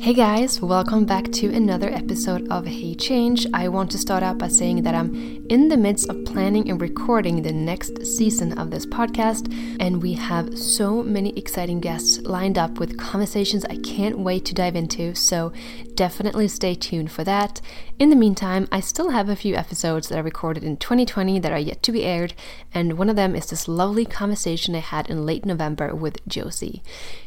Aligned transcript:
Hey 0.00 0.14
guys, 0.14 0.62
welcome 0.62 1.04
back 1.04 1.30
to 1.32 1.54
another 1.54 1.90
episode 1.90 2.48
of 2.50 2.64
Hey 2.64 2.94
Change. 2.94 3.46
I 3.52 3.68
want 3.68 3.90
to 3.90 3.98
start 3.98 4.22
out 4.22 4.38
by 4.38 4.48
saying 4.48 4.82
that 4.84 4.94
I'm 4.94 5.44
in 5.50 5.68
the 5.68 5.76
midst 5.76 6.08
of 6.08 6.24
planning 6.24 6.70
and 6.70 6.80
recording 6.80 7.42
the 7.42 7.52
next 7.52 8.06
season 8.06 8.58
of 8.58 8.70
this 8.70 8.86
podcast, 8.86 9.54
and 9.78 10.02
we 10.02 10.14
have 10.14 10.58
so 10.58 11.02
many 11.02 11.36
exciting 11.36 11.80
guests 11.80 12.18
lined 12.22 12.56
up 12.56 12.78
with 12.78 12.96
conversations 12.96 13.66
I 13.66 13.76
can't 13.76 14.18
wait 14.18 14.46
to 14.46 14.54
dive 14.54 14.74
into, 14.74 15.14
so 15.14 15.52
definitely 16.00 16.48
stay 16.48 16.74
tuned 16.74 17.12
for 17.12 17.24
that. 17.24 17.60
In 17.98 18.08
the 18.08 18.16
meantime, 18.16 18.66
I 18.72 18.80
still 18.80 19.10
have 19.10 19.28
a 19.28 19.36
few 19.36 19.54
episodes 19.54 20.08
that 20.08 20.16
I 20.16 20.22
recorded 20.22 20.64
in 20.64 20.78
2020 20.78 21.38
that 21.40 21.52
are 21.52 21.58
yet 21.58 21.82
to 21.82 21.92
be 21.92 22.04
aired, 22.04 22.32
and 22.72 22.96
one 22.96 23.10
of 23.10 23.16
them 23.16 23.36
is 23.36 23.50
this 23.50 23.68
lovely 23.68 24.06
conversation 24.06 24.74
I 24.74 24.78
had 24.78 25.10
in 25.10 25.26
late 25.26 25.44
November 25.44 25.94
with 25.94 26.26
Josie. 26.26 26.82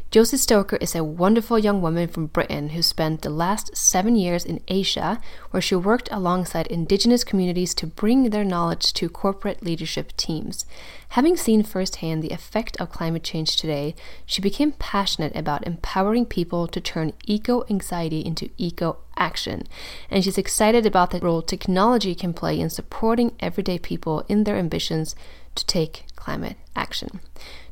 Josie 0.10 0.38
Stoker 0.38 0.78
is 0.78 0.96
a 0.96 1.04
wonderful 1.04 1.60
young 1.60 1.84
woman 1.84 2.08
from 2.08 2.28
Britain 2.28 2.70
who 2.70 2.82
spent 2.82 3.22
the 3.22 3.30
last 3.30 3.78
seven 3.78 4.16
years 4.16 4.44
in 4.44 4.60
Asia, 4.68 5.22
where 5.52 5.62
she 5.62 5.76
worked 5.76 6.10
alongside 6.12 6.66
indigenous 6.68 7.24
communities 7.24 7.76
to 7.76 7.86
bring 7.86 8.32
their 8.32 8.44
knowledge 8.44 8.92
to 8.94 9.08
corporate 9.08 9.62
leadership 9.64 10.18
teams. 10.18 10.66
Having 11.14 11.38
seen 11.38 11.62
firsthand 11.62 12.24
the 12.24 12.32
effect 12.32 12.76
of 12.78 12.90
climate 12.90 13.22
change 13.22 13.56
today, 13.56 13.94
she 14.26 14.42
became 14.42 14.72
passionate 14.72 15.36
about 15.36 15.68
empowering 15.68 16.26
people 16.26 16.68
to 16.68 16.82
turn 16.82 17.14
eco 17.28 17.64
anxiety 17.70 18.22
into 18.22 18.50
eco 18.58 18.98
action. 19.16 19.68
And 20.10 20.24
she's 20.24 20.40
excited 20.40 20.88
about 20.88 21.12
the 21.12 21.20
role 21.20 21.44
technology 21.44 22.16
can 22.16 22.34
play 22.34 22.60
in 22.60 22.72
supporting 22.72 23.36
everyday 23.40 23.78
people 23.78 24.26
in 24.28 24.44
their 24.44 24.56
ambitions 24.56 25.16
to 25.54 25.64
take 25.68 26.06
climate 26.16 26.58
action. 26.76 27.20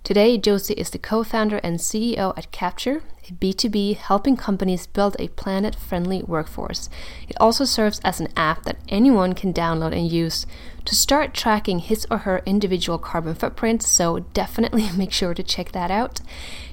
Today, 0.04 0.36
Josie 0.40 0.74
is 0.74 0.90
the 0.90 0.98
co 0.98 1.24
founder 1.24 1.58
and 1.58 1.78
CEO 1.78 2.36
at 2.36 2.52
Capture, 2.52 3.04
a 3.30 3.34
B2B 3.34 3.98
helping 3.98 4.36
companies 4.36 4.88
build 4.88 5.16
a 5.20 5.28
planet 5.28 5.76
friendly 5.76 6.24
workforce. 6.24 6.90
It 7.30 7.38
also 7.40 7.66
serves 7.66 8.02
as 8.04 8.20
an 8.20 8.30
app 8.36 8.64
that 8.64 8.80
anyone 8.90 9.34
can 9.34 9.54
download 9.54 9.92
and 9.92 10.12
use 10.12 10.48
to 10.86 10.96
start 10.96 11.36
tracking 11.36 11.78
his 11.78 12.08
or 12.10 12.20
her 12.20 12.42
individual 12.48 12.98
carbon 12.98 13.36
footprint, 13.36 13.84
so 13.84 14.20
definitely 14.34 14.90
make 14.98 15.12
sure 15.12 15.36
to 15.36 15.44
check 15.44 15.72
that 15.74 15.92
out. 15.92 16.20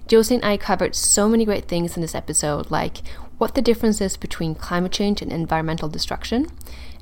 Josie 0.06 0.36
and 0.36 0.44
I 0.44 0.56
covered 0.56 0.96
so 0.96 1.28
many 1.28 1.44
great 1.44 1.68
things 1.68 1.96
in 1.96 2.00
this 2.00 2.14
episode, 2.14 2.70
like 2.70 3.06
what 3.36 3.54
the 3.54 3.60
difference 3.60 4.00
is 4.00 4.16
between 4.16 4.54
climate 4.54 4.92
change 4.92 5.20
and 5.20 5.30
environmental 5.30 5.90
destruction, 5.90 6.46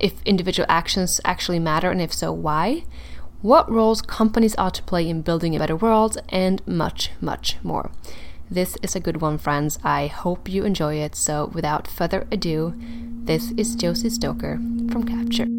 if 0.01 0.21
individual 0.25 0.67
actions 0.69 1.21
actually 1.25 1.61
matter, 1.61 1.89
and 1.89 2.03
if 2.03 2.13
so, 2.13 2.33
why 2.33 2.83
what 3.47 3.71
roles 3.71 4.03
companies 4.03 4.57
are 4.57 4.73
to 4.73 4.83
play 4.83 5.09
in 5.09 5.23
building 5.23 5.55
a 5.55 5.59
better 5.61 5.77
world, 5.77 6.19
and 6.31 6.67
much, 6.67 7.13
much 7.21 7.57
more. 7.63 7.93
This 8.51 8.77
is 8.83 8.97
a 8.97 9.01
good 9.01 9.21
one, 9.21 9.39
friends. 9.39 9.79
I 9.85 10.09
hope 10.09 10.49
you 10.49 10.65
enjoy 10.65 10.97
it. 10.97 11.15
So, 11.15 11.51
without 11.55 11.87
further 11.87 12.27
ado, 12.33 12.75
this 13.25 13.53
is 13.53 13.77
Josie 13.77 14.11
Stoker 14.11 14.57
from 14.91 15.05
Capture. 15.05 15.56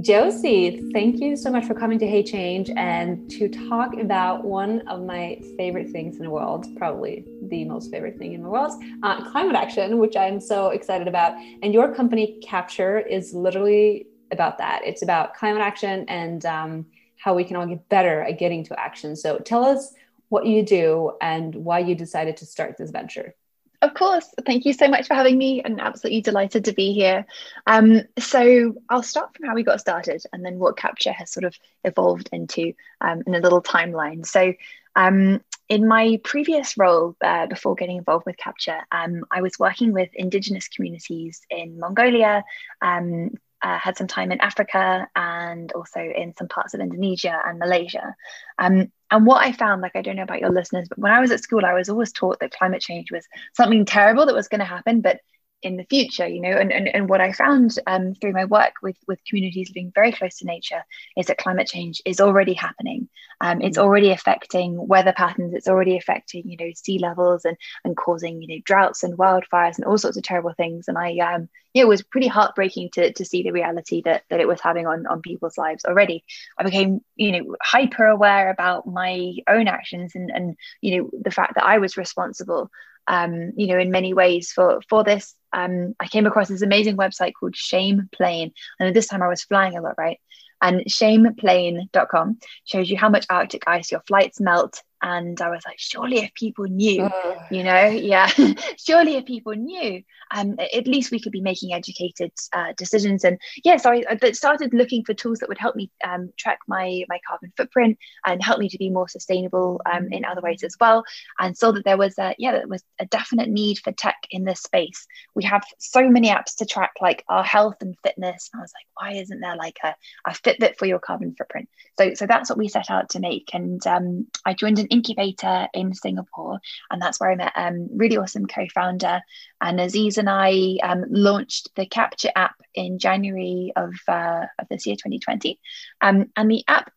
Josie, 0.00 0.88
thank 0.92 1.18
you 1.18 1.34
so 1.36 1.50
much 1.50 1.64
for 1.64 1.74
coming 1.74 1.98
to 1.98 2.06
Hey 2.06 2.22
Change 2.22 2.70
and 2.76 3.28
to 3.32 3.48
talk 3.48 3.98
about 3.98 4.44
one 4.44 4.86
of 4.86 5.02
my 5.02 5.40
favorite 5.56 5.90
things 5.90 6.18
in 6.18 6.22
the 6.22 6.30
world, 6.30 6.66
probably 6.76 7.24
the 7.48 7.64
most 7.64 7.90
favorite 7.90 8.16
thing 8.16 8.32
in 8.34 8.44
the 8.44 8.48
world, 8.48 8.80
uh, 9.02 9.28
climate 9.32 9.56
action, 9.56 9.98
which 9.98 10.14
I'm 10.14 10.40
so 10.40 10.68
excited 10.68 11.08
about. 11.08 11.36
And 11.62 11.74
your 11.74 11.92
company, 11.92 12.38
Capture, 12.44 13.00
is 13.00 13.34
literally 13.34 14.06
about 14.30 14.56
that. 14.58 14.82
It's 14.84 15.02
about 15.02 15.34
climate 15.34 15.62
action 15.62 16.04
and 16.08 16.46
um, 16.46 16.86
how 17.16 17.34
we 17.34 17.42
can 17.42 17.56
all 17.56 17.66
get 17.66 17.88
better 17.88 18.22
at 18.22 18.38
getting 18.38 18.62
to 18.66 18.78
action. 18.78 19.16
So 19.16 19.38
tell 19.38 19.64
us 19.64 19.94
what 20.28 20.46
you 20.46 20.62
do 20.62 21.12
and 21.20 21.52
why 21.56 21.80
you 21.80 21.96
decided 21.96 22.36
to 22.36 22.46
start 22.46 22.76
this 22.78 22.92
venture. 22.92 23.34
Of 23.80 23.94
course. 23.94 24.34
Thank 24.44 24.64
you 24.64 24.72
so 24.72 24.88
much 24.88 25.06
for 25.06 25.14
having 25.14 25.38
me 25.38 25.62
and 25.62 25.80
absolutely 25.80 26.20
delighted 26.20 26.64
to 26.64 26.72
be 26.72 26.92
here. 26.92 27.24
Um, 27.66 28.02
so 28.18 28.74
I'll 28.88 29.04
start 29.04 29.36
from 29.36 29.46
how 29.46 29.54
we 29.54 29.62
got 29.62 29.80
started 29.80 30.24
and 30.32 30.44
then 30.44 30.58
what 30.58 30.76
Capture 30.76 31.12
has 31.12 31.30
sort 31.30 31.44
of 31.44 31.56
evolved 31.84 32.28
into 32.32 32.72
um, 33.00 33.22
in 33.24 33.36
a 33.36 33.40
little 33.40 33.62
timeline. 33.62 34.26
So 34.26 34.52
um, 34.96 35.40
in 35.68 35.86
my 35.86 36.18
previous 36.24 36.76
role 36.76 37.14
uh, 37.20 37.46
before 37.46 37.76
getting 37.76 37.98
involved 37.98 38.26
with 38.26 38.36
Capture, 38.36 38.80
um, 38.90 39.24
I 39.30 39.42
was 39.42 39.60
working 39.60 39.92
with 39.92 40.10
Indigenous 40.12 40.66
communities 40.66 41.40
in 41.48 41.78
Mongolia, 41.78 42.42
um, 42.82 43.30
uh, 43.62 43.78
had 43.78 43.96
some 43.96 44.06
time 44.06 44.32
in 44.32 44.40
Africa 44.40 45.08
and 45.16 45.72
also 45.72 46.00
in 46.00 46.34
some 46.36 46.48
parts 46.48 46.74
of 46.74 46.80
Indonesia 46.80 47.40
and 47.44 47.58
Malaysia. 47.58 48.14
Um, 48.58 48.92
and 49.10 49.26
what 49.26 49.44
I 49.44 49.52
found, 49.52 49.80
like, 49.80 49.96
I 49.96 50.02
don't 50.02 50.16
know 50.16 50.22
about 50.22 50.40
your 50.40 50.50
listeners, 50.52 50.88
but 50.88 50.98
when 50.98 51.12
I 51.12 51.20
was 51.20 51.30
at 51.30 51.42
school, 51.42 51.64
I 51.64 51.74
was 51.74 51.88
always 51.88 52.12
taught 52.12 52.40
that 52.40 52.52
climate 52.52 52.82
change 52.82 53.10
was 53.10 53.26
something 53.54 53.84
terrible 53.84 54.26
that 54.26 54.34
was 54.34 54.48
going 54.48 54.60
to 54.60 54.64
happen, 54.64 55.00
but 55.00 55.20
in 55.62 55.76
the 55.76 55.84
future 55.84 56.26
you 56.26 56.40
know 56.40 56.50
and, 56.50 56.72
and, 56.72 56.88
and 56.88 57.08
what 57.08 57.20
i 57.20 57.32
found 57.32 57.78
um, 57.86 58.14
through 58.14 58.32
my 58.32 58.44
work 58.44 58.74
with 58.82 58.96
with 59.06 59.18
communities 59.28 59.70
living 59.70 59.92
very 59.94 60.12
close 60.12 60.38
to 60.38 60.46
nature 60.46 60.82
is 61.16 61.26
that 61.26 61.38
climate 61.38 61.66
change 61.66 62.02
is 62.04 62.20
already 62.20 62.54
happening. 62.54 63.08
Um, 63.40 63.60
it's 63.60 63.78
mm. 63.78 63.82
already 63.82 64.10
affecting 64.10 64.86
weather 64.86 65.12
patterns. 65.12 65.54
It's 65.54 65.68
already 65.68 65.96
affecting 65.96 66.48
you 66.48 66.56
know 66.56 66.70
sea 66.74 66.98
levels 66.98 67.44
and 67.44 67.56
and 67.84 67.96
causing 67.96 68.42
you 68.42 68.48
know 68.48 68.62
droughts 68.64 69.02
and 69.02 69.16
wildfires 69.16 69.76
and 69.76 69.84
all 69.84 69.98
sorts 69.98 70.16
of 70.16 70.22
terrible 70.22 70.52
things. 70.56 70.88
And 70.88 70.98
i 70.98 71.16
um 71.18 71.48
yeah 71.74 71.82
it 71.82 71.88
was 71.88 72.02
pretty 72.02 72.28
heartbreaking 72.28 72.90
to 72.94 73.12
to 73.12 73.24
see 73.24 73.42
the 73.42 73.52
reality 73.52 74.02
that 74.04 74.24
that 74.30 74.40
it 74.40 74.48
was 74.48 74.60
having 74.60 74.86
on 74.86 75.06
on 75.06 75.22
people's 75.22 75.58
lives 75.58 75.84
already. 75.84 76.24
I 76.58 76.64
became 76.64 77.00
you 77.16 77.32
know 77.32 77.56
hyper 77.62 78.06
aware 78.06 78.50
about 78.50 78.86
my 78.86 79.34
own 79.48 79.68
actions 79.68 80.12
and 80.14 80.30
and 80.30 80.56
you 80.80 80.98
know 80.98 81.10
the 81.22 81.30
fact 81.30 81.54
that 81.54 81.64
i 81.64 81.78
was 81.78 81.96
responsible 81.96 82.70
um, 83.08 83.52
you 83.56 83.66
know, 83.66 83.78
in 83.78 83.90
many 83.90 84.14
ways 84.14 84.52
for 84.52 84.80
for 84.88 85.02
this. 85.02 85.34
Um, 85.52 85.94
I 85.98 86.06
came 86.06 86.26
across 86.26 86.48
this 86.48 86.62
amazing 86.62 86.98
website 86.98 87.32
called 87.38 87.56
Shame 87.56 88.08
Plane, 88.12 88.52
and 88.78 88.94
this 88.94 89.06
time 89.06 89.22
I 89.22 89.28
was 89.28 89.42
flying 89.42 89.76
a 89.76 89.82
lot, 89.82 89.94
right? 89.98 90.20
And 90.60 90.82
shameplane.com 90.86 92.38
shows 92.64 92.90
you 92.90 92.96
how 92.96 93.08
much 93.08 93.26
Arctic 93.30 93.62
ice 93.66 93.90
your 93.90 94.02
flights 94.06 94.40
melt 94.40 94.82
and 95.02 95.40
I 95.40 95.50
was 95.50 95.62
like, 95.64 95.78
surely 95.78 96.18
if 96.18 96.34
people 96.34 96.64
knew, 96.64 97.08
you 97.50 97.62
know, 97.62 97.86
yeah, 97.86 98.28
surely 98.78 99.16
if 99.16 99.26
people 99.26 99.54
knew, 99.54 100.02
um, 100.30 100.56
at 100.74 100.86
least 100.86 101.10
we 101.10 101.20
could 101.20 101.32
be 101.32 101.40
making 101.40 101.72
educated 101.72 102.32
uh, 102.52 102.72
decisions. 102.76 103.24
And 103.24 103.38
yeah, 103.64 103.76
so 103.76 103.92
I, 103.92 104.04
I, 104.10 104.30
started 104.32 104.74
looking 104.74 105.04
for 105.04 105.14
tools 105.14 105.38
that 105.38 105.48
would 105.48 105.58
help 105.58 105.76
me 105.76 105.90
um, 106.04 106.30
track 106.36 106.58
my 106.66 107.04
my 107.08 107.18
carbon 107.26 107.52
footprint 107.56 107.98
and 108.26 108.42
help 108.42 108.58
me 108.58 108.68
to 108.68 108.78
be 108.78 108.90
more 108.90 109.08
sustainable 109.08 109.80
um, 109.90 110.08
in 110.10 110.24
other 110.24 110.40
ways 110.40 110.62
as 110.62 110.76
well. 110.80 111.04
And 111.38 111.56
saw 111.56 111.72
that 111.72 111.84
there 111.84 111.96
was 111.96 112.18
a 112.18 112.34
yeah, 112.38 112.52
there 112.52 112.66
was 112.66 112.82
a 113.00 113.06
definite 113.06 113.48
need 113.48 113.78
for 113.78 113.92
tech 113.92 114.16
in 114.30 114.44
this 114.44 114.60
space. 114.60 115.06
We 115.34 115.44
have 115.44 115.62
so 115.78 116.08
many 116.08 116.28
apps 116.28 116.56
to 116.56 116.66
track 116.66 116.92
like 117.00 117.24
our 117.28 117.44
health 117.44 117.76
and 117.80 117.96
fitness. 118.02 118.50
And 118.52 118.60
I 118.60 118.62
was 118.62 118.72
like, 118.74 118.86
why 118.94 119.20
isn't 119.20 119.40
there 119.40 119.56
like 119.56 119.78
a, 119.84 119.94
a 120.26 120.32
Fitbit 120.32 120.76
for 120.76 120.86
your 120.86 120.98
carbon 120.98 121.34
footprint? 121.36 121.68
So 121.98 122.14
so 122.14 122.26
that's 122.26 122.50
what 122.50 122.58
we 122.58 122.68
set 122.68 122.90
out 122.90 123.10
to 123.10 123.20
make. 123.20 123.50
And 123.54 123.84
um, 123.86 124.26
I 124.44 124.54
joined 124.54 124.78
an 124.78 124.87
incubator 124.90 125.68
in 125.74 125.94
Singapore, 125.94 126.60
and 126.90 127.00
that's 127.00 127.20
where 127.20 127.30
I 127.30 127.36
met 127.36 127.52
um, 127.56 127.88
really 127.96 128.16
awesome 128.16 128.46
co-founder. 128.46 129.20
And 129.60 129.80
Aziz 129.80 130.18
and 130.18 130.28
I 130.28 130.78
um, 130.82 131.04
launched 131.08 131.74
the 131.74 131.86
Capture 131.86 132.30
app 132.34 132.56
in 132.74 132.98
January 132.98 133.72
of 133.76 133.94
uh, 134.06 134.46
of 134.58 134.68
this 134.68 134.86
year, 134.86 134.96
2020. 134.96 135.58
Um, 136.00 136.26
and 136.36 136.50
the 136.50 136.64
app 136.68 136.92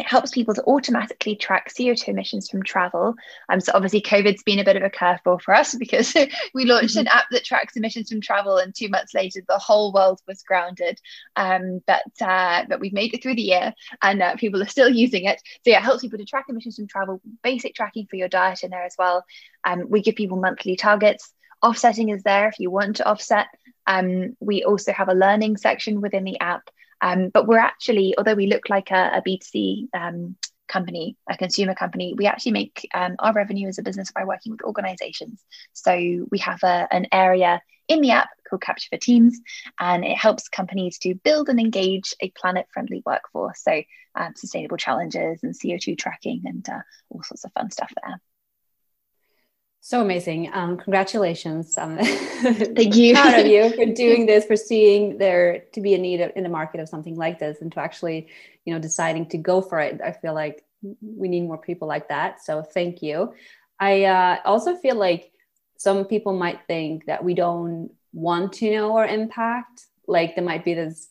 it 0.00 0.06
helps 0.06 0.30
people 0.30 0.54
to 0.54 0.64
automatically 0.64 1.36
track 1.36 1.68
CO2 1.68 2.08
emissions 2.08 2.48
from 2.48 2.62
travel. 2.62 3.14
Um, 3.50 3.60
so 3.60 3.72
obviously 3.74 4.00
COVID's 4.00 4.42
been 4.42 4.58
a 4.58 4.64
bit 4.64 4.76
of 4.76 4.82
a 4.82 4.88
curveball 4.88 5.42
for 5.42 5.54
us 5.54 5.74
because 5.78 6.14
we 6.54 6.64
launched 6.64 6.96
an 6.96 7.04
mm-hmm. 7.04 7.18
app 7.18 7.26
that 7.30 7.44
tracks 7.44 7.76
emissions 7.76 8.08
from 8.08 8.22
travel 8.22 8.56
and 8.56 8.74
two 8.74 8.88
months 8.88 9.12
later 9.12 9.40
the 9.46 9.58
whole 9.58 9.92
world 9.92 10.20
was 10.26 10.42
grounded. 10.42 10.98
Um, 11.36 11.82
but, 11.86 12.02
uh, 12.22 12.64
but 12.66 12.80
we've 12.80 12.94
made 12.94 13.12
it 13.12 13.22
through 13.22 13.34
the 13.34 13.42
year 13.42 13.74
and 14.02 14.22
uh, 14.22 14.36
people 14.36 14.62
are 14.62 14.68
still 14.68 14.88
using 15.04 15.24
it. 15.24 15.40
So 15.64 15.70
yeah, 15.70 15.78
it 15.78 15.82
helps 15.82 16.00
people 16.00 16.18
to 16.18 16.24
track 16.24 16.46
emissions 16.48 16.76
from 16.76 16.88
travel, 16.88 17.20
basic 17.42 17.74
tracking 17.74 18.06
for 18.08 18.16
your 18.16 18.28
diet 18.28 18.64
in 18.64 18.70
there 18.70 18.84
as 18.84 18.94
well. 18.98 19.24
Um, 19.64 19.84
we 19.90 20.00
give 20.00 20.14
people 20.14 20.38
monthly 20.38 20.76
targets. 20.76 21.30
Offsetting 21.62 22.08
is 22.08 22.22
there 22.22 22.48
if 22.48 22.58
you 22.58 22.70
want 22.70 22.96
to 22.96 23.06
offset. 23.06 23.48
Um, 23.86 24.34
we 24.40 24.64
also 24.64 24.92
have 24.92 25.10
a 25.10 25.14
learning 25.14 25.58
section 25.58 26.00
within 26.00 26.24
the 26.24 26.40
app 26.40 26.70
um, 27.00 27.30
but 27.30 27.46
we're 27.46 27.58
actually, 27.58 28.14
although 28.16 28.34
we 28.34 28.46
look 28.46 28.68
like 28.68 28.90
a 28.90 29.18
a 29.18 29.22
B2C 29.22 29.88
um, 29.94 30.36
company, 30.68 31.16
a 31.28 31.36
consumer 31.36 31.74
company, 31.74 32.14
we 32.16 32.26
actually 32.26 32.52
make 32.52 32.88
um, 32.94 33.16
our 33.18 33.32
revenue 33.32 33.68
as 33.68 33.78
a 33.78 33.82
business 33.82 34.12
by 34.12 34.24
working 34.24 34.52
with 34.52 34.62
organizations. 34.62 35.44
So 35.72 35.92
we 36.30 36.38
have 36.38 36.62
a, 36.62 36.88
an 36.90 37.06
area 37.12 37.60
in 37.88 38.00
the 38.00 38.12
app 38.12 38.28
called 38.48 38.62
Capture 38.62 38.88
for 38.90 38.98
Teams, 38.98 39.40
and 39.78 40.04
it 40.04 40.16
helps 40.16 40.48
companies 40.48 40.98
to 40.98 41.14
build 41.14 41.48
and 41.48 41.58
engage 41.58 42.14
a 42.20 42.30
planet 42.30 42.66
friendly 42.72 43.02
workforce. 43.04 43.62
So 43.62 43.82
um, 44.14 44.34
sustainable 44.36 44.76
challenges 44.76 45.40
and 45.42 45.54
CO2 45.54 45.98
tracking 45.98 46.42
and 46.44 46.68
uh, 46.68 46.82
all 47.10 47.22
sorts 47.22 47.44
of 47.44 47.52
fun 47.52 47.70
stuff 47.70 47.92
there. 48.02 48.20
So 49.82 50.02
amazing. 50.02 50.50
Um, 50.52 50.76
congratulations. 50.76 51.76
Um, 51.78 51.96
Thank 52.00 52.94
you. 52.96 53.14
proud 53.14 53.40
of 53.40 53.46
you 53.46 53.70
for 53.70 53.86
doing 53.94 54.26
this, 54.26 54.44
for 54.44 54.56
seeing 54.56 55.16
there 55.16 55.64
to 55.72 55.80
be 55.80 55.94
a 55.94 55.98
need 55.98 56.20
in 56.20 56.42
the 56.42 56.50
market 56.50 56.80
of 56.80 56.88
something 56.88 57.16
like 57.16 57.38
this 57.38 57.62
and 57.62 57.72
to 57.72 57.80
actually, 57.80 58.28
you 58.64 58.74
know, 58.74 58.80
deciding 58.80 59.26
to 59.30 59.38
go 59.38 59.62
for 59.62 59.80
it. 59.80 60.00
I 60.04 60.12
feel 60.12 60.34
like 60.34 60.64
we 61.00 61.28
need 61.28 61.42
more 61.42 61.58
people 61.58 61.88
like 61.88 62.08
that. 62.08 62.42
So 62.42 62.62
thank 62.62 63.02
you. 63.02 63.32
I 63.78 64.04
uh, 64.04 64.36
also 64.44 64.76
feel 64.76 64.96
like 64.96 65.32
some 65.78 66.04
people 66.04 66.34
might 66.34 66.60
think 66.66 67.06
that 67.06 67.24
we 67.24 67.32
don't 67.32 67.90
want 68.12 68.52
to 68.54 68.70
know 68.70 68.96
our 68.98 69.06
impact. 69.06 69.86
Like 70.06 70.34
there 70.34 70.44
might 70.44 70.64
be 70.64 70.74
this 70.74 71.08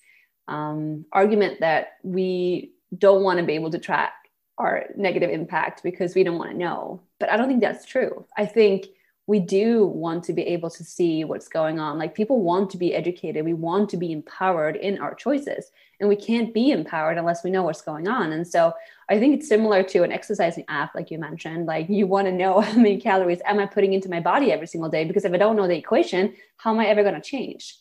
um, 0.48 1.06
argument 1.12 1.62
that 1.62 1.94
we 2.04 2.74
don't 2.96 3.24
want 3.24 3.40
to 3.40 3.46
be 3.46 3.54
able 3.54 3.72
to 3.72 3.80
track 3.80 4.14
our 4.60 4.86
negative 4.96 5.30
impact 5.30 5.82
because 5.84 6.14
we 6.14 6.24
don't 6.24 6.38
want 6.38 6.52
to 6.52 6.58
know. 6.58 7.02
But 7.20 7.32
I 7.32 7.38
don't 7.38 7.48
think 7.48 7.62
that's 7.62 7.86
true. 7.86 8.26
I 8.38 8.46
think 8.46 8.88
we 9.26 9.40
do 9.40 9.86
want 9.86 10.24
to 10.24 10.34
be 10.34 10.42
able 10.42 10.72
to 10.72 10.84
see 10.84 11.24
what's 11.24 11.48
going 11.48 11.80
on. 11.80 12.00
Like 12.00 12.16
people 12.16 12.42
want 12.42 12.72
to 12.72 12.78
be 12.78 12.96
educated, 12.96 13.46
we 13.46 13.54
want 13.54 13.88
to 13.92 13.98
be 13.98 14.12
empowered 14.12 14.76
in 14.76 14.98
our 14.98 15.14
choices, 15.14 15.72
and 16.00 16.10
we 16.10 16.16
can't 16.16 16.52
be 16.52 16.72
empowered 16.72 17.18
unless 17.18 17.44
we 17.44 17.52
know 17.52 17.62
what's 17.62 17.84
going 17.84 18.08
on. 18.08 18.32
And 18.32 18.48
so 18.48 18.74
I 19.08 19.20
think 19.20 19.38
it's 19.38 19.48
similar 19.48 19.84
to 19.84 20.02
an 20.04 20.12
exercising 20.12 20.66
app, 20.68 20.96
like 20.96 21.12
you 21.12 21.20
mentioned. 21.20 21.68
Like 21.68 21.90
you 21.90 22.08
want 22.08 22.28
to 22.28 22.32
know 22.32 22.60
how 22.62 22.76
many 22.76 23.00
calories 23.00 23.42
am 23.46 23.60
I 23.60 23.68
putting 23.68 23.94
into 23.94 24.10
my 24.10 24.20
body 24.20 24.52
every 24.52 24.68
single 24.68 24.90
day? 24.90 25.06
Because 25.06 25.26
if 25.26 25.34
I 25.34 25.38
don't 25.38 25.56
know 25.56 25.68
the 25.68 25.78
equation, 25.78 26.34
how 26.58 26.74
am 26.74 26.80
I 26.80 26.88
ever 26.88 27.04
going 27.04 27.16
to 27.16 27.22
change? 27.22 27.78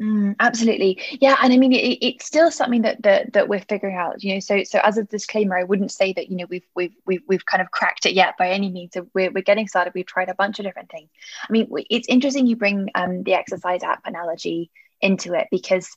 Mm, 0.00 0.36
absolutely, 0.38 1.02
yeah, 1.20 1.36
and 1.42 1.52
I 1.52 1.56
mean 1.56 1.72
it, 1.72 1.98
it's 2.00 2.24
still 2.24 2.52
something 2.52 2.82
that, 2.82 3.02
that 3.02 3.32
that 3.32 3.48
we're 3.48 3.58
figuring 3.58 3.96
out. 3.96 4.22
You 4.22 4.34
know, 4.34 4.40
so 4.40 4.62
so 4.62 4.78
as 4.84 4.96
a 4.96 5.02
disclaimer, 5.02 5.58
I 5.58 5.64
wouldn't 5.64 5.90
say 5.90 6.12
that 6.12 6.30
you 6.30 6.36
know 6.36 6.46
we've 6.48 6.66
we've 6.76 6.94
we've 7.04 7.22
we've 7.26 7.44
kind 7.44 7.60
of 7.60 7.72
cracked 7.72 8.06
it 8.06 8.12
yet 8.14 8.36
by 8.38 8.50
any 8.50 8.70
means. 8.70 8.92
So 8.94 9.08
we're 9.12 9.32
we're 9.32 9.42
getting 9.42 9.66
started. 9.66 9.94
We've 9.94 10.06
tried 10.06 10.28
a 10.28 10.36
bunch 10.36 10.60
of 10.60 10.64
different 10.64 10.90
things. 10.90 11.10
I 11.48 11.52
mean, 11.52 11.68
it's 11.90 12.06
interesting 12.08 12.46
you 12.46 12.54
bring 12.54 12.90
um, 12.94 13.24
the 13.24 13.34
exercise 13.34 13.82
app 13.82 14.02
analogy 14.04 14.70
into 15.00 15.34
it 15.34 15.48
because 15.50 15.96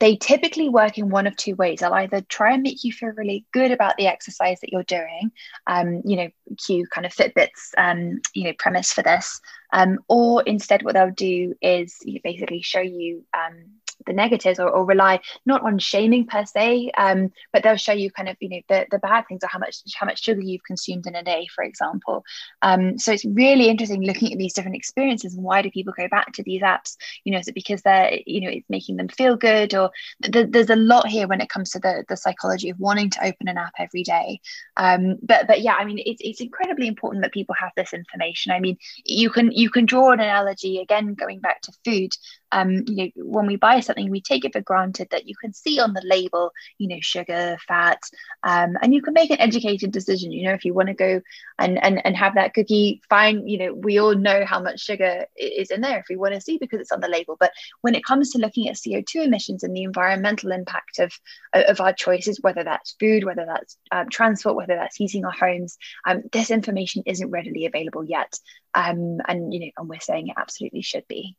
they 0.00 0.16
typically 0.16 0.68
work 0.68 0.98
in 0.98 1.10
one 1.10 1.26
of 1.26 1.36
two 1.36 1.54
ways. 1.54 1.80
They'll 1.80 1.92
either 1.92 2.22
try 2.22 2.54
and 2.54 2.62
make 2.62 2.82
you 2.84 2.92
feel 2.92 3.10
really 3.10 3.44
good 3.52 3.70
about 3.70 3.96
the 3.96 4.06
exercise 4.06 4.58
that 4.60 4.72
you're 4.72 4.82
doing, 4.82 5.30
um, 5.66 6.02
you 6.04 6.16
know, 6.16 6.28
cue 6.56 6.86
kind 6.86 7.06
of 7.06 7.12
Fitbit's, 7.12 7.74
um, 7.76 8.20
you 8.34 8.44
know, 8.44 8.54
premise 8.58 8.92
for 8.92 9.02
this, 9.02 9.40
um, 9.72 9.98
or 10.08 10.42
instead 10.42 10.82
what 10.82 10.94
they'll 10.94 11.10
do 11.10 11.54
is 11.60 11.98
basically 12.24 12.62
show 12.62 12.80
you 12.80 13.24
um, 13.34 13.66
the 14.06 14.12
negatives 14.12 14.58
or, 14.58 14.68
or 14.68 14.84
rely 14.84 15.20
not 15.46 15.62
on 15.62 15.78
shaming 15.78 16.26
per 16.26 16.44
se 16.44 16.90
um, 16.96 17.30
but 17.52 17.62
they'll 17.62 17.76
show 17.76 17.92
you 17.92 18.10
kind 18.10 18.28
of 18.28 18.36
you 18.40 18.48
know 18.48 18.60
the, 18.68 18.86
the 18.90 18.98
bad 18.98 19.24
things 19.28 19.42
or 19.42 19.48
how 19.48 19.58
much 19.58 19.78
how 19.94 20.06
much 20.06 20.22
sugar 20.22 20.40
you've 20.40 20.64
consumed 20.64 21.06
in 21.06 21.14
a 21.14 21.22
day 21.22 21.46
for 21.54 21.64
example. 21.64 22.24
Um, 22.62 22.98
so 22.98 23.12
it's 23.12 23.24
really 23.24 23.68
interesting 23.68 24.02
looking 24.02 24.32
at 24.32 24.38
these 24.38 24.52
different 24.52 24.76
experiences 24.76 25.34
and 25.34 25.44
why 25.44 25.62
do 25.62 25.70
people 25.70 25.92
go 25.96 26.08
back 26.08 26.32
to 26.34 26.42
these 26.42 26.62
apps? 26.62 26.96
You 27.24 27.32
know 27.32 27.38
is 27.38 27.48
it 27.48 27.54
because 27.54 27.82
they're 27.82 28.18
you 28.26 28.40
know 28.40 28.50
it's 28.50 28.68
making 28.68 28.96
them 28.96 29.08
feel 29.08 29.36
good 29.36 29.74
or 29.74 29.90
th- 30.22 30.48
there's 30.50 30.70
a 30.70 30.76
lot 30.76 31.06
here 31.06 31.28
when 31.28 31.40
it 31.40 31.48
comes 31.48 31.70
to 31.70 31.78
the 31.78 32.04
the 32.08 32.16
psychology 32.16 32.70
of 32.70 32.78
wanting 32.78 33.10
to 33.10 33.24
open 33.24 33.48
an 33.48 33.58
app 33.58 33.74
every 33.78 34.02
day. 34.02 34.40
Um, 34.76 35.16
but 35.22 35.46
but 35.46 35.60
yeah 35.60 35.74
i 35.74 35.84
mean 35.84 35.98
it's, 36.04 36.20
it's 36.24 36.40
incredibly 36.40 36.86
important 36.86 37.22
that 37.22 37.32
people 37.32 37.54
have 37.58 37.72
this 37.76 37.92
information. 37.92 38.52
I 38.52 38.60
mean 38.60 38.76
you 39.04 39.30
can 39.30 39.52
you 39.52 39.70
can 39.70 39.86
draw 39.86 40.12
an 40.12 40.20
analogy 40.20 40.78
again 40.78 41.14
going 41.14 41.40
back 41.40 41.60
to 41.62 41.72
food 41.84 42.12
um, 42.52 42.84
you 42.86 42.96
know, 42.96 43.10
when 43.16 43.46
we 43.46 43.56
buy 43.56 43.80
something, 43.80 44.10
we 44.10 44.20
take 44.20 44.44
it 44.44 44.52
for 44.52 44.60
granted 44.60 45.08
that 45.10 45.28
you 45.28 45.34
can 45.36 45.52
see 45.52 45.78
on 45.78 45.92
the 45.92 46.02
label, 46.04 46.52
you 46.78 46.88
know, 46.88 46.98
sugar, 47.00 47.56
fat, 47.66 48.00
um, 48.42 48.76
and 48.82 48.94
you 48.94 49.02
can 49.02 49.14
make 49.14 49.30
an 49.30 49.40
educated 49.40 49.92
decision. 49.92 50.32
You 50.32 50.48
know, 50.48 50.54
if 50.54 50.64
you 50.64 50.74
want 50.74 50.88
to 50.88 50.94
go 50.94 51.20
and, 51.58 51.82
and 51.82 52.04
and 52.04 52.16
have 52.16 52.34
that 52.34 52.54
cookie, 52.54 53.02
fine. 53.08 53.46
You 53.46 53.58
know, 53.58 53.74
we 53.74 53.98
all 53.98 54.14
know 54.14 54.44
how 54.44 54.60
much 54.60 54.80
sugar 54.80 55.26
is 55.36 55.70
in 55.70 55.80
there 55.80 55.98
if 55.98 56.06
we 56.08 56.16
want 56.16 56.34
to 56.34 56.40
see 56.40 56.58
because 56.58 56.80
it's 56.80 56.92
on 56.92 57.00
the 57.00 57.08
label. 57.08 57.36
But 57.38 57.52
when 57.82 57.94
it 57.94 58.04
comes 58.04 58.30
to 58.30 58.38
looking 58.38 58.68
at 58.68 58.78
CO 58.82 59.02
two 59.06 59.22
emissions 59.22 59.62
and 59.62 59.74
the 59.74 59.84
environmental 59.84 60.52
impact 60.52 60.98
of 60.98 61.12
of 61.52 61.80
our 61.80 61.92
choices, 61.92 62.40
whether 62.40 62.64
that's 62.64 62.96
food, 62.98 63.24
whether 63.24 63.46
that's 63.46 63.76
um, 63.92 64.08
transport, 64.08 64.56
whether 64.56 64.74
that's 64.74 64.96
heating 64.96 65.24
our 65.24 65.32
homes, 65.32 65.78
um, 66.06 66.22
this 66.32 66.50
information 66.50 67.02
isn't 67.06 67.30
readily 67.30 67.66
available 67.66 68.04
yet. 68.04 68.38
Um, 68.74 69.18
and 69.26 69.52
you 69.52 69.60
know, 69.60 69.70
and 69.78 69.88
we're 69.88 70.00
saying 70.00 70.28
it 70.28 70.34
absolutely 70.36 70.82
should 70.82 71.06
be. 71.08 71.36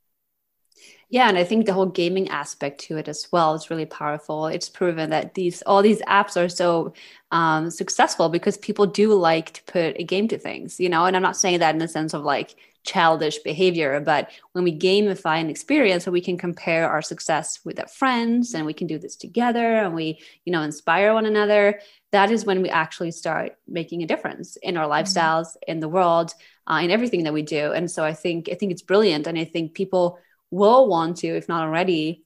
Yeah, 1.12 1.28
and 1.28 1.38
I 1.38 1.44
think 1.44 1.66
the 1.66 1.74
whole 1.74 1.88
gaming 1.88 2.30
aspect 2.30 2.80
to 2.82 2.98
it 2.98 3.10
as 3.10 3.28
well 3.34 3.54
is 3.54 3.70
really 3.70 3.86
powerful. 3.86 4.48
It's 4.48 4.70
proven 4.70 5.10
that 5.10 5.34
these 5.34 5.62
all 5.64 5.82
these 5.82 6.02
apps 6.04 6.42
are 6.42 6.48
so 6.48 6.94
um, 7.32 7.70
successful 7.70 8.30
because 8.30 8.58
people 8.58 8.86
do 8.86 9.14
like 9.14 9.52
to 9.52 9.64
put 9.64 10.00
a 10.00 10.04
game 10.04 10.30
to 10.30 10.38
things, 10.38 10.80
you 10.80 10.88
know. 10.88 11.06
And 11.06 11.16
I'm 11.16 11.22
not 11.22 11.36
saying 11.36 11.60
that 11.60 11.76
in 11.76 11.80
the 11.80 11.88
sense 11.90 12.14
of 12.14 12.24
like 12.24 12.56
childish 12.84 13.40
behavior, 13.40 14.00
but 14.00 14.32
when 14.54 14.64
we 14.64 14.78
gamify 14.78 15.40
an 15.40 15.50
experience, 15.50 16.06
so 16.06 16.12
we 16.12 16.22
can 16.22 16.38
compare 16.38 16.90
our 16.90 17.02
success 17.02 17.60
with 17.66 17.78
our 17.78 17.88
friends, 17.88 18.54
and 18.54 18.66
we 18.66 18.74
can 18.74 18.88
do 18.88 18.98
this 18.98 19.18
together, 19.18 19.76
and 19.78 19.94
we, 19.94 20.18
you 20.46 20.52
know, 20.54 20.62
inspire 20.62 21.14
one 21.14 21.26
another. 21.26 21.82
That 22.12 22.32
is 22.32 22.46
when 22.46 22.62
we 22.62 22.70
actually 22.70 23.12
start 23.12 23.58
making 23.68 24.02
a 24.02 24.08
difference 24.08 24.56
in 24.56 24.78
our 24.78 24.86
mm-hmm. 24.86 24.94
lifestyles, 24.94 25.48
mm-hmm. 25.48 25.72
in 25.72 25.80
the 25.82 25.90
world, 25.90 26.34
uh, 26.68 26.80
in 26.82 26.90
everything 26.90 27.26
that 27.26 27.34
we 27.34 27.42
do. 27.42 27.74
And 27.74 27.92
so 27.92 28.06
I 28.06 28.14
think 28.14 28.48
I 28.50 28.56
think 28.56 28.72
it's 28.72 28.82
brilliant, 28.82 29.28
and 29.28 29.38
I 29.38 29.44
think 29.44 29.74
people 29.74 30.18
will 30.52 30.88
want 30.88 31.18
to, 31.18 31.28
if 31.28 31.50
not 31.50 31.64
already, 31.64 32.24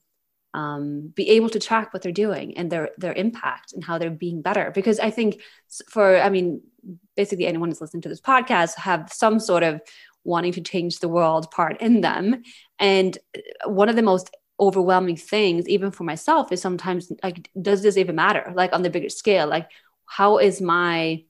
um, 0.53 1.11
be 1.13 1.29
able 1.31 1.49
to 1.49 1.59
track 1.59 1.93
what 1.93 2.01
they're 2.01 2.11
doing 2.11 2.57
and 2.57 2.71
their 2.71 2.89
their 2.97 3.13
impact 3.13 3.73
and 3.73 3.83
how 3.83 3.97
they're 3.97 4.09
being 4.09 4.41
better. 4.41 4.71
Because 4.73 4.99
I 4.99 5.11
think 5.11 5.41
for, 5.89 6.17
I 6.17 6.29
mean, 6.29 6.61
basically 7.15 7.45
anyone 7.45 7.69
who's 7.69 7.81
listening 7.81 8.01
to 8.03 8.09
this 8.09 8.21
podcast 8.21 8.75
have 8.75 9.11
some 9.11 9.39
sort 9.39 9.63
of 9.63 9.81
wanting 10.23 10.53
to 10.53 10.61
change 10.61 10.99
the 10.99 11.09
world 11.09 11.51
part 11.51 11.79
in 11.81 12.01
them. 12.01 12.41
And 12.79 13.17
one 13.65 13.89
of 13.89 13.95
the 13.95 14.01
most 14.01 14.35
overwhelming 14.59 15.17
things, 15.17 15.67
even 15.67 15.91
for 15.91 16.03
myself, 16.03 16.51
is 16.51 16.61
sometimes 16.61 17.11
like, 17.21 17.49
does 17.61 17.83
this 17.83 17.97
even 17.97 18.15
matter? 18.15 18.51
Like 18.55 18.73
on 18.73 18.81
the 18.81 18.89
bigger 18.89 19.09
scale, 19.09 19.47
like 19.47 19.69
how 20.05 20.37
is 20.37 20.61
my 20.61 21.23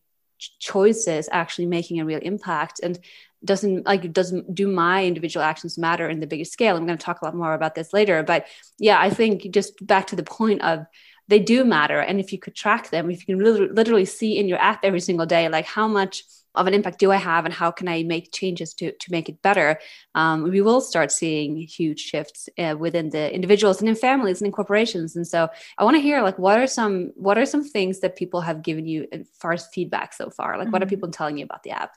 choices 0.60 1.30
actually 1.32 1.66
making 1.66 2.00
a 2.00 2.06
real 2.06 2.20
impact? 2.22 2.80
And 2.82 3.00
doesn't 3.46 3.86
like 3.86 4.12
doesn't 4.12 4.54
do 4.54 4.68
my 4.68 5.06
individual 5.06 5.44
actions 5.44 5.78
matter 5.78 6.10
in 6.10 6.20
the 6.20 6.28
bigger 6.28 6.46
scale 6.46 6.76
i'm 6.76 6.86
going 6.86 6.98
to 6.98 7.04
talk 7.04 7.22
a 7.22 7.26
lot 7.26 7.36
more 7.36 7.54
about 7.54 7.76
this 7.76 7.94
later 7.94 8.24
but 8.24 8.48
yeah 8.80 9.00
i 9.00 9.10
think 9.10 9.50
just 9.52 9.86
back 9.86 10.08
to 10.08 10.16
the 10.16 10.24
point 10.24 10.62
of 10.62 10.86
they 11.28 11.40
do 11.40 11.64
matter 11.64 12.00
and 12.00 12.20
if 12.20 12.32
you 12.32 12.40
could 12.40 12.56
track 12.56 12.90
them 12.90 13.10
if 13.10 13.28
you 13.28 13.36
can 13.36 13.74
literally 13.76 14.06
see 14.06 14.38
in 14.38 14.48
your 14.48 14.58
app 14.58 14.84
every 14.84 15.00
single 15.00 15.26
day 15.26 15.48
like 15.48 15.66
how 15.66 15.88
much 15.88 16.24
of 16.56 16.68
an 16.68 16.74
impact 16.74 17.00
do 17.00 17.12
i 17.12 17.16
have 17.16 17.46
and 17.46 17.54
how 17.54 17.72
can 17.72 17.88
i 17.88 18.04
make 18.04 18.32
changes 18.32 18.74
to, 18.74 18.92
to 18.94 19.12
make 19.12 19.30
it 19.30 19.42
better 19.42 19.80
um, 20.16 20.44
we 20.44 20.62
will 20.62 20.82
start 20.82 21.12
seeing 21.12 21.56
huge 21.58 22.00
shifts 22.00 22.50
uh, 22.58 22.76
within 22.78 23.10
the 23.10 23.34
individuals 23.34 23.80
and 23.80 23.90
in 23.90 23.96
families 23.96 24.42
and 24.42 24.48
in 24.48 24.52
corporations 24.52 25.16
and 25.16 25.28
so 25.28 25.48
i 25.78 25.84
want 25.84 25.96
to 25.96 26.02
hear 26.02 26.22
like 26.22 26.38
what 26.40 26.60
are 26.60 26.68
some 26.68 27.12
what 27.16 27.38
are 27.38 27.46
some 27.46 27.64
things 27.64 28.00
that 28.00 28.16
people 28.16 28.42
have 28.42 28.62
given 28.62 28.86
you 28.86 29.08
as 29.12 29.28
far 29.40 29.54
as 29.54 29.68
feedback 29.68 30.14
so 30.14 30.30
far 30.30 30.58
like 30.58 30.66
mm-hmm. 30.66 30.72
what 30.72 30.82
are 30.82 30.86
mm-hmm. 30.86 30.92
people 30.92 31.12
telling 31.12 31.38
you 31.38 31.46
about 31.46 31.64
the 31.64 31.72
app 31.72 31.96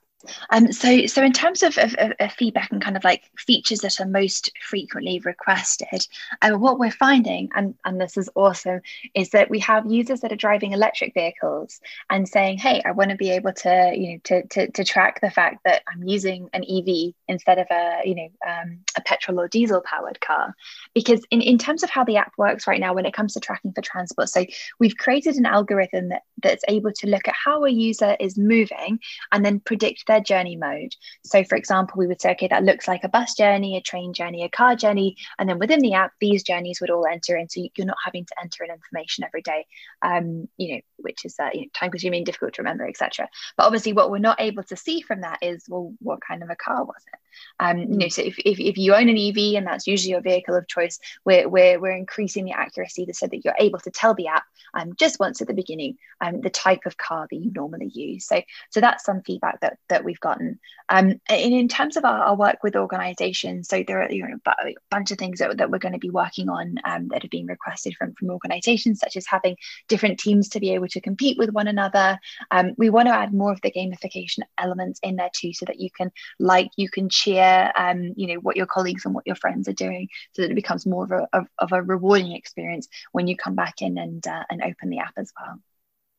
um, 0.50 0.72
so, 0.72 1.06
so 1.06 1.22
in 1.22 1.32
terms 1.32 1.62
of, 1.62 1.78
of, 1.78 1.94
of, 2.18 2.32
feedback 2.32 2.72
and 2.72 2.82
kind 2.82 2.96
of 2.96 3.04
like 3.04 3.30
features 3.36 3.80
that 3.80 4.00
are 4.00 4.06
most 4.06 4.50
frequently 4.60 5.20
requested, 5.20 6.06
um, 6.42 6.60
what 6.60 6.78
we're 6.78 6.90
finding, 6.90 7.48
and, 7.54 7.74
and 7.84 8.00
this 8.00 8.16
is 8.16 8.28
awesome, 8.34 8.80
is 9.14 9.30
that 9.30 9.48
we 9.48 9.60
have 9.60 9.90
users 9.90 10.20
that 10.20 10.32
are 10.32 10.36
driving 10.36 10.72
electric 10.72 11.14
vehicles 11.14 11.80
and 12.10 12.28
saying, 12.28 12.58
"Hey, 12.58 12.82
I 12.84 12.90
want 12.90 13.10
to 13.10 13.16
be 13.16 13.30
able 13.30 13.52
to, 13.52 13.92
you 13.94 14.12
know, 14.12 14.18
to, 14.24 14.46
to, 14.48 14.70
to 14.72 14.84
track 14.84 15.20
the 15.20 15.30
fact 15.30 15.60
that 15.64 15.82
I'm 15.92 16.02
using 16.02 16.50
an 16.52 16.64
EV 16.64 17.14
instead 17.28 17.58
of 17.58 17.66
a, 17.70 18.00
you 18.04 18.14
know, 18.16 18.28
um, 18.46 18.80
a 18.96 19.00
petrol 19.02 19.40
or 19.40 19.48
diesel 19.48 19.82
powered 19.82 20.20
car." 20.20 20.54
Because 20.94 21.24
in, 21.30 21.40
in 21.42 21.58
terms 21.58 21.84
of 21.84 21.90
how 21.90 22.04
the 22.04 22.16
app 22.16 22.32
works 22.36 22.66
right 22.66 22.80
now, 22.80 22.92
when 22.92 23.06
it 23.06 23.14
comes 23.14 23.34
to 23.34 23.40
tracking 23.40 23.72
for 23.72 23.82
transport, 23.82 24.30
so 24.30 24.44
we've 24.80 24.96
created 24.96 25.36
an 25.36 25.46
algorithm 25.46 26.08
that, 26.08 26.22
that's 26.42 26.64
able 26.66 26.92
to 26.92 27.06
look 27.06 27.28
at 27.28 27.34
how 27.34 27.64
a 27.64 27.70
user 27.70 28.16
is 28.18 28.36
moving 28.36 28.98
and 29.30 29.44
then 29.44 29.60
predict 29.60 30.07
their 30.08 30.20
journey 30.20 30.56
mode. 30.56 30.94
So, 31.24 31.44
for 31.44 31.56
example, 31.56 31.94
we 31.96 32.08
would 32.08 32.20
say, 32.20 32.32
okay, 32.32 32.48
that 32.48 32.64
looks 32.64 32.88
like 32.88 33.04
a 33.04 33.08
bus 33.08 33.34
journey, 33.34 33.76
a 33.76 33.80
train 33.80 34.12
journey, 34.12 34.42
a 34.42 34.48
car 34.48 34.74
journey. 34.74 35.16
And 35.38 35.48
then 35.48 35.60
within 35.60 35.80
the 35.80 35.94
app, 35.94 36.12
these 36.20 36.42
journeys 36.42 36.80
would 36.80 36.90
all 36.90 37.06
enter 37.06 37.36
in. 37.36 37.48
So 37.48 37.62
you're 37.76 37.86
not 37.86 37.96
having 38.04 38.24
to 38.24 38.34
enter 38.42 38.64
in 38.64 38.70
information 38.70 39.24
every 39.24 39.42
day, 39.42 39.66
um, 40.02 40.48
you 40.56 40.74
know, 40.74 40.80
which 40.96 41.24
is 41.24 41.36
uh, 41.38 41.50
you 41.54 41.60
know, 41.60 41.66
time 41.74 41.92
consuming, 41.92 42.24
difficult 42.24 42.54
to 42.54 42.62
remember, 42.62 42.88
etc. 42.88 43.28
But 43.56 43.66
obviously, 43.66 43.92
what 43.92 44.10
we're 44.10 44.18
not 44.18 44.40
able 44.40 44.64
to 44.64 44.76
see 44.76 45.00
from 45.00 45.20
that 45.20 45.38
is, 45.42 45.64
well, 45.68 45.94
what 46.00 46.20
kind 46.26 46.42
of 46.42 46.50
a 46.50 46.56
car 46.56 46.84
was 46.84 47.02
it? 47.12 47.20
Um, 47.60 47.78
you 47.78 47.86
know, 47.86 48.06
mm. 48.06 48.12
so 48.12 48.22
if, 48.22 48.38
if, 48.38 48.58
if 48.58 48.78
you 48.78 48.94
own 48.94 49.08
an 49.08 49.18
EV 49.18 49.56
and 49.56 49.66
that's 49.66 49.86
usually 49.86 50.10
your 50.12 50.20
vehicle 50.20 50.54
of 50.54 50.66
choice, 50.68 50.98
we're, 51.24 51.48
we're, 51.48 51.80
we're 51.80 51.96
increasing 51.96 52.44
the 52.44 52.52
accuracy 52.52 53.06
so 53.12 53.26
that 53.26 53.44
you're 53.44 53.54
able 53.58 53.78
to 53.80 53.90
tell 53.90 54.14
the 54.14 54.28
app 54.28 54.44
um, 54.74 54.94
just 54.96 55.18
once 55.18 55.40
at 55.40 55.48
the 55.48 55.54
beginning 55.54 55.96
um, 56.20 56.40
the 56.40 56.50
type 56.50 56.86
of 56.86 56.96
car 56.96 57.26
that 57.30 57.36
you 57.36 57.50
normally 57.54 57.90
use. 57.92 58.26
So, 58.26 58.42
so 58.70 58.80
that's 58.80 59.04
some 59.04 59.22
feedback 59.22 59.60
that, 59.60 59.78
that 59.88 59.97
we've 60.04 60.20
gotten. 60.20 60.58
Um, 60.88 61.20
and 61.28 61.52
in 61.52 61.68
terms 61.68 61.96
of 61.96 62.04
our, 62.04 62.22
our 62.24 62.36
work 62.36 62.58
with 62.62 62.76
organizations, 62.76 63.68
so 63.68 63.82
there 63.86 64.02
are 64.02 64.10
you 64.10 64.26
know, 64.26 64.36
a 64.46 64.74
bunch 64.90 65.10
of 65.10 65.18
things 65.18 65.38
that, 65.38 65.58
that 65.58 65.70
we're 65.70 65.78
going 65.78 65.92
to 65.92 65.98
be 65.98 66.10
working 66.10 66.48
on 66.48 66.76
um, 66.84 67.08
that 67.08 67.22
have 67.22 67.30
been 67.30 67.46
requested 67.46 67.94
from, 67.96 68.14
from 68.14 68.30
organizations, 68.30 69.00
such 69.00 69.16
as 69.16 69.26
having 69.26 69.56
different 69.88 70.18
teams 70.18 70.48
to 70.50 70.60
be 70.60 70.74
able 70.74 70.88
to 70.88 71.00
compete 71.00 71.36
with 71.38 71.50
one 71.50 71.68
another. 71.68 72.18
Um, 72.50 72.74
we 72.76 72.90
want 72.90 73.08
to 73.08 73.14
add 73.14 73.34
more 73.34 73.52
of 73.52 73.60
the 73.60 73.70
gamification 73.70 74.40
elements 74.56 75.00
in 75.02 75.16
there 75.16 75.30
too, 75.34 75.52
so 75.52 75.66
that 75.66 75.80
you 75.80 75.90
can 75.90 76.10
like, 76.38 76.70
you 76.76 76.88
can 76.88 77.08
cheer, 77.08 77.70
um, 77.74 78.14
you 78.16 78.28
know, 78.28 78.40
what 78.40 78.56
your 78.56 78.66
colleagues 78.66 79.04
and 79.04 79.14
what 79.14 79.26
your 79.26 79.36
friends 79.36 79.68
are 79.68 79.72
doing, 79.72 80.08
so 80.32 80.42
that 80.42 80.50
it 80.50 80.54
becomes 80.54 80.86
more 80.86 81.04
of 81.04 81.10
a, 81.32 81.46
of 81.58 81.72
a 81.72 81.82
rewarding 81.82 82.32
experience 82.32 82.88
when 83.12 83.26
you 83.26 83.36
come 83.36 83.54
back 83.54 83.82
in 83.82 83.98
and 83.98 84.26
uh, 84.26 84.44
and 84.50 84.62
open 84.62 84.88
the 84.88 84.98
app 84.98 85.14
as 85.16 85.32
well. 85.38 85.60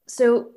So 0.07 0.51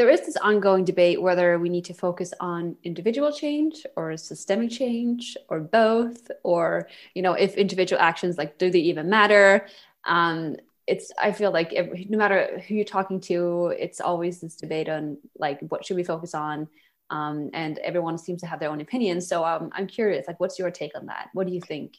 there 0.00 0.08
is 0.08 0.22
this 0.22 0.36
ongoing 0.38 0.82
debate 0.82 1.20
whether 1.20 1.58
we 1.58 1.68
need 1.68 1.84
to 1.84 1.92
focus 1.92 2.32
on 2.40 2.74
individual 2.84 3.30
change 3.30 3.84
or 3.96 4.16
systemic 4.16 4.70
change 4.70 5.36
or 5.50 5.60
both 5.60 6.30
or 6.42 6.88
you 7.12 7.20
know 7.20 7.34
if 7.34 7.54
individual 7.56 8.00
actions 8.00 8.38
like 8.38 8.56
do 8.56 8.70
they 8.70 8.78
even 8.78 9.10
matter? 9.10 9.66
Um, 10.06 10.56
it's 10.86 11.12
i 11.20 11.30
feel 11.32 11.52
like 11.52 11.70
no 12.08 12.16
matter 12.16 12.62
who 12.66 12.74
you're 12.76 12.94
talking 12.96 13.20
to 13.20 13.74
it's 13.78 14.00
always 14.00 14.40
this 14.40 14.56
debate 14.56 14.88
on 14.88 15.18
like 15.38 15.60
what 15.68 15.84
should 15.84 15.96
we 15.96 16.02
focus 16.02 16.34
on? 16.34 16.66
Um, 17.10 17.50
and 17.52 17.76
everyone 17.80 18.16
seems 18.16 18.40
to 18.40 18.46
have 18.46 18.58
their 18.58 18.70
own 18.70 18.80
opinions 18.80 19.28
so 19.28 19.44
um, 19.44 19.68
i'm 19.74 19.86
curious 19.86 20.26
like 20.26 20.40
what's 20.40 20.58
your 20.58 20.70
take 20.70 20.96
on 20.96 21.06
that? 21.12 21.28
What 21.34 21.46
do 21.46 21.52
you 21.52 21.60
think? 21.60 21.98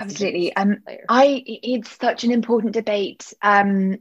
Absolutely. 0.00 0.56
um, 0.56 0.78
i 1.08 1.44
it's 1.46 1.96
such 1.96 2.24
an 2.24 2.32
important 2.32 2.72
debate. 2.72 3.32
Um, 3.40 3.98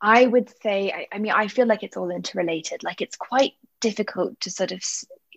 I 0.00 0.26
would 0.26 0.50
say, 0.62 0.92
I, 0.92 1.06
I, 1.12 1.18
mean, 1.18 1.32
I 1.32 1.48
feel 1.48 1.66
like 1.66 1.82
it's 1.82 1.96
all 1.96 2.10
interrelated. 2.10 2.82
Like 2.82 3.00
it's 3.00 3.16
quite 3.16 3.52
difficult 3.80 4.40
to 4.40 4.50
sort 4.50 4.72
of 4.72 4.82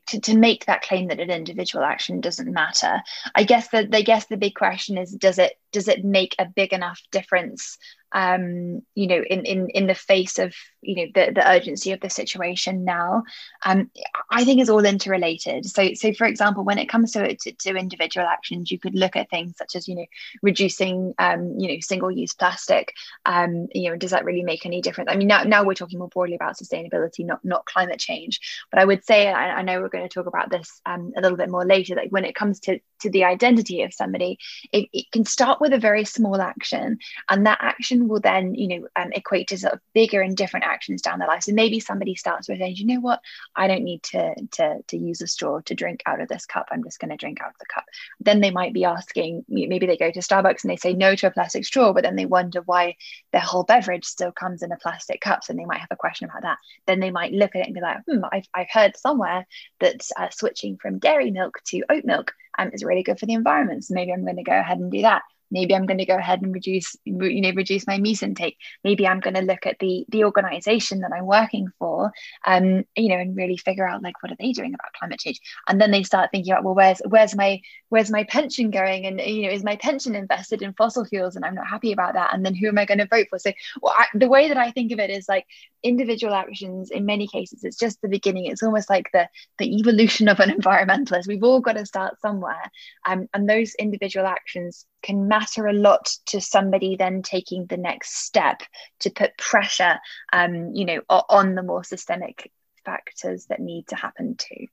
to, 0.08 0.20
to 0.20 0.38
make 0.38 0.65
that 0.65 0.82
claim 0.82 1.08
that 1.08 1.20
an 1.20 1.29
individual 1.29 1.84
action 1.84 2.22
doesn't 2.22 2.51
matter. 2.51 3.01
I 3.36 3.43
guess 3.43 3.70
that 3.70 3.93
I 3.93 4.01
guess 4.01 4.25
the 4.25 4.38
big 4.38 4.55
question 4.55 4.98
is, 4.98 5.12
does 5.12 5.39
it 5.39 5.58
does 5.74 5.88
it 5.88 6.06
make 6.06 6.36
a 6.39 6.46
big 6.46 6.72
enough 6.72 7.01
difference 7.12 7.77
um, 8.13 8.84
you 8.94 9.08
know, 9.08 9.24
in, 9.27 9.44
in, 9.46 9.70
in 9.70 9.88
the 9.88 9.96
face 9.96 10.38
of, 10.38 10.53
you 10.82 10.96
know, 10.96 11.12
the, 11.15 11.32
the 11.34 11.50
urgency 11.50 11.92
of 11.92 12.00
the 12.00 12.10
situation 12.10 12.86
now, 12.86 13.24
um, 13.65 13.89
I 14.30 14.46
think 14.46 14.62
is 14.62 14.70
all 14.70 14.86
interrelated. 14.86 15.65
So, 15.65 15.94
so 15.96 16.13
for 16.13 16.27
example, 16.27 16.63
when 16.63 16.77
it 16.77 16.89
comes 16.89 17.12
to, 17.13 17.36
to, 17.36 17.51
to, 17.51 17.75
individual 17.75 18.27
actions, 18.27 18.70
you 18.70 18.77
could 18.77 18.94
look 18.94 19.15
at 19.15 19.30
things 19.30 19.56
such 19.58 19.75
as, 19.75 19.88
you 19.88 19.96
know, 19.96 20.06
reducing, 20.44 21.15
um, 21.18 21.56
you 21.58 21.70
know, 21.70 21.80
single 21.80 22.12
use 22.12 22.34
plastic. 22.34 22.94
Um, 23.25 23.68
you 23.74 23.89
know, 23.89 23.96
does 23.96 24.12
that 24.12 24.25
really 24.25 24.44
make 24.44 24.65
any 24.65 24.82
difference? 24.82 25.10
I 25.12 25.15
mean, 25.15 25.27
now, 25.27 25.44
now 25.44 25.63
we're 25.63 25.74
talking 25.74 25.98
more 25.98 26.10
broadly 26.10 26.36
about 26.36 26.58
sustainability, 26.58 27.25
not, 27.25 27.44
not 27.44 27.65
climate 27.65 28.00
change. 28.00 28.39
But 28.72 28.80
I 28.80 28.86
would 28.86 29.03
say, 29.03 29.30
I, 29.30 29.56
I 29.56 29.62
know 29.63 29.82
we're 29.82 29.89
going 29.89 30.08
to 30.08 30.13
talk 30.13 30.27
about 30.27 30.51
this 30.51 30.82
um, 30.86 31.13
a 31.18 31.22
little 31.22 31.38
bit 31.38 31.50
more 31.50 31.65
later, 31.65 31.96
like 31.96 32.12
when 32.12 32.25
it 32.25 32.36
comes 32.36 32.60
to, 32.62 32.80
to 33.01 33.10
the 33.10 33.24
identity 33.24 33.82
of 33.82 33.94
somebody, 33.94 34.38
it, 34.72 34.88
it 34.94 35.12
can 35.12 35.25
start 35.25 35.60
with 35.63 35.72
a 35.72 35.79
very 35.79 36.03
small 36.03 36.41
action 36.41 37.00
and 37.29 37.46
that 37.46 37.58
action 37.62 38.10
will 38.10 38.20
then, 38.20 38.53
you 38.53 38.67
know, 38.67 38.88
um, 38.98 39.13
equate 39.13 39.48
to 39.48 39.58
sort 39.58 39.74
of 39.74 39.79
bigger 39.93 40.22
and 40.22 40.36
different 40.36 40.65
actions 40.65 41.01
down 41.01 41.20
the 41.20 41.25
line. 41.25 41.39
So 41.39 41.53
maybe 41.53 41.79
somebody 41.79 42.15
starts 42.15 42.50
with 42.50 42.60
saying, 42.60 42.75
you 42.75 42.86
know 42.86 43.00
what, 43.00 43.22
I 43.55 43.67
don't 43.67 43.86
need 43.86 44.03
to, 44.03 44.36
to, 44.51 44.79
to 44.86 44.98
use 44.98 45.22
a 45.22 45.27
straw 45.27 45.62
to 45.62 45.74
drink 45.74 46.03
out 46.05 46.20
of 46.20 46.27
this 46.27 46.46
cup. 46.46 46.67
I'm 46.70 46.84
just 46.84 47.00
going 47.00 47.12
to 47.12 47.15
drink 47.15 47.39
out 47.41 47.51
of 47.51 47.60
the 47.62 47.65
cup. 47.74 47.86
Then 48.20 48.41
they 48.41 48.51
might 48.51 48.74
be 48.74 48.84
asking, 48.84 49.46
maybe 49.48 49.88
they 49.88 49.96
go 49.96 50.12
to 50.12 50.20
Starbucks 50.20 50.65
and 50.65 50.70
they 50.70 50.75
say 50.75 50.91
no 50.91 51.15
to 51.15 51.27
a 51.27 51.32
plastic 51.32 51.63
straw, 51.63 51.93
but 51.93 52.03
then 52.03 52.17
they 52.17 52.25
wonder 52.25 52.62
why 52.65 52.98
their 53.32 53.39
whole 53.39 53.63
beverage 53.63 54.03
still 54.03 54.34
comes 54.34 54.63
in 54.63 54.74
a 54.74 54.77
plastic 54.77 55.22
cup. 55.22 55.46
So 55.46 55.53
they 55.53 55.63
might 55.63 55.79
have 55.79 55.91
a 55.91 55.96
question 55.96 56.29
about 56.29 56.41
that. 56.41 56.58
Then 56.88 57.00
they 57.00 57.12
might 57.12 57.32
look 57.32 57.55
at 57.55 57.62
it 57.62 57.67
and 57.67 57.74
be 57.74 57.79
like, 57.79 58.00
hmm, 58.05 58.25
I've, 58.29 58.48
I've 58.53 58.70
heard 58.70 58.98
somewhere 58.98 59.48
that 59.79 60.05
uh, 60.17 60.27
switching 60.29 60.75
from 60.75 61.00
dairy 61.00 61.32
milk 61.32 61.62
to 61.67 61.84
oat 61.89 62.03
milk 62.03 62.34
um, 62.60 62.72
is 62.74 62.84
really 62.84 63.03
good 63.03 63.17
for 63.17 63.27
the 63.27 63.34
environment. 63.34 63.86
So 63.86 63.93
maybe 63.93 64.12
I'm 64.12 64.25
going 64.25 64.36
to 64.36 64.43
go 64.43 64.60
ahead 64.60 64.79
and 64.79 64.91
do 64.91 65.03
that 65.03 65.22
maybe 65.53 65.74
i'm 65.74 65.86
going 65.86 66.00
to 66.00 66.05
go 66.05 66.17
ahead 66.17 66.41
and 66.41 66.53
reduce 66.53 66.95
you 67.05 67.41
know 67.41 67.51
reduce 67.55 67.88
my 67.88 67.98
meat 67.98 68.22
intake. 68.22 68.57
Maybe 68.83 69.07
i'm 69.07 69.19
going 69.19 69.36
to 69.36 69.41
look 69.41 69.65
at 69.65 69.79
the 69.79 70.05
the 70.10 70.25
organization 70.25 71.00
that 71.00 71.12
i'm 71.13 71.25
working 71.25 71.67
for 71.79 72.12
um 72.45 72.83
you 72.95 73.10
know 73.10 73.17
and 73.17 73.36
really 73.36 73.57
figure 73.57 73.88
out 73.88 74.03
like 74.03 74.22
what 74.22 74.31
are 74.31 74.38
they 74.39 74.51
doing 74.51 74.74
about 74.74 74.93
climate 75.00 75.19
change? 75.19 75.39
And 75.67 75.79
then 75.79 75.91
they 75.91 76.03
start 76.03 76.31
thinking 76.31 76.51
about 76.51 76.63
well 76.63 76.75
where's 76.75 77.01
where's 77.07 77.36
my 77.36 77.62
where's 77.89 78.12
my 78.12 78.24
pension 78.25 78.72
going? 78.72 79.05
And 79.05 79.22
you 79.22 79.43
know 79.43 79.53
is 79.53 79.63
my 79.63 79.77
pension 79.77 80.15
invested 80.15 80.62
in 80.62 80.74
fossil 80.74 81.05
fuels? 81.05 81.36
And 81.36 81.45
i'm 81.45 81.55
not 81.55 81.67
happy 81.67 81.93
about 81.93 82.13
that. 82.13 82.33
And 82.33 82.45
then 82.45 82.55
who 82.55 82.67
am 82.67 82.77
i 82.77 82.86
going 82.86 82.98
to 82.98 83.07
vote 83.07 83.27
for? 83.29 83.39
So 83.39 83.51
well, 83.81 83.93
I, 83.98 84.07
the 84.13 84.27
way 84.27 84.48
that 84.50 84.57
i 84.57 84.72
think 84.72 84.91
of 84.91 85.00
it 85.00 85.10
is 85.10 85.29
like 85.29 85.45
individual 85.83 86.33
actions 86.33 86.91
in 86.91 87.05
many 87.05 87.27
cases 87.27 87.63
it's 87.63 87.77
just 87.77 88.01
the 88.01 88.07
beginning. 88.07 88.45
It's 88.45 88.63
almost 88.63 88.89
like 88.89 89.10
the 89.13 89.27
the 89.60 89.77
evolution 89.77 90.27
of 90.27 90.39
an 90.39 90.50
environmentalist. 90.60 91.27
We've 91.27 91.43
all 91.43 91.60
got 91.60 91.74
to 91.74 91.86
start 91.86 92.19
somewhere. 92.22 92.72
Um, 93.05 93.27
and 93.33 93.50
those 93.50 93.75
individual 93.75 94.25
actions 94.25 94.86
can 95.03 95.27
matter 95.27 95.67
a 95.67 95.74
lot 95.74 96.10
to 96.25 96.41
somebody 96.41 96.95
then 96.95 97.22
taking 97.22 97.65
the 97.67 97.77
next 97.77 98.25
step 98.25 98.62
to 99.00 99.10
put 99.12 99.38
pressure 99.38 100.00
um, 100.31 100.74
you 100.74 100.86
know 100.86 101.01
on 101.10 101.55
the 101.55 101.63
more 101.63 101.83
systemic 101.83 102.51
factors 102.83 103.45
that 103.48 103.60
need 103.60 103.88
to 103.88 103.95
happen 103.95 104.36
too. 104.36 104.67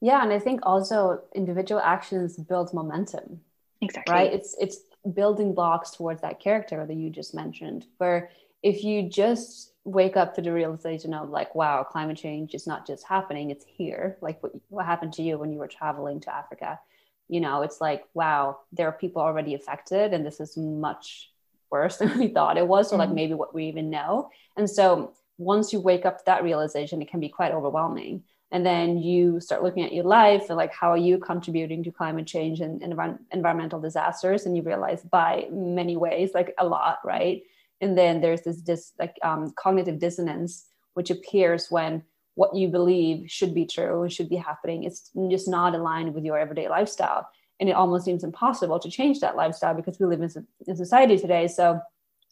Yeah 0.00 0.22
and 0.22 0.32
i 0.32 0.38
think 0.38 0.60
also 0.64 1.22
individual 1.34 1.80
actions 1.80 2.36
build 2.36 2.74
momentum 2.74 3.40
exactly. 3.80 4.14
right? 4.14 4.32
It's 4.32 4.54
it's 4.58 4.78
building 5.14 5.54
blocks 5.54 5.90
towards 5.92 6.22
that 6.22 6.40
character 6.40 6.84
that 6.84 6.96
you 6.96 7.10
just 7.10 7.34
mentioned 7.34 7.86
where 7.98 8.30
if 8.62 8.82
you 8.82 9.08
just 9.08 9.72
wake 9.84 10.16
up 10.16 10.34
to 10.34 10.42
the 10.42 10.52
realization 10.52 11.14
of 11.14 11.30
like 11.30 11.54
wow 11.54 11.84
climate 11.84 12.16
change 12.16 12.54
is 12.54 12.66
not 12.66 12.86
just 12.86 13.06
happening 13.06 13.50
it's 13.50 13.64
here 13.64 14.16
like 14.20 14.42
what, 14.42 14.52
what 14.68 14.84
happened 14.84 15.12
to 15.12 15.22
you 15.22 15.38
when 15.38 15.52
you 15.52 15.58
were 15.58 15.68
traveling 15.68 16.18
to 16.18 16.34
africa 16.34 16.80
you 17.28 17.40
know 17.40 17.62
it's 17.62 17.80
like 17.80 18.04
wow 18.14 18.58
there 18.72 18.88
are 18.88 18.92
people 18.92 19.22
already 19.22 19.54
affected 19.54 20.14
and 20.14 20.24
this 20.24 20.40
is 20.40 20.56
much 20.56 21.30
worse 21.70 21.96
than 21.98 22.18
we 22.18 22.28
thought 22.28 22.58
it 22.58 22.66
was 22.66 22.92
or 22.92 22.98
like 22.98 23.08
mm-hmm. 23.08 23.16
maybe 23.16 23.34
what 23.34 23.54
we 23.54 23.66
even 23.66 23.90
know. 23.90 24.30
And 24.56 24.68
so 24.68 25.12
once 25.38 25.72
you 25.72 25.80
wake 25.80 26.06
up 26.06 26.18
to 26.18 26.24
that 26.26 26.42
realization 26.42 27.02
it 27.02 27.10
can 27.10 27.20
be 27.20 27.28
quite 27.28 27.52
overwhelming. 27.52 28.22
And 28.52 28.64
then 28.64 28.98
you 28.98 29.40
start 29.40 29.64
looking 29.64 29.82
at 29.82 29.92
your 29.92 30.04
life 30.04 30.44
and 30.48 30.56
like 30.56 30.72
how 30.72 30.90
are 30.90 30.96
you 30.96 31.18
contributing 31.18 31.82
to 31.84 31.90
climate 31.90 32.26
change 32.26 32.60
and, 32.60 32.80
and 32.82 33.18
environmental 33.32 33.80
disasters? 33.80 34.46
And 34.46 34.56
you 34.56 34.62
realize 34.62 35.02
by 35.02 35.48
many 35.50 35.96
ways 35.96 36.30
like 36.32 36.54
a 36.58 36.66
lot 36.66 36.98
right? 37.04 37.42
And 37.80 37.98
then 37.98 38.20
there's 38.20 38.42
this 38.42 38.58
dis, 38.58 38.92
like 38.98 39.16
um, 39.22 39.52
cognitive 39.56 39.98
dissonance 39.98 40.66
which 40.94 41.10
appears 41.10 41.70
when 41.70 42.02
what 42.36 42.54
you 42.54 42.68
believe 42.68 43.30
should 43.30 43.54
be 43.54 43.66
true 43.66 44.02
and 44.02 44.12
should 44.12 44.28
be 44.28 44.36
happening 44.36 44.84
it's 44.84 45.10
just 45.30 45.48
not 45.48 45.74
aligned 45.74 46.14
with 46.14 46.24
your 46.24 46.38
everyday 46.38 46.68
lifestyle. 46.68 47.28
And 47.58 47.68
it 47.70 47.72
almost 47.72 48.04
seems 48.04 48.22
impossible 48.22 48.78
to 48.78 48.90
change 48.90 49.20
that 49.20 49.36
lifestyle 49.36 49.74
because 49.74 49.98
we 49.98 50.04
live 50.04 50.20
in, 50.20 50.46
in 50.66 50.76
society 50.76 51.18
today. 51.18 51.48
So 51.48 51.80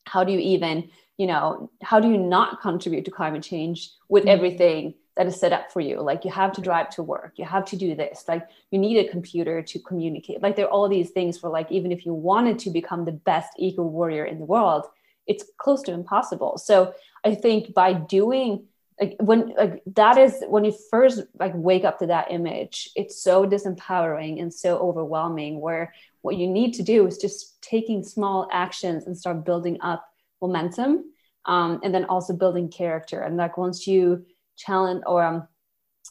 how 0.07 0.23
do 0.23 0.33
you 0.33 0.39
even 0.39 0.91
you 1.17 1.27
know 1.27 1.71
how 1.83 1.99
do 2.01 2.11
you 2.11 2.19
not 2.19 2.61
contribute 2.61 3.07
to 3.07 3.11
climate 3.11 3.43
change 3.43 3.91
with 4.09 4.25
mm-hmm. 4.25 4.37
everything 4.37 4.95
that 5.17 5.27
is 5.27 5.41
set 5.41 5.55
up 5.55 5.73
for 5.73 5.81
you? 5.81 6.03
Like 6.03 6.27
you 6.27 6.31
have 6.31 6.53
to 6.53 6.61
drive 6.61 6.91
to 6.91 7.03
work 7.03 7.33
you 7.37 7.47
have 7.47 7.65
to 7.67 7.77
do 7.77 7.95
this 7.95 8.25
like 8.29 8.47
you 8.71 8.79
need 8.79 8.99
a 8.99 9.11
computer 9.11 9.63
to 9.63 9.79
communicate. 9.79 10.43
Like 10.43 10.57
there 10.57 10.67
are 10.67 10.71
all 10.71 10.89
these 10.91 11.11
things 11.11 11.39
for 11.39 11.49
like 11.49 11.73
even 11.73 11.91
if 11.93 12.05
you 12.05 12.13
wanted 12.13 12.59
to 12.59 12.71
become 12.71 13.07
the 13.07 13.13
best 13.13 13.51
eco 13.59 13.83
warrior 13.83 14.27
in 14.27 14.39
the 14.39 14.45
world 14.45 14.85
it's 15.27 15.45
close 15.57 15.81
to 15.85 15.93
impossible. 15.93 16.59
So 16.59 16.93
i 17.25 17.35
think 17.35 17.73
by 17.73 17.95
doing 17.95 18.67
like 19.01 19.17
when 19.21 19.55
like 19.57 19.83
that 19.87 20.17
is 20.19 20.43
when 20.49 20.65
you 20.65 20.75
first 20.91 21.23
like 21.41 21.53
wake 21.55 21.85
up 21.85 21.99
to 21.99 22.07
that 22.07 22.31
image 22.31 22.91
it's 22.95 23.21
so 23.21 23.45
disempowering 23.45 24.41
and 24.41 24.55
so 24.55 24.79
overwhelming 24.79 25.61
where 25.61 25.93
what 26.23 26.37
you 26.37 26.47
need 26.47 26.73
to 26.73 26.83
do 26.83 27.07
is 27.07 27.19
just 27.19 27.61
taking 27.61 28.03
small 28.03 28.49
actions 28.51 29.07
and 29.07 29.19
start 29.19 29.45
building 29.45 29.79
up 29.83 30.07
momentum 30.41 31.05
um, 31.47 31.81
and 31.83 31.95
then 31.95 32.05
also 32.07 32.35
building 32.35 32.69
character. 32.71 33.21
And 33.21 33.37
like 33.37 33.59
once 33.59 33.87
you 33.87 34.25
challenge 34.57 35.03
or 35.07 35.23
um, 35.23 35.49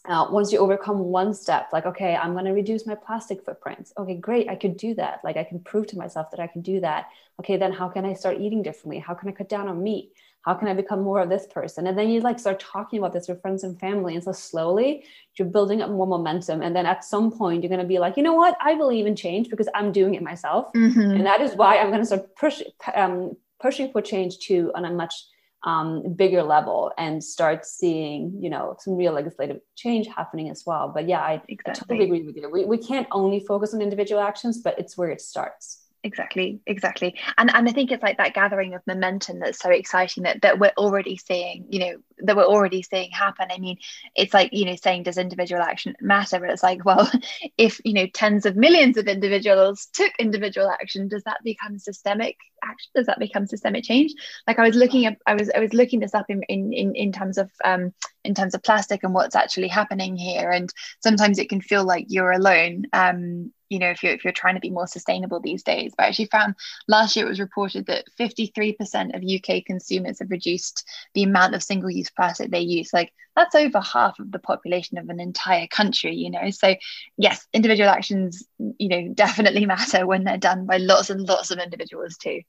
uh, 0.06 0.28
once 0.30 0.52
you 0.52 0.60
overcome 0.60 1.00
one 1.00 1.34
step 1.34 1.70
like 1.72 1.86
okay 1.86 2.14
i'm 2.14 2.34
going 2.34 2.44
to 2.44 2.52
reduce 2.52 2.86
my 2.86 2.96
plastic 2.96 3.46
footprints. 3.46 3.94
Okay 3.98 4.16
great 4.16 4.50
i 4.50 4.56
could 4.56 4.76
do 4.76 4.94
that. 4.96 5.22
Like 5.24 5.38
i 5.38 5.44
can 5.44 5.60
prove 5.60 5.88
to 5.88 5.98
myself 5.98 6.30
that 6.32 6.42
i 6.42 6.48
can 6.48 6.62
do 6.62 6.82
that. 6.82 7.06
Okay 7.40 7.58
then 7.58 7.72
how 7.72 7.88
can 7.88 8.04
i 8.04 8.14
start 8.14 8.40
eating 8.40 8.62
differently? 8.62 9.00
How 9.00 9.14
can 9.14 9.30
i 9.30 9.32
cut 9.32 9.48
down 9.48 9.68
on 9.70 9.82
meat 9.82 10.12
how 10.44 10.54
can 10.54 10.68
i 10.68 10.74
become 10.74 11.02
more 11.02 11.22
of 11.22 11.30
this 11.30 11.48
person? 11.48 11.88
And 11.88 11.98
then 11.98 12.10
you 12.10 12.20
like 12.22 12.40
start 12.40 12.60
talking 12.60 13.00
about 13.00 13.14
this 13.14 13.28
with 13.28 13.42
friends 13.42 13.64
and 13.64 13.80
family. 13.80 14.16
And 14.16 14.24
so 14.24 14.32
slowly 14.32 15.06
you're 15.36 15.48
building 15.48 15.82
up 15.82 15.90
more 15.90 16.08
momentum. 16.08 16.62
And 16.62 16.76
then 16.76 16.86
at 16.86 17.04
some 17.04 17.32
point 17.32 17.64
you're 17.64 17.70
going 17.70 17.82
to 17.82 17.88
be 17.88 18.00
like 18.00 18.18
you 18.18 18.24
know 18.24 18.34
what? 18.34 18.58
I 18.62 18.76
believe 18.76 19.06
in 19.06 19.16
change 19.16 19.50
because 19.50 19.70
i'm 19.74 19.92
doing 19.92 20.16
it 20.16 20.22
myself. 20.22 20.72
Mm-hmm. 20.74 21.12
and 21.18 21.26
that 21.26 21.42
is 21.42 21.56
why 21.56 21.78
i'm 21.78 21.88
going 21.88 22.00
to 22.00 22.06
start 22.06 22.36
push, 22.36 22.62
um, 22.96 23.36
pushing 23.62 23.92
for 23.92 24.02
change 24.02 24.40
too 24.40 24.72
on 24.76 24.86
a 24.86 24.92
much 24.92 25.16
um, 25.64 26.14
bigger 26.16 26.44
level 26.44 26.92
and 26.98 27.24
start 27.24 27.66
seeing 27.66 28.38
you 28.44 28.50
know 28.50 28.76
some 28.80 28.98
real 28.98 29.14
legislative 29.14 29.62
change 29.76 30.08
happening 30.08 30.50
as 30.50 30.64
well. 30.66 30.92
But 30.94 31.08
yeah 31.08 31.22
i, 31.22 31.42
exactly. 31.48 31.72
I 31.72 31.74
totally 31.74 32.06
agree 32.06 32.24
with 32.24 32.36
you. 32.36 32.50
We, 32.50 32.66
we 32.66 32.78
can't 32.78 33.08
only 33.12 33.40
focus 33.40 33.74
on 33.74 33.82
individual 33.82 34.22
actions 34.22 34.62
but 34.62 34.78
it's 34.78 34.98
where 34.98 35.10
it 35.10 35.22
starts 35.22 35.83
exactly 36.04 36.60
exactly. 36.66 37.16
And 37.38 37.54
and 37.54 37.68
i 37.68 37.72
think 37.72 37.92
it's 37.92 38.04
like 38.04 38.18
that 38.18 38.34
gathering 38.34 38.74
of 38.74 38.86
momentum 38.86 39.40
that's 39.40 39.60
so 39.60 39.70
exciting 39.70 40.24
that 40.24 40.42
that 40.42 40.60
we're 40.60 40.74
already 40.78 41.18
seeing 41.18 41.66
you 41.70 41.80
know 41.80 41.96
that 42.20 42.36
we're 42.36 42.44
already 42.44 42.82
seeing 42.82 43.12
happen. 43.12 43.48
I 43.52 43.60
mean 43.60 43.78
it's 44.16 44.34
like 44.34 44.50
you 44.54 44.66
know 44.66 44.76
saying 44.76 45.04
does 45.04 45.18
individual 45.18 45.62
action 45.62 45.96
matter? 46.02 46.40
But 46.40 46.50
it's 46.50 46.64
like 46.64 46.86
well 46.86 47.10
if 47.58 47.80
you 47.84 47.94
know 47.94 48.08
tens 48.08 48.46
of 48.46 48.56
millions 48.56 48.98
of 48.98 49.08
individuals 49.08 49.88
took 49.94 50.12
individual 50.20 50.70
action 50.70 51.08
does 51.08 51.24
that 51.24 51.44
become 51.44 51.80
systemic 51.80 52.38
action? 52.64 52.92
Does 52.96 53.08
that 53.08 53.20
become 53.20 53.48
systemic 53.48 53.84
change? 53.84 54.14
Like 54.48 54.60
i 54.60 54.64
was 54.64 54.76
looking 54.76 55.06
at 55.06 55.18
i 55.26 55.34
was 55.34 55.50
i 55.56 55.60
was 55.60 55.74
looking 55.74 56.00
this 56.00 56.16
up 56.16 56.26
in 56.30 56.44
in 56.44 56.74
in, 56.74 56.96
in 56.96 57.12
terms 57.12 57.38
of 57.38 57.50
um 57.64 57.94
in 58.24 58.34
terms 58.34 58.54
of 58.54 58.64
plastic 58.64 59.04
and 59.04 59.14
what's 59.14 59.36
actually 59.36 59.68
happening 59.68 60.16
here. 60.16 60.50
And 60.50 60.72
sometimes 61.02 61.40
it 61.40 61.50
can 61.50 61.62
feel 61.62 61.84
like 61.84 62.06
you're 62.08 62.32
alone 62.32 62.86
um 62.94 63.52
you 63.70 63.80
know 63.80 63.90
if 63.90 64.04
you're 64.04 64.14
if 64.14 64.24
you're 64.24 64.34
trying 64.34 64.56
to 64.56 64.62
be 64.62 64.70
more 64.70 64.88
sustainable 64.88 65.40
these 65.40 65.64
days. 65.64 65.94
But 65.98 66.04
I 66.04 66.08
actually 66.08 66.26
found 66.26 66.56
last 66.88 67.16
year 67.16 67.26
it 67.26 67.30
was 67.30 67.40
reported 67.40 67.88
that 67.88 68.06
53% 68.20 69.16
of 69.16 69.24
UK 69.24 69.66
consumers 69.66 70.20
have 70.20 70.30
reduced 70.30 70.88
the 71.14 71.24
amount 71.24 71.56
of 71.56 71.64
single-use 71.64 72.12
plastic 72.16 72.52
they 72.52 72.60
use 72.60 72.92
like 72.94 73.12
that's 73.36 73.56
over 73.56 73.80
half 73.80 74.20
of 74.20 74.32
the 74.32 74.40
population 74.40 74.98
of 74.98 75.10
an 75.10 75.20
entire 75.20 75.68
country 75.68 76.16
you 76.16 76.30
know? 76.30 76.50
So 76.50 76.76
yes 77.18 77.48
individual 77.54 77.90
actions 77.90 78.44
you 78.78 78.90
know 78.90 79.10
definitely 79.14 79.66
matter 79.76 80.06
when 80.06 80.24
they're 80.24 80.38
done 80.38 80.66
by 80.66 80.78
lots 80.78 81.10
and 81.10 81.28
lots 81.28 81.52
of 81.52 81.60
individuals 81.60 82.18
too. 82.18 82.42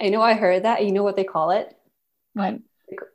I 0.00 0.08
know 0.08 0.22
i 0.22 0.34
heard 0.34 0.64
that 0.64 0.84
you 0.84 0.92
know 0.92 1.02
what 1.02 1.16
they 1.16 1.24
call 1.24 1.50
it? 1.50 1.76
What? 2.34 2.58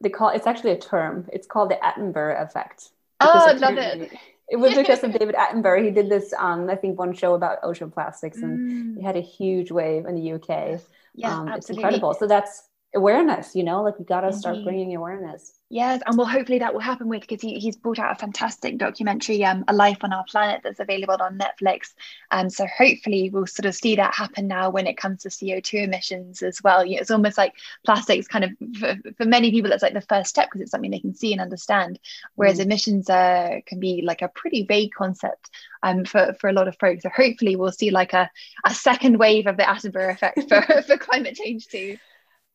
They 0.01 0.09
call 0.09 0.29
it's 0.29 0.47
actually 0.47 0.71
a 0.71 0.79
term 0.79 1.27
it's 1.31 1.47
called 1.47 1.69
the 1.69 1.75
attenborough 1.75 2.41
effect. 2.41 2.89
Oh 3.19 3.45
i 3.47 3.53
love 3.53 3.77
it. 3.77 4.11
It 4.49 4.57
was 4.57 4.75
because 4.81 5.03
of 5.03 5.11
David 5.11 5.35
Attenborough. 5.35 5.83
He 5.83 5.91
did 5.91 6.07
this, 6.07 6.33
um, 6.37 6.69
I 6.69 6.75
think, 6.75 6.97
one 6.97 7.13
show 7.13 7.33
about 7.33 7.57
ocean 7.63 7.91
plastics, 7.91 8.37
and 8.37 8.95
mm. 8.95 8.97
he 8.97 9.03
had 9.03 9.17
a 9.17 9.21
huge 9.21 9.71
wave 9.71 10.05
in 10.05 10.15
the 10.15 10.31
UK. 10.35 10.47
Yes, 10.47 10.85
yes 11.15 11.33
um, 11.33 11.49
It's 11.49 11.69
incredible. 11.69 12.13
So 12.13 12.27
that's 12.27 12.69
awareness 12.95 13.55
you 13.55 13.63
know 13.63 13.83
like 13.83 13.97
we 13.99 14.05
got 14.05 14.21
to 14.21 14.33
start 14.33 14.63
bringing 14.63 14.95
awareness 14.95 15.56
yes 15.69 16.01
and 16.05 16.17
well 16.17 16.27
hopefully 16.27 16.59
that 16.59 16.73
will 16.73 16.79
happen 16.79 17.09
with 17.09 17.21
because 17.21 17.41
he, 17.41 17.59
he's 17.59 17.75
brought 17.75 17.99
out 17.99 18.11
a 18.11 18.15
fantastic 18.15 18.77
documentary 18.77 19.43
um 19.43 19.65
a 19.67 19.73
life 19.73 19.97
on 20.01 20.13
our 20.13 20.23
planet 20.23 20.61
that's 20.63 20.79
available 20.79 21.17
on 21.19 21.37
netflix 21.37 21.93
and 22.31 22.45
um, 22.45 22.49
so 22.49 22.65
hopefully 22.65 23.29
we'll 23.29 23.45
sort 23.45 23.65
of 23.65 23.75
see 23.75 23.95
that 23.95 24.13
happen 24.13 24.47
now 24.47 24.69
when 24.69 24.87
it 24.87 24.95
comes 24.95 25.23
to 25.23 25.29
co2 25.29 25.83
emissions 25.83 26.41
as 26.41 26.61
well 26.63 26.85
you 26.85 26.95
know, 26.95 27.01
it's 27.01 27.11
almost 27.11 27.37
like 27.37 27.53
plastics 27.85 28.27
kind 28.27 28.45
of 28.45 28.51
for, 28.79 28.95
for 29.17 29.25
many 29.25 29.51
people 29.51 29.71
it's 29.71 29.83
like 29.83 29.93
the 29.93 30.01
first 30.01 30.29
step 30.29 30.47
because 30.47 30.61
it's 30.61 30.71
something 30.71 30.91
they 30.91 30.99
can 30.99 31.13
see 31.13 31.33
and 31.33 31.41
understand 31.41 31.99
whereas 32.35 32.59
mm. 32.59 32.63
emissions 32.63 33.09
uh, 33.09 33.59
can 33.65 33.79
be 33.79 34.01
like 34.03 34.21
a 34.21 34.29
pretty 34.29 34.63
vague 34.63 34.91
concept 34.97 35.49
um, 35.83 36.05
for, 36.05 36.35
for 36.39 36.49
a 36.49 36.53
lot 36.53 36.67
of 36.67 36.77
folks 36.79 37.03
so 37.03 37.09
hopefully 37.09 37.57
we'll 37.57 37.71
see 37.71 37.91
like 37.91 38.13
a, 38.13 38.29
a 38.65 38.73
second 38.73 39.17
wave 39.17 39.47
of 39.47 39.57
the 39.57 39.63
attenborough 39.63 40.13
effect 40.13 40.47
for, 40.47 40.61
for 40.87 40.97
climate 40.97 41.35
change 41.35 41.67
too 41.67 41.97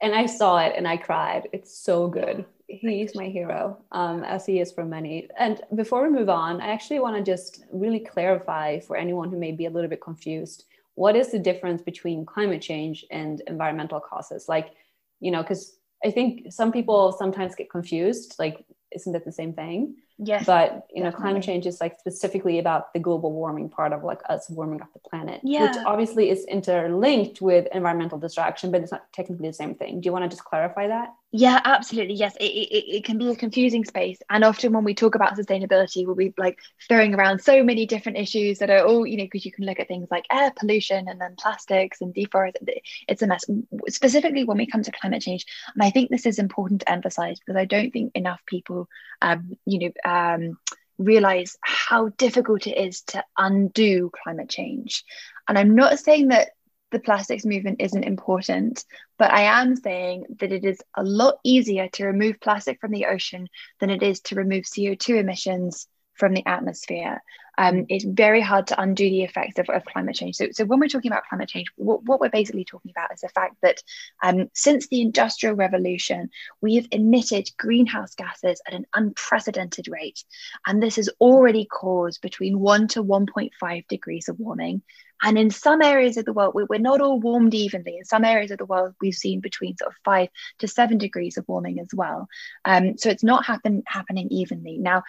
and 0.02 0.14
I 0.14 0.26
saw 0.26 0.59
it 0.59 0.75
and 0.76 0.87
I 0.87 0.97
cried. 0.97 1.49
It's 1.52 1.78
so 1.78 2.09
good. 2.09 2.45
He's 2.81 3.14
my 3.14 3.26
hero, 3.26 3.79
um, 3.93 4.25
as 4.25 4.47
he 4.47 4.61
is 4.61 4.73
for 4.73 4.85
many. 4.85 5.29
And 5.38 5.61
before 5.75 6.02
we 6.02 6.11
move 6.11 6.29
on, 6.29 6.61
I 6.61 6.69
actually 6.69 7.00
want 7.00 7.17
to 7.17 7.23
just 7.23 7.64
really 7.71 8.00
clarify 8.00 8.81
for 8.81 8.97
anyone 8.97 9.31
who 9.31 9.38
may 9.38 9.52
be 9.52 9.67
a 9.67 9.71
little 9.71 9.91
bit 9.91 10.00
confused 10.00 10.64
what 10.95 11.17
is 11.17 11.33
the 11.33 11.38
difference 11.38 11.83
between 11.83 12.26
climate 12.26 12.61
change 12.61 13.05
and 13.11 13.41
environmental 13.47 14.00
causes? 14.00 14.49
Like, 14.49 14.73
you 15.21 15.31
know, 15.31 15.43
because 15.43 15.76
I 16.05 16.11
think 16.11 16.52
some 16.52 16.73
people 16.73 17.12
sometimes 17.12 17.55
get 17.55 17.71
confused. 17.71 18.37
Like, 18.38 18.64
isn't 18.95 19.14
it 19.14 19.25
the 19.25 19.33
same 19.33 19.52
thing? 19.52 19.97
Yes. 20.25 20.47
But 20.47 20.87
you 20.95 21.02
know, 21.02 21.11
climate 21.11 21.43
change 21.43 21.67
is 21.67 21.81
like 21.81 21.99
specifically 21.99 22.59
about 22.59 22.93
the 22.93 23.00
global 23.00 23.33
warming 23.33 23.69
part 23.69 23.93
of 23.93 24.05
like 24.05 24.21
us 24.29 24.49
warming 24.49 24.81
up 24.81 24.93
the 24.93 25.00
planet, 25.00 25.41
yeah. 25.43 25.67
which 25.67 25.76
obviously 25.85 26.31
is 26.31 26.45
interlinked 26.45 27.41
with 27.41 27.67
environmental 27.73 28.19
destruction, 28.19 28.71
but 28.71 28.83
it's 28.83 28.93
not 28.93 29.12
technically 29.12 29.49
the 29.49 29.55
same 29.55 29.75
thing. 29.75 30.00
Do 30.00 30.07
you 30.07 30.12
want 30.12 30.25
to 30.25 30.29
just 30.29 30.45
clarify 30.45 30.87
that? 30.88 31.09
Yeah, 31.35 31.61
absolutely. 31.64 32.14
Yes, 32.14 32.37
it, 32.37 32.45
it, 32.45 32.97
it 32.97 33.05
can 33.05 33.17
be 33.17 33.31
a 33.31 33.35
confusing 33.35 33.87
space. 33.87 34.19
And 34.29 34.45
often 34.45 34.75
when 34.75 34.85
we 34.85 34.95
talk 34.95 35.14
about 35.14 35.35
sustainability, 35.35 36.05
we'll 36.05 36.14
be 36.14 36.35
like 36.37 36.59
throwing 36.87 37.14
around 37.14 37.41
so 37.41 37.64
many 37.64 37.87
different 37.87 38.19
issues 38.19 38.59
that 38.59 38.69
are 38.69 38.85
all, 38.85 39.07
you 39.07 39.17
know, 39.17 39.25
because 39.25 39.47
you 39.47 39.50
can 39.50 39.64
look 39.64 39.81
at 39.81 39.88
things 39.88 40.09
like 40.11 40.26
air 40.31 40.52
pollution 40.55 41.09
and 41.09 41.19
then 41.19 41.35
plastics 41.38 42.02
and 42.02 42.12
deforestation. 42.12 42.83
It's 43.09 43.23
a 43.23 43.26
mess. 43.26 43.47
Specifically 43.88 44.45
when 44.45 44.59
we 44.59 44.67
come 44.67 44.83
to 44.83 44.93
climate 44.93 45.23
change. 45.23 45.47
And 45.75 45.83
I 45.83 45.88
think 45.88 46.11
this 46.11 46.26
is 46.26 46.38
important 46.38 46.83
to 46.83 46.93
emphasize 46.93 47.38
because 47.38 47.57
I 47.57 47.64
don't 47.64 47.93
think 47.93 48.12
enough 48.14 48.43
people, 48.45 48.91
um, 49.23 49.57
you 49.64 49.79
know, 49.79 49.93
um, 50.12 50.59
realize 50.99 51.57
how 51.62 52.11
difficult 52.11 52.66
it 52.66 52.78
is 52.78 53.02
to 53.02 53.25
undo 53.37 54.11
climate 54.23 54.49
change. 54.49 55.04
And 55.49 55.59
I'm 55.59 55.75
not 55.75 55.99
saying 55.99 56.28
that 56.28 56.50
the 56.90 57.00
plastics 57.00 57.47
movement 57.47 57.81
isn't 57.81 58.04
important, 58.04 58.85
but 59.19 59.33
I 59.33 59.61
am 59.61 59.76
saying 59.76 60.27
that 60.40 60.53
it 60.53 60.64
is 60.64 60.79
a 60.96 61.03
lot 61.03 61.37
easier 61.42 61.88
to 61.88 62.07
remove 62.07 62.40
plastic 62.40 62.81
from 62.81 62.90
the 62.90 63.07
ocean 63.07 63.48
than 63.81 63.90
it 63.90 64.03
is 64.03 64.20
to 64.20 64.35
remove 64.35 64.64
CO2 64.64 65.18
emissions 65.18 65.88
from 66.14 66.35
the 66.35 66.46
atmosphere. 66.46 67.22
Um, 67.59 67.85
it's 67.88 68.05
very 68.05 68.40
hard 68.40 68.66
to 68.68 68.81
undo 68.81 69.09
the 69.09 69.25
effects 69.25 69.59
of, 69.59 69.68
of 69.68 69.85
climate 69.85 70.16
change. 70.16 70.37
So, 70.37 70.48
so 70.53 70.64
when 70.64 70.81
we're 70.81 70.88
talking 70.88 71.11
about 71.11 71.25
climate 71.29 71.48
change, 71.48 71.66
what, 71.77 72.03
what 72.05 72.20
we're 72.20 72.31
basically 72.31 72.64
talking 72.64 72.90
about 72.90 73.12
is 73.12 73.20
the 73.20 73.29
fact 73.29 73.57
that 73.62 73.83
um, 74.22 74.48
since 74.55 74.88
the 74.88 75.03
Industrial 75.03 75.55
Revolution, 75.55 76.31
we 76.62 76.77
have 76.77 76.87
emitted 76.90 77.51
greenhouse 77.59 78.14
gases 78.14 78.62
at 78.66 78.72
an 78.72 78.87
unprecedented 78.94 79.88
rate. 79.88 80.25
And 80.66 80.83
this 80.83 80.96
has 80.96 81.11
already 81.20 81.66
caused 81.66 82.22
between 82.22 82.59
1 82.59 82.88
to 82.88 83.05
1.5 83.05 83.88
degrees 83.88 84.29
of 84.29 84.38
warming. 84.38 84.83
And 85.22 85.38
in 85.38 85.51
some 85.51 85.83
areas 85.83 86.16
of 86.16 86.25
the 86.25 86.33
world, 86.33 86.55
we're 86.55 86.81
not 86.81 87.01
all 87.01 87.20
warmed 87.20 87.55
evenly. 87.55 87.96
In 87.96 88.05
some 88.05 88.25
areas 88.25 88.51
of 88.51 88.59
the 88.59 88.64
world, 88.64 88.94
we've 89.01 89.14
seen 89.14 89.38
between 89.38 89.77
sort 89.77 89.92
of 89.92 89.96
five 90.05 90.29
to 90.59 90.66
seven 90.66 90.98
degrees 90.98 91.37
of 91.37 91.46
warming 91.46 91.79
as 91.79 91.88
well. 91.94 92.27
Um, 92.64 92.98
so 92.98 93.09
it's 93.09 93.22
not 93.22 93.46
happen, 93.46 93.85
happening 93.87 94.29
evenly. 94.33 94.79
Now, 94.79 95.05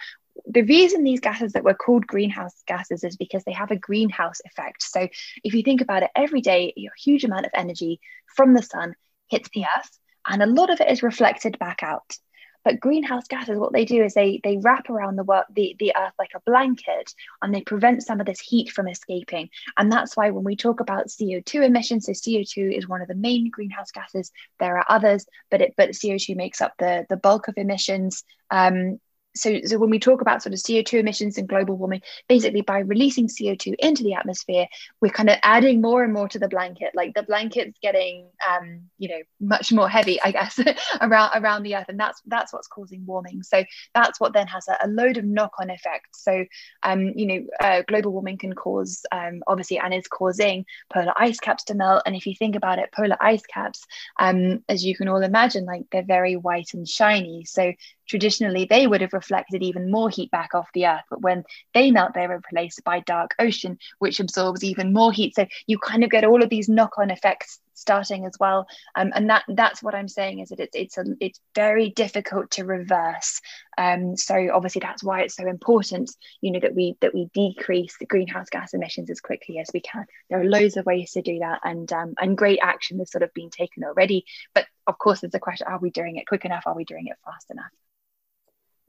the 0.46 0.62
reason 0.62 1.04
these 1.04 1.20
gases 1.20 1.52
that 1.52 1.64
were 1.64 1.74
called 1.74 2.06
greenhouse 2.06 2.62
gases 2.66 3.04
is 3.04 3.16
because 3.16 3.44
they 3.44 3.52
have 3.52 3.70
a 3.70 3.76
greenhouse 3.76 4.40
effect. 4.44 4.82
So 4.82 5.08
if 5.42 5.54
you 5.54 5.62
think 5.62 5.80
about 5.80 6.02
it, 6.02 6.10
every 6.14 6.40
day 6.40 6.72
a 6.76 6.88
huge 6.98 7.24
amount 7.24 7.46
of 7.46 7.52
energy 7.54 8.00
from 8.34 8.54
the 8.54 8.62
sun 8.62 8.94
hits 9.28 9.48
the 9.54 9.64
earth, 9.76 9.98
and 10.26 10.42
a 10.42 10.46
lot 10.46 10.70
of 10.70 10.80
it 10.80 10.90
is 10.90 11.02
reflected 11.02 11.58
back 11.58 11.82
out. 11.82 12.16
But 12.64 12.80
greenhouse 12.80 13.28
gases, 13.28 13.58
what 13.58 13.74
they 13.74 13.84
do 13.84 14.02
is 14.02 14.14
they 14.14 14.40
they 14.42 14.56
wrap 14.56 14.88
around 14.88 15.16
the 15.16 15.24
work 15.24 15.46
the, 15.54 15.76
the 15.78 15.92
earth 15.96 16.14
like 16.18 16.30
a 16.34 16.40
blanket 16.46 17.12
and 17.42 17.54
they 17.54 17.60
prevent 17.60 18.02
some 18.02 18.20
of 18.20 18.26
this 18.26 18.40
heat 18.40 18.70
from 18.70 18.88
escaping. 18.88 19.50
And 19.76 19.92
that's 19.92 20.16
why 20.16 20.30
when 20.30 20.44
we 20.44 20.56
talk 20.56 20.80
about 20.80 21.08
CO2 21.08 21.62
emissions, 21.62 22.06
so 22.06 22.12
CO2 22.12 22.76
is 22.76 22.88
one 22.88 23.02
of 23.02 23.08
the 23.08 23.14
main 23.14 23.50
greenhouse 23.50 23.90
gases. 23.90 24.32
There 24.58 24.78
are 24.78 24.86
others, 24.88 25.26
but 25.50 25.60
it 25.60 25.74
but 25.76 25.90
CO2 25.90 26.36
makes 26.36 26.62
up 26.62 26.72
the, 26.78 27.04
the 27.10 27.18
bulk 27.18 27.48
of 27.48 27.54
emissions. 27.58 28.24
Um, 28.50 28.98
so, 29.36 29.60
so 29.64 29.78
when 29.78 29.90
we 29.90 29.98
talk 29.98 30.20
about 30.20 30.42
sort 30.42 30.52
of 30.52 30.60
CO2 30.60 31.00
emissions 31.00 31.38
and 31.38 31.48
global 31.48 31.76
warming, 31.76 32.02
basically 32.28 32.60
by 32.60 32.78
releasing 32.78 33.26
CO2 33.26 33.74
into 33.78 34.02
the 34.02 34.14
atmosphere, 34.14 34.66
we're 35.00 35.10
kind 35.10 35.28
of 35.28 35.38
adding 35.42 35.80
more 35.80 36.04
and 36.04 36.12
more 36.12 36.28
to 36.28 36.38
the 36.38 36.48
blanket. 36.48 36.92
Like 36.94 37.14
the 37.14 37.22
blanket's 37.22 37.78
getting, 37.82 38.28
um, 38.48 38.82
you 38.98 39.08
know, 39.08 39.22
much 39.40 39.72
more 39.72 39.88
heavy, 39.88 40.20
I 40.22 40.30
guess, 40.30 40.60
around 41.00 41.42
around 41.42 41.64
the 41.64 41.76
Earth, 41.76 41.86
and 41.88 41.98
that's 41.98 42.22
that's 42.26 42.52
what's 42.52 42.68
causing 42.68 43.04
warming. 43.06 43.42
So 43.42 43.64
that's 43.94 44.20
what 44.20 44.32
then 44.32 44.46
has 44.46 44.68
a, 44.68 44.76
a 44.84 44.88
load 44.88 45.16
of 45.16 45.24
knock-on 45.24 45.70
effects. 45.70 46.22
So, 46.22 46.44
um, 46.82 47.12
you 47.16 47.26
know, 47.26 47.46
uh, 47.60 47.82
global 47.88 48.12
warming 48.12 48.38
can 48.38 48.54
cause, 48.54 49.04
um, 49.10 49.42
obviously, 49.46 49.78
and 49.78 49.92
is 49.92 50.06
causing 50.06 50.64
polar 50.92 51.12
ice 51.16 51.40
caps 51.40 51.64
to 51.64 51.74
melt. 51.74 52.02
And 52.06 52.14
if 52.14 52.26
you 52.26 52.34
think 52.34 52.56
about 52.56 52.78
it, 52.78 52.92
polar 52.92 53.16
ice 53.20 53.42
caps, 53.46 53.84
um, 54.18 54.62
as 54.68 54.84
you 54.84 54.96
can 54.96 55.08
all 55.08 55.22
imagine, 55.22 55.64
like 55.64 55.84
they're 55.90 56.02
very 56.02 56.36
white 56.36 56.74
and 56.74 56.88
shiny. 56.88 57.44
So 57.44 57.72
traditionally 58.06 58.66
they 58.68 58.86
would 58.86 59.00
have 59.00 59.12
reflected 59.12 59.62
even 59.62 59.90
more 59.90 60.10
heat 60.10 60.30
back 60.30 60.54
off 60.54 60.68
the 60.74 60.86
earth. 60.86 61.04
But 61.10 61.22
when 61.22 61.44
they 61.72 61.90
melt 61.90 62.14
they're 62.14 62.28
replaced 62.28 62.84
by 62.84 63.00
dark 63.00 63.34
ocean 63.38 63.78
which 63.98 64.20
absorbs 64.20 64.64
even 64.64 64.92
more 64.92 65.12
heat. 65.12 65.34
So 65.34 65.46
you 65.66 65.78
kind 65.78 66.04
of 66.04 66.10
get 66.10 66.24
all 66.24 66.42
of 66.42 66.50
these 66.50 66.68
knock-on 66.68 67.10
effects 67.10 67.60
starting 67.74 68.24
as 68.24 68.36
well. 68.40 68.66
Um, 68.94 69.12
and 69.14 69.28
that 69.30 69.44
that's 69.48 69.82
what 69.82 69.94
i'm 69.94 70.08
saying 70.08 70.38
is 70.40 70.48
that 70.48 70.60
it's 70.60 70.76
it's 70.76 70.98
a, 70.98 71.04
it's 71.20 71.40
very 71.54 71.90
difficult 71.90 72.50
to 72.52 72.64
reverse. 72.64 73.40
Um, 73.76 74.16
so 74.16 74.50
obviously 74.52 74.80
that's 74.80 75.02
why 75.02 75.22
it's 75.22 75.36
so 75.36 75.46
important 75.46 76.10
you 76.40 76.52
know 76.52 76.60
that 76.60 76.74
we 76.74 76.96
that 77.00 77.14
we 77.14 77.28
decrease 77.34 77.96
the 77.98 78.06
greenhouse 78.06 78.48
gas 78.50 78.74
emissions 78.74 79.10
as 79.10 79.20
quickly 79.20 79.58
as 79.58 79.70
we 79.74 79.80
can. 79.80 80.06
There 80.30 80.40
are 80.40 80.44
loads 80.44 80.76
of 80.76 80.86
ways 80.86 81.12
to 81.12 81.22
do 81.22 81.40
that 81.40 81.60
and 81.64 81.92
um, 81.92 82.14
and 82.20 82.38
great 82.38 82.60
action 82.62 82.98
has 83.00 83.10
sort 83.10 83.22
of 83.22 83.34
been 83.34 83.50
taken 83.50 83.84
already. 83.84 84.24
But 84.54 84.66
of 84.86 84.98
course 84.98 85.20
there's 85.20 85.34
a 85.34 85.40
question 85.40 85.66
are 85.66 85.78
we 85.78 85.90
doing 85.90 86.16
it 86.16 86.26
quick 86.26 86.44
enough? 86.44 86.64
Are 86.66 86.76
we 86.76 86.84
doing 86.84 87.08
it 87.08 87.16
fast 87.24 87.50
enough 87.50 87.70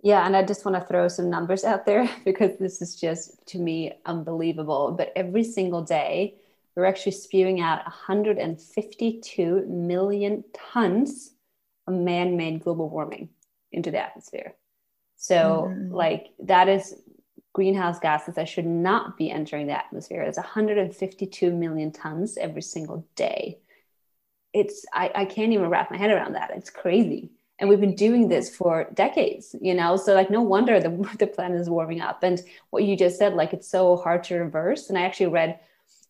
yeah, 0.06 0.24
and 0.28 0.38
I 0.38 0.44
just 0.44 0.64
want 0.64 0.80
to 0.80 0.88
throw 0.88 1.08
some 1.08 1.32
numbers 1.32 1.64
out 1.64 1.88
there 1.88 2.08
because 2.26 2.60
this 2.60 2.80
is 2.80 2.96
just 2.96 3.44
to 3.48 3.58
me 3.58 3.92
unbelievable. 4.06 4.94
But 4.96 5.12
every 5.16 5.44
single 5.44 5.82
day, 5.82 6.36
we're 6.76 6.86
actually 6.86 7.14
spewing 7.14 7.60
out 7.60 7.84
152 7.86 9.66
million 9.68 10.44
tons 10.54 11.32
of 11.88 11.96
man 11.96 12.38
made 12.38 12.64
global 12.64 12.88
warming 12.88 13.30
into 13.72 13.90
the 13.90 13.98
atmosphere. 13.98 14.54
So, 15.16 15.72
mm-hmm. 15.72 15.92
like, 15.92 16.28
that 16.44 16.70
is 16.70 17.02
greenhouse 17.54 17.98
gases 17.98 18.36
that 18.36 18.48
should 18.48 18.68
not 18.68 19.18
be 19.18 19.32
entering 19.32 19.66
the 19.66 19.74
atmosphere. 19.74 20.22
It's 20.22 20.38
152 20.38 21.52
million 21.52 21.92
tons 21.92 22.38
every 22.38 22.62
single 22.62 23.08
day. 23.16 23.58
It's, 24.54 24.86
I, 24.94 25.12
I 25.16 25.26
can't 25.26 25.52
even 25.52 25.70
wrap 25.70 25.90
my 25.90 25.98
head 25.98 26.12
around 26.12 26.34
that. 26.34 26.52
It's 26.54 26.70
crazy 26.70 27.32
and 27.60 27.70
we've 27.70 27.80
been 27.80 27.96
doing 27.96 28.28
this 28.28 28.54
for 28.54 28.90
decades 28.94 29.56
you 29.62 29.74
know? 29.74 29.96
So 29.98 30.14
like 30.14 30.30
no 30.30 30.42
wonder 30.42 30.80
the, 30.80 30.90
the 31.20 31.28
planet 31.28 31.60
is 31.60 31.70
warming 31.70 32.02
up. 32.02 32.24
And 32.24 32.42
what 32.70 32.84
you 32.84 32.98
just 32.98 33.18
said 33.18 33.34
like 33.34 33.54
it's 33.54 33.70
so 33.70 33.98
hard 33.98 34.24
to 34.26 34.36
reverse. 34.36 34.90
And 34.90 34.98
i 34.98 35.02
actually 35.02 35.28
read 35.28 35.60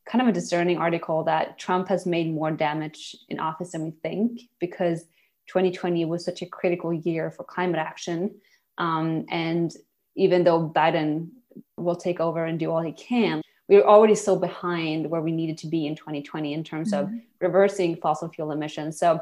kind 0.06 0.22
of 0.22 0.28
a 0.28 0.32
discerning 0.32 0.78
article 0.78 1.24
that 1.24 1.58
trump 1.58 1.88
has 1.88 2.06
made 2.06 2.32
more 2.32 2.52
damage 2.52 3.16
in 3.30 3.40
office 3.40 3.72
than 3.72 3.84
we 3.84 3.92
think 3.92 4.42
because 4.60 5.06
2020 5.48 6.06
was 6.06 6.24
such 6.24 6.42
a 6.42 6.46
critical 6.46 6.94
year 6.94 7.32
for 7.32 7.44
climate 7.44 7.80
action. 7.80 8.36
Um, 8.78 9.26
and 9.30 9.72
even 10.16 10.44
though 10.44 10.70
biden 10.70 11.30
will 11.78 11.96
take 11.96 12.20
over 12.20 12.44
and 12.44 12.60
do 12.60 12.72
all 12.72 12.82
he 12.82 12.92
can 12.92 13.42
we 13.68 13.78
are 13.78 13.84
already 13.84 14.16
so 14.16 14.36
behind 14.36 15.10
where 15.10 15.22
we 15.22 15.32
needed 15.32 15.58
to 15.60 15.68
be 15.68 15.88
in 15.88 15.96
2020 15.96 16.54
in 16.54 16.64
terms 16.64 16.92
mm-hmm. 16.92 17.16
of 17.16 17.22
reversing 17.42 17.96
fossil 17.96 18.30
fuel 18.30 18.52
emissions. 18.52 19.00
So 19.00 19.22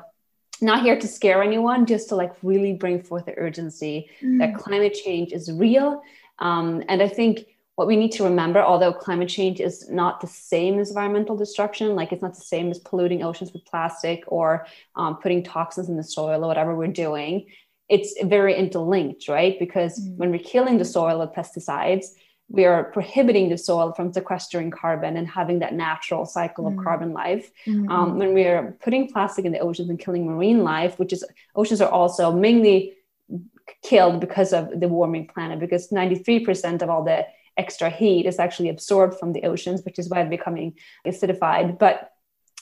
not 0.61 0.83
here 0.83 0.99
to 0.99 1.07
scare 1.07 1.41
anyone, 1.43 1.85
just 1.85 2.09
to 2.09 2.15
like 2.15 2.33
really 2.43 2.73
bring 2.73 3.01
forth 3.01 3.25
the 3.25 3.37
urgency 3.37 4.09
mm. 4.21 4.39
that 4.39 4.55
climate 4.55 4.93
change 4.93 5.31
is 5.31 5.51
real. 5.51 6.01
Um, 6.39 6.83
and 6.87 7.01
I 7.01 7.07
think 7.07 7.45
what 7.75 7.87
we 7.87 7.95
need 7.95 8.11
to 8.13 8.23
remember, 8.23 8.61
although 8.61 8.93
climate 8.93 9.29
change 9.29 9.59
is 9.59 9.89
not 9.89 10.21
the 10.21 10.27
same 10.27 10.79
as 10.79 10.89
environmental 10.89 11.35
destruction, 11.35 11.95
like 11.95 12.11
it's 12.11 12.21
not 12.21 12.35
the 12.35 12.41
same 12.41 12.69
as 12.69 12.79
polluting 12.79 13.23
oceans 13.23 13.51
with 13.51 13.65
plastic 13.65 14.23
or 14.27 14.67
um, 14.95 15.17
putting 15.17 15.43
toxins 15.43 15.89
in 15.89 15.97
the 15.97 16.03
soil 16.03 16.43
or 16.43 16.47
whatever 16.47 16.75
we're 16.75 16.87
doing, 16.87 17.47
it's 17.89 18.13
very 18.23 18.55
interlinked, 18.55 19.27
right? 19.27 19.57
Because 19.59 19.99
mm. 19.99 20.15
when 20.17 20.31
we're 20.31 20.39
killing 20.39 20.77
the 20.77 20.85
soil 20.85 21.19
with 21.19 21.31
pesticides, 21.31 22.07
we 22.49 22.65
are 22.65 22.83
prohibiting 22.83 23.49
the 23.49 23.57
soil 23.57 23.93
from 23.93 24.13
sequestering 24.13 24.69
carbon 24.69 25.17
and 25.17 25.27
having 25.27 25.59
that 25.59 25.73
natural 25.73 26.25
cycle 26.25 26.67
of 26.67 26.73
mm. 26.73 26.83
carbon 26.83 27.13
life. 27.13 27.49
Mm-hmm. 27.65 27.89
Um, 27.89 28.17
when 28.19 28.33
we 28.33 28.43
are 28.43 28.77
putting 28.83 29.09
plastic 29.09 29.45
in 29.45 29.51
the 29.51 29.59
oceans 29.59 29.89
and 29.89 29.99
killing 29.99 30.27
marine 30.27 30.63
life, 30.63 30.99
which 30.99 31.13
is 31.13 31.25
oceans 31.55 31.81
are 31.81 31.89
also 31.89 32.31
mainly 32.31 32.93
killed 33.81 34.19
because 34.19 34.53
of 34.53 34.79
the 34.79 34.87
warming 34.87 35.27
planet, 35.27 35.59
because 35.59 35.89
93% 35.89 36.81
of 36.81 36.89
all 36.89 37.03
the 37.03 37.25
extra 37.57 37.89
heat 37.89 38.25
is 38.25 38.39
actually 38.39 38.69
absorbed 38.69 39.17
from 39.19 39.33
the 39.33 39.43
oceans, 39.43 39.81
which 39.83 39.99
is 39.99 40.09
why 40.09 40.21
they're 40.21 40.29
becoming 40.29 40.73
acidified. 41.05 41.77
But 41.77 42.12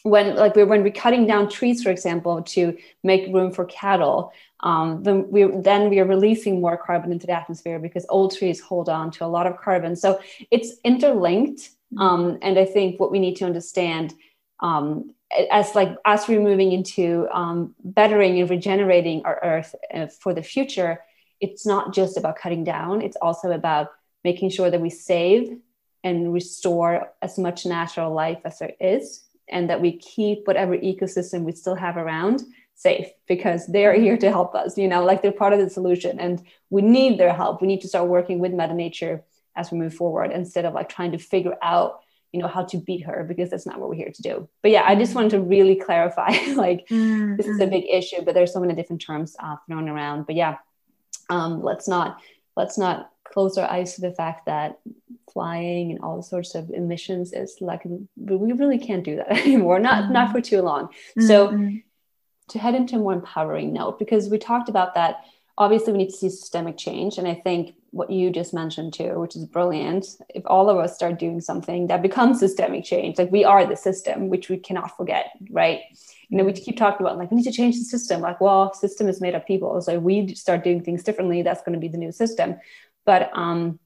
when 0.03 0.35
like 0.35 0.55
we're 0.55 0.65
when 0.65 0.83
we're 0.83 0.91
cutting 0.91 1.27
down 1.27 1.49
trees, 1.49 1.83
for 1.83 1.91
example, 1.91 2.41
to 2.41 2.77
make 3.03 3.33
room 3.33 3.51
for 3.51 3.65
cattle, 3.65 4.33
um, 4.61 5.03
then 5.03 5.29
we 5.29 5.45
then 5.45 5.89
we 5.89 5.99
are 5.99 6.05
releasing 6.05 6.61
more 6.61 6.77
carbon 6.77 7.11
into 7.11 7.27
the 7.27 7.33
atmosphere 7.33 7.79
because 7.79 8.05
old 8.09 8.35
trees 8.35 8.59
hold 8.59 8.89
on 8.89 9.11
to 9.11 9.25
a 9.25 9.27
lot 9.27 9.47
of 9.47 9.57
carbon. 9.57 9.95
So 9.95 10.19
it's 10.49 10.73
interlinked, 10.83 11.61
mm-hmm. 11.61 11.99
um, 11.99 12.39
and 12.41 12.57
I 12.57 12.65
think 12.65 12.99
what 12.99 13.11
we 13.11 13.19
need 13.19 13.35
to 13.37 13.45
understand 13.45 14.13
um, 14.59 15.13
as 15.51 15.75
like 15.75 15.95
as 16.05 16.27
we're 16.27 16.41
moving 16.41 16.71
into 16.71 17.27
um, 17.31 17.75
bettering 17.83 18.39
and 18.39 18.49
regenerating 18.49 19.23
our 19.25 19.39
Earth 19.43 19.75
uh, 19.93 20.07
for 20.07 20.33
the 20.33 20.43
future, 20.43 20.99
it's 21.39 21.65
not 21.65 21.93
just 21.93 22.17
about 22.17 22.37
cutting 22.37 22.63
down; 22.63 23.01
it's 23.01 23.17
also 23.21 23.51
about 23.51 23.89
making 24.23 24.49
sure 24.49 24.69
that 24.69 24.81
we 24.81 24.89
save 24.89 25.57
and 26.03 26.33
restore 26.33 27.11
as 27.21 27.37
much 27.37 27.65
natural 27.65 28.11
life 28.13 28.39
as 28.45 28.59
there 28.59 28.73
is, 28.79 29.23
and 29.51 29.69
that 29.69 29.81
we 29.81 29.97
keep 29.97 30.47
whatever 30.47 30.77
ecosystem 30.77 31.43
we 31.43 31.51
still 31.51 31.75
have 31.75 31.97
around 31.97 32.43
safe 32.75 33.07
because 33.27 33.67
they're 33.67 33.93
here 33.93 34.17
to 34.17 34.31
help 34.31 34.55
us 34.55 34.77
you 34.77 34.87
know 34.87 35.03
like 35.03 35.21
they're 35.21 35.31
part 35.31 35.53
of 35.53 35.59
the 35.59 35.69
solution. 35.69 36.19
And 36.19 36.41
we 36.69 36.81
need 36.81 37.19
their 37.19 37.33
help. 37.33 37.61
We 37.61 37.67
need 37.67 37.81
to 37.81 37.87
start 37.87 38.07
working 38.07 38.39
with 38.39 38.53
mother 38.53 38.73
nature 38.73 39.23
as 39.55 39.71
we 39.71 39.77
move 39.77 39.93
forward 39.93 40.31
instead 40.31 40.65
of 40.65 40.73
like 40.73 40.89
trying 40.89 41.11
to 41.11 41.17
figure 41.17 41.55
out 41.61 41.99
you 42.31 42.39
know 42.39 42.47
how 42.47 42.63
to 42.63 42.77
beat 42.77 43.05
her 43.05 43.25
because 43.27 43.49
that's 43.49 43.65
not 43.65 43.79
what 43.79 43.89
we're 43.89 43.95
here 43.95 44.11
to 44.13 44.21
do. 44.21 44.49
But 44.61 44.71
yeah 44.71 44.83
i 44.85 44.95
just 44.95 45.15
wanted 45.15 45.31
to 45.31 45.41
really 45.41 45.75
clarify 45.75 46.29
like 46.55 46.87
mm-hmm. 46.87 47.35
this 47.35 47.47
is 47.47 47.59
a 47.59 47.67
big 47.67 47.85
issue 47.89 48.21
but 48.23 48.33
there's 48.33 48.53
so 48.53 48.61
many 48.61 48.73
different 48.73 49.01
terms 49.01 49.35
uh, 49.39 49.57
thrown 49.67 49.89
around. 49.89 50.25
But 50.25 50.35
yeah 50.35 50.57
um, 51.29 51.61
let's 51.61 51.87
not 51.87 52.21
let's 52.55 52.77
not 52.77 53.11
close 53.23 53.57
our 53.57 53.69
eyes 53.69 53.95
to 53.95 54.01
the 54.01 54.11
fact 54.11 54.45
that 54.45 54.79
flying 55.31 55.91
and 55.91 56.01
all 56.01 56.21
sorts 56.21 56.55
of 56.55 56.69
emissions 56.71 57.33
is 57.33 57.57
like 57.61 57.83
we 57.85 58.53
really 58.53 58.77
can't 58.77 59.03
do 59.03 59.15
that 59.15 59.31
anymore 59.45 59.79
not 59.79 60.03
mm-hmm. 60.03 60.13
not 60.13 60.31
for 60.31 60.41
too 60.41 60.61
long 60.61 60.87
mm-hmm. 60.87 61.27
so 61.27 61.79
to 62.49 62.59
head 62.59 62.75
into 62.75 62.95
a 62.95 62.99
more 62.99 63.13
empowering 63.13 63.73
note 63.73 63.97
because 63.97 64.29
we 64.29 64.37
talked 64.37 64.69
about 64.69 64.95
that 64.95 65.23
obviously 65.57 65.91
we 65.91 65.99
need 65.99 66.09
to 66.09 66.17
see 66.17 66.29
systemic 66.29 66.77
change 66.77 67.17
and 67.17 67.27
i 67.27 67.33
think 67.33 67.75
what 67.91 68.09
you 68.09 68.29
just 68.29 68.53
mentioned 68.53 68.93
too 68.93 69.19
which 69.19 69.35
is 69.35 69.45
brilliant 69.45 70.05
if 70.29 70.43
all 70.45 70.69
of 70.69 70.77
us 70.77 70.95
start 70.95 71.19
doing 71.19 71.41
something 71.41 71.87
that 71.87 72.01
becomes 72.01 72.39
systemic 72.39 72.83
change 72.83 73.17
like 73.17 73.31
we 73.31 73.43
are 73.43 73.65
the 73.65 73.75
system 73.75 74.29
which 74.29 74.49
we 74.49 74.57
cannot 74.57 74.95
forget 74.95 75.31
right 75.49 75.81
you 76.29 76.37
know 76.37 76.43
we 76.43 76.53
keep 76.53 76.77
talking 76.77 77.05
about 77.05 77.17
like 77.17 77.29
we 77.29 77.37
need 77.37 77.43
to 77.43 77.51
change 77.51 77.77
the 77.77 77.83
system 77.83 78.21
like 78.21 78.39
well 78.39 78.73
system 78.73 79.07
is 79.09 79.21
made 79.21 79.35
of 79.35 79.45
people 79.45 79.81
so 79.81 79.99
we 79.99 80.33
start 80.33 80.63
doing 80.63 80.81
things 80.81 81.03
differently 81.03 81.41
that's 81.41 81.61
going 81.63 81.73
to 81.73 81.79
be 81.79 81.89
the 81.89 81.97
new 81.97 82.11
system 82.11 82.57
but 83.05 83.29
um, 83.33 83.79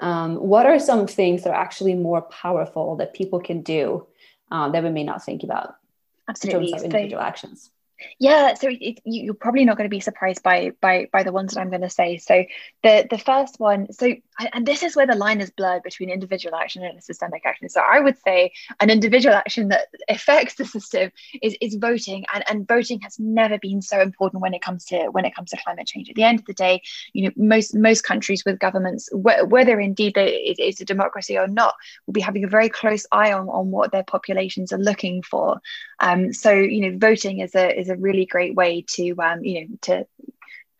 um, 0.00 0.36
what 0.36 0.66
are 0.66 0.78
some 0.78 1.06
things 1.06 1.42
that 1.42 1.50
are 1.50 1.60
actually 1.60 1.94
more 1.94 2.22
powerful 2.22 2.96
that 2.96 3.14
people 3.14 3.40
can 3.40 3.62
do 3.62 4.06
uh, 4.50 4.68
that 4.70 4.82
we 4.82 4.90
may 4.90 5.04
not 5.04 5.24
think 5.24 5.42
about 5.42 5.76
Absolutely. 6.28 6.66
in 6.66 6.70
terms 6.70 6.82
of 6.82 6.84
individual 6.86 7.22
so, 7.22 7.26
actions 7.26 7.70
yeah, 8.18 8.54
so 8.54 8.68
it, 8.70 9.00
you're 9.04 9.34
probably 9.34 9.64
not 9.64 9.76
going 9.76 9.88
to 9.88 9.94
be 9.94 10.00
surprised 10.00 10.42
by 10.42 10.72
by 10.80 11.08
by 11.12 11.22
the 11.22 11.32
ones 11.32 11.54
that 11.54 11.60
I'm 11.60 11.70
going 11.70 11.82
to 11.82 11.90
say. 11.90 12.18
So 12.18 12.44
the 12.82 13.06
the 13.10 13.18
first 13.18 13.58
one, 13.58 13.92
so 13.92 14.14
and 14.52 14.66
this 14.66 14.82
is 14.82 14.94
where 14.94 15.06
the 15.06 15.16
line 15.16 15.40
is 15.40 15.50
blurred 15.50 15.82
between 15.82 16.10
individual 16.10 16.54
action 16.54 16.84
and 16.84 17.02
systemic 17.02 17.44
action. 17.44 17.68
So 17.68 17.80
I 17.80 18.00
would 18.00 18.16
say 18.18 18.52
an 18.80 18.90
individual 18.90 19.34
action 19.34 19.68
that 19.68 19.88
affects 20.08 20.54
the 20.54 20.64
system 20.64 21.10
is 21.42 21.56
is 21.60 21.74
voting, 21.74 22.24
and 22.32 22.44
and 22.48 22.68
voting 22.68 23.00
has 23.00 23.18
never 23.18 23.58
been 23.58 23.82
so 23.82 24.00
important 24.00 24.42
when 24.42 24.54
it 24.54 24.62
comes 24.62 24.84
to 24.86 25.08
when 25.08 25.24
it 25.24 25.34
comes 25.34 25.50
to 25.50 25.58
climate 25.64 25.86
change. 25.86 26.08
At 26.08 26.16
the 26.16 26.24
end 26.24 26.38
of 26.38 26.46
the 26.46 26.54
day, 26.54 26.82
you 27.12 27.24
know, 27.24 27.30
most 27.36 27.74
most 27.74 28.02
countries 28.02 28.44
with 28.44 28.58
governments, 28.58 29.08
whether 29.12 29.80
indeed 29.80 30.14
it's 30.16 30.80
a 30.80 30.84
democracy 30.84 31.36
or 31.36 31.48
not, 31.48 31.74
will 32.06 32.12
be 32.12 32.20
having 32.20 32.44
a 32.44 32.48
very 32.48 32.68
close 32.68 33.06
eye 33.12 33.32
on 33.32 33.48
on 33.48 33.70
what 33.70 33.92
their 33.92 34.04
populations 34.04 34.72
are 34.72 34.78
looking 34.78 35.22
for. 35.22 35.60
Um, 36.00 36.32
so 36.32 36.52
you 36.52 36.80
know, 36.80 36.98
voting 36.98 37.40
is 37.40 37.54
a 37.54 37.78
is 37.78 37.87
is 37.88 37.96
a 37.98 38.00
really 38.00 38.26
great 38.26 38.54
way 38.54 38.84
to 38.88 39.14
um, 39.20 39.44
you 39.44 39.60
know 39.60 39.66
to 39.82 40.06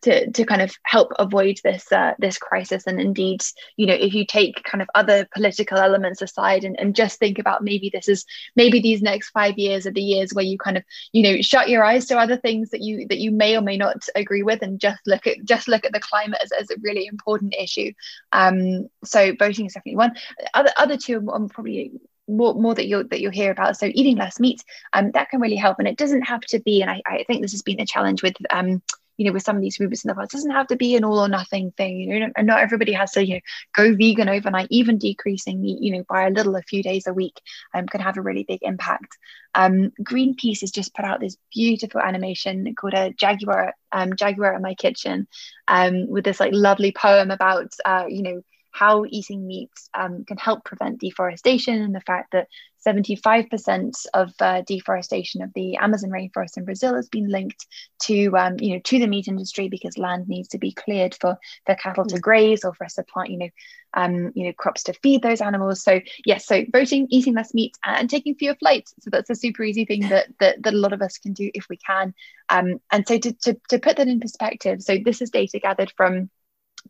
to, 0.01 0.31
to 0.31 0.45
kind 0.45 0.61
of 0.61 0.73
help 0.83 1.11
avoid 1.19 1.59
this 1.63 1.91
uh, 1.91 2.13
this 2.19 2.37
crisis. 2.37 2.87
And 2.87 3.01
indeed 3.01 3.41
you 3.75 3.85
know 3.85 3.93
if 3.93 4.13
you 4.13 4.25
take 4.25 4.63
kind 4.63 4.81
of 4.81 4.89
other 4.95 5.27
political 5.33 5.77
elements 5.77 6.21
aside 6.21 6.63
and, 6.63 6.79
and 6.79 6.95
just 6.95 7.19
think 7.19 7.39
about 7.39 7.63
maybe 7.63 7.89
this 7.91 8.07
is 8.07 8.25
maybe 8.55 8.79
these 8.79 9.01
next 9.01 9.29
five 9.31 9.57
years 9.57 9.85
are 9.85 9.91
the 9.91 10.01
years 10.01 10.33
where 10.33 10.45
you 10.45 10.57
kind 10.57 10.77
of 10.77 10.83
you 11.11 11.23
know 11.23 11.41
shut 11.41 11.69
your 11.69 11.83
eyes 11.83 12.05
to 12.05 12.17
other 12.17 12.37
things 12.37 12.69
that 12.69 12.81
you 12.81 13.07
that 13.07 13.19
you 13.19 13.31
may 13.31 13.57
or 13.57 13.61
may 13.61 13.77
not 13.77 14.07
agree 14.15 14.43
with 14.43 14.61
and 14.61 14.79
just 14.79 14.99
look 15.05 15.27
at 15.27 15.43
just 15.43 15.67
look 15.67 15.85
at 15.85 15.91
the 15.91 15.99
climate 15.99 16.39
as, 16.41 16.51
as 16.51 16.69
a 16.71 16.79
really 16.81 17.05
important 17.05 17.53
issue. 17.59 17.91
Um 18.31 18.89
so 19.03 19.33
voting 19.37 19.65
is 19.65 19.73
definitely 19.73 19.97
one. 19.97 20.15
Other 20.53 20.71
other 20.77 20.97
two 20.97 21.29
i'm 21.33 21.49
probably 21.49 21.91
more, 22.29 22.53
more 22.53 22.75
that 22.75 22.87
you'll 22.87 23.07
that 23.07 23.21
you'll 23.21 23.31
hear 23.31 23.51
about. 23.51 23.77
So 23.77 23.87
eating 23.93 24.17
less 24.17 24.39
meat, 24.39 24.63
um, 24.93 25.11
that 25.11 25.29
can 25.29 25.41
really 25.41 25.55
help. 25.55 25.79
And 25.79 25.87
it 25.87 25.97
doesn't 25.97 26.23
have 26.23 26.41
to 26.41 26.59
be, 26.59 26.81
and 26.81 26.91
I, 26.91 27.01
I 27.05 27.23
think 27.27 27.41
this 27.41 27.51
has 27.51 27.61
been 27.61 27.81
a 27.81 27.85
challenge 27.85 28.23
with 28.23 28.35
um, 28.49 28.81
you 29.19 29.25
know, 29.25 29.33
with 29.33 29.43
some 29.43 29.57
of 29.57 29.61
these 29.61 29.77
movements 29.81 30.05
in 30.05 30.07
the 30.07 30.15
past, 30.15 30.33
it 30.33 30.37
doesn't 30.37 30.51
have 30.51 30.67
to 30.67 30.77
be 30.77 30.95
an 30.95 31.03
all 31.03 31.19
or 31.19 31.27
nothing 31.27 31.71
thing, 31.71 31.99
you 31.99 32.21
know, 32.21 32.29
and 32.37 32.47
not 32.47 32.61
everybody 32.61 32.93
has 32.93 33.11
to, 33.11 33.25
you 33.25 33.35
know, 33.35 33.39
go 33.75 33.93
vegan 33.93 34.29
overnight, 34.29 34.67
even 34.69 34.97
decreasing 34.97 35.61
meat, 35.61 35.81
you 35.81 35.91
know, 35.91 36.05
by 36.07 36.25
a 36.25 36.29
little 36.29 36.55
a 36.55 36.61
few 36.61 36.81
days 36.81 37.05
a 37.05 37.13
week 37.13 37.37
um, 37.73 37.85
can 37.85 37.99
have 37.99 38.17
a 38.17 38.21
really 38.21 38.45
big 38.45 38.59
impact. 38.61 39.17
Um, 39.55 39.91
Greenpeace 40.01 40.61
has 40.61 40.71
just 40.71 40.95
put 40.95 41.03
out 41.03 41.19
this 41.19 41.35
beautiful 41.53 41.99
animation 41.99 42.73
called 42.75 42.93
a 42.93 43.11
Jaguar, 43.11 43.73
um, 43.91 44.15
Jaguar 44.15 44.53
in 44.53 44.61
my 44.61 44.73
kitchen, 44.73 45.27
um, 45.67 46.07
with 46.07 46.23
this 46.23 46.39
like 46.39 46.53
lovely 46.53 46.93
poem 46.93 47.29
about, 47.29 47.73
uh, 47.83 48.05
you 48.07 48.23
know, 48.23 48.41
how 48.71 49.05
eating 49.07 49.45
meat 49.47 49.71
um, 49.93 50.23
can 50.25 50.37
help 50.37 50.63
prevent 50.63 50.99
deforestation 50.99 51.81
and 51.81 51.93
the 51.93 52.01
fact 52.01 52.31
that 52.31 52.47
75% 52.85 54.05
of 54.13 54.31
uh, 54.39 54.61
deforestation 54.65 55.41
of 55.41 55.51
the 55.53 55.75
Amazon 55.77 56.09
rainforest 56.09 56.57
in 56.57 56.65
Brazil 56.65 56.95
has 56.95 57.09
been 57.09 57.27
linked 57.27 57.65
to 58.03 58.29
um, 58.37 58.55
you 58.59 58.73
know 58.73 58.81
to 58.85 58.99
the 58.99 59.07
meat 59.07 59.27
industry 59.27 59.67
because 59.67 59.97
land 59.97 60.27
needs 60.27 60.47
to 60.49 60.57
be 60.57 60.71
cleared 60.71 61.15
for 61.15 61.37
for 61.65 61.75
cattle 61.75 62.05
to 62.05 62.15
mm. 62.15 62.21
graze 62.21 62.63
or 62.63 62.73
for 62.73 62.85
us 62.85 62.95
to 62.95 63.03
plant 63.03 63.31
you 63.31 63.37
know 63.37 63.49
um, 63.95 64.31
you 64.35 64.45
know 64.45 64.53
crops 64.53 64.83
to 64.83 64.93
feed 64.93 65.21
those 65.21 65.41
animals. 65.41 65.83
So 65.83 65.99
yes, 66.25 66.45
so 66.45 66.63
voting, 66.71 67.07
eating 67.09 67.33
less 67.33 67.53
meat, 67.53 67.75
and 67.83 68.09
taking 68.09 68.35
fewer 68.35 68.55
flights. 68.55 68.93
So 69.01 69.09
that's 69.09 69.29
a 69.29 69.35
super 69.35 69.63
easy 69.63 69.85
thing 69.85 70.07
that 70.09 70.27
that, 70.39 70.63
that 70.63 70.73
a 70.73 70.77
lot 70.77 70.93
of 70.93 71.01
us 71.01 71.17
can 71.17 71.33
do 71.33 71.49
if 71.53 71.67
we 71.69 71.77
can. 71.77 72.13
Um, 72.49 72.79
and 72.91 73.07
so 73.07 73.17
to, 73.17 73.33
to 73.33 73.57
to 73.69 73.79
put 73.79 73.97
that 73.97 74.07
in 74.07 74.19
perspective, 74.19 74.81
so 74.81 74.97
this 75.03 75.21
is 75.21 75.31
data 75.31 75.59
gathered 75.59 75.91
from 75.97 76.29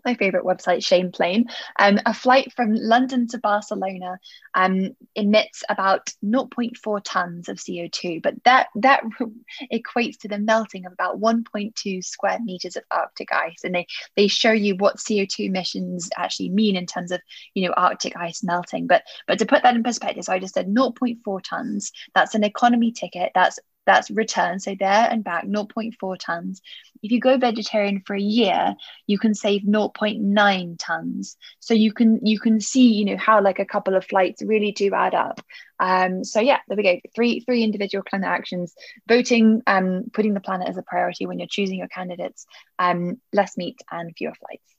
my 0.05 0.13
favorite 0.15 0.45
website, 0.45 0.79
Shameplane. 0.79 1.45
Um, 1.77 1.99
a 2.05 2.13
flight 2.13 2.53
from 2.53 2.73
London 2.73 3.27
to 3.27 3.37
Barcelona 3.37 4.19
um, 4.53 4.95
emits 5.15 5.63
about 5.69 6.11
0.4 6.23 7.01
tons 7.03 7.49
of 7.49 7.57
CO2, 7.57 8.21
but 8.21 8.35
that 8.45 8.67
that 8.75 9.03
equates 9.73 10.17
to 10.19 10.27
the 10.27 10.39
melting 10.39 10.85
of 10.85 10.93
about 10.93 11.19
1.2 11.19 12.03
square 12.03 12.39
meters 12.43 12.75
of 12.75 12.83
Arctic 12.91 13.31
ice. 13.31 13.63
And 13.63 13.75
they 13.75 13.87
they 14.15 14.27
show 14.27 14.51
you 14.51 14.75
what 14.75 14.97
CO2 14.97 15.45
emissions 15.45 16.09
actually 16.17 16.49
mean 16.49 16.75
in 16.75 16.85
terms 16.85 17.11
of 17.11 17.21
you 17.53 17.67
know 17.67 17.73
Arctic 17.75 18.15
ice 18.15 18.43
melting. 18.43 18.87
But 18.87 19.03
but 19.27 19.39
to 19.39 19.45
put 19.45 19.63
that 19.63 19.75
in 19.75 19.83
perspective, 19.83 20.25
so 20.25 20.33
I 20.33 20.39
just 20.39 20.53
said 20.53 20.67
0.4 20.67 21.41
tons. 21.43 21.91
That's 22.15 22.35
an 22.35 22.43
economy 22.43 22.91
ticket. 22.91 23.31
That's 23.35 23.59
that's 23.89 24.11
return. 24.11 24.59
So 24.59 24.75
there 24.79 25.07
and 25.09 25.23
back, 25.23 25.45
0.4 25.45 26.17
tons. 26.19 26.61
If 27.01 27.11
you 27.11 27.19
go 27.19 27.37
vegetarian 27.37 28.01
for 28.05 28.15
a 28.15 28.21
year, 28.21 28.75
you 29.07 29.17
can 29.17 29.33
save 29.33 29.63
0.9 29.63 30.75
tons. 30.77 31.37
So 31.59 31.73
you 31.73 31.91
can 31.91 32.23
you 32.23 32.39
can 32.39 32.61
see, 32.61 32.93
you 32.93 33.05
know, 33.05 33.17
how 33.17 33.41
like 33.41 33.57
a 33.57 33.65
couple 33.65 33.95
of 33.95 34.05
flights 34.05 34.43
really 34.43 34.71
do 34.71 34.93
add 34.93 35.15
up. 35.15 35.41
Um, 35.79 36.23
so 36.23 36.39
yeah, 36.39 36.59
there 36.67 36.77
we 36.77 36.83
go. 36.83 36.99
Three 37.15 37.39
three 37.39 37.63
individual 37.63 38.03
climate 38.03 38.29
actions: 38.29 38.75
voting, 39.07 39.63
um, 39.65 40.05
putting 40.13 40.35
the 40.35 40.41
planet 40.41 40.69
as 40.69 40.77
a 40.77 40.83
priority 40.83 41.25
when 41.25 41.39
you're 41.39 41.47
choosing 41.47 41.79
your 41.79 41.87
candidates, 41.87 42.45
um, 42.77 43.19
less 43.33 43.57
meat 43.57 43.81
and 43.89 44.13
fewer 44.15 44.33
flights. 44.35 44.75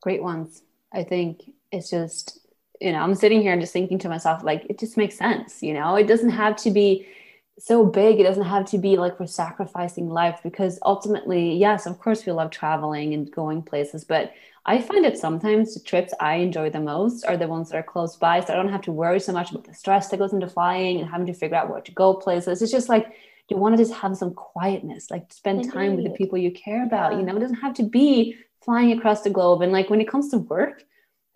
Great 0.00 0.22
ones. 0.22 0.62
I 0.92 1.02
think 1.02 1.50
it's 1.72 1.90
just 1.90 2.38
you 2.80 2.92
know 2.92 3.00
i'm 3.00 3.14
sitting 3.14 3.40
here 3.40 3.52
and 3.52 3.60
just 3.60 3.72
thinking 3.72 3.98
to 3.98 4.08
myself 4.08 4.44
like 4.44 4.66
it 4.68 4.78
just 4.78 4.96
makes 4.96 5.16
sense 5.16 5.62
you 5.62 5.72
know 5.72 5.96
it 5.96 6.06
doesn't 6.06 6.30
have 6.30 6.56
to 6.56 6.70
be 6.70 7.06
so 7.58 7.86
big 7.86 8.20
it 8.20 8.24
doesn't 8.24 8.44
have 8.44 8.66
to 8.66 8.78
be 8.78 8.96
like 8.96 9.18
we're 9.18 9.26
sacrificing 9.26 10.10
life 10.10 10.40
because 10.42 10.78
ultimately 10.84 11.54
yes 11.54 11.86
of 11.86 11.98
course 11.98 12.26
we 12.26 12.32
love 12.32 12.50
traveling 12.50 13.14
and 13.14 13.30
going 13.30 13.62
places 13.62 14.04
but 14.04 14.32
i 14.66 14.80
find 14.80 15.04
that 15.04 15.16
sometimes 15.16 15.72
the 15.74 15.80
trips 15.80 16.12
i 16.20 16.34
enjoy 16.34 16.68
the 16.68 16.80
most 16.80 17.24
are 17.24 17.36
the 17.36 17.48
ones 17.48 17.70
that 17.70 17.78
are 17.78 17.82
close 17.82 18.16
by 18.16 18.40
so 18.40 18.52
i 18.52 18.56
don't 18.56 18.68
have 18.68 18.82
to 18.82 18.92
worry 18.92 19.18
so 19.18 19.32
much 19.32 19.50
about 19.50 19.64
the 19.64 19.72
stress 19.72 20.08
that 20.08 20.18
goes 20.18 20.34
into 20.34 20.46
flying 20.46 21.00
and 21.00 21.10
having 21.10 21.26
to 21.26 21.32
figure 21.32 21.56
out 21.56 21.70
where 21.70 21.80
to 21.80 21.92
go 21.92 22.12
places 22.12 22.60
it's 22.60 22.72
just 22.72 22.90
like 22.90 23.06
you 23.48 23.56
want 23.56 23.76
to 23.76 23.82
just 23.82 23.94
have 23.94 24.16
some 24.16 24.34
quietness 24.34 25.10
like 25.10 25.32
spend 25.32 25.60
Indeed. 25.60 25.72
time 25.72 25.96
with 25.96 26.04
the 26.04 26.10
people 26.10 26.36
you 26.36 26.50
care 26.50 26.84
about 26.84 27.12
yeah. 27.12 27.18
you 27.18 27.24
know 27.24 27.36
it 27.36 27.40
doesn't 27.40 27.56
have 27.56 27.74
to 27.74 27.84
be 27.84 28.36
flying 28.62 28.92
across 28.92 29.22
the 29.22 29.30
globe 29.30 29.62
and 29.62 29.72
like 29.72 29.88
when 29.88 30.00
it 30.00 30.08
comes 30.08 30.28
to 30.30 30.38
work 30.38 30.84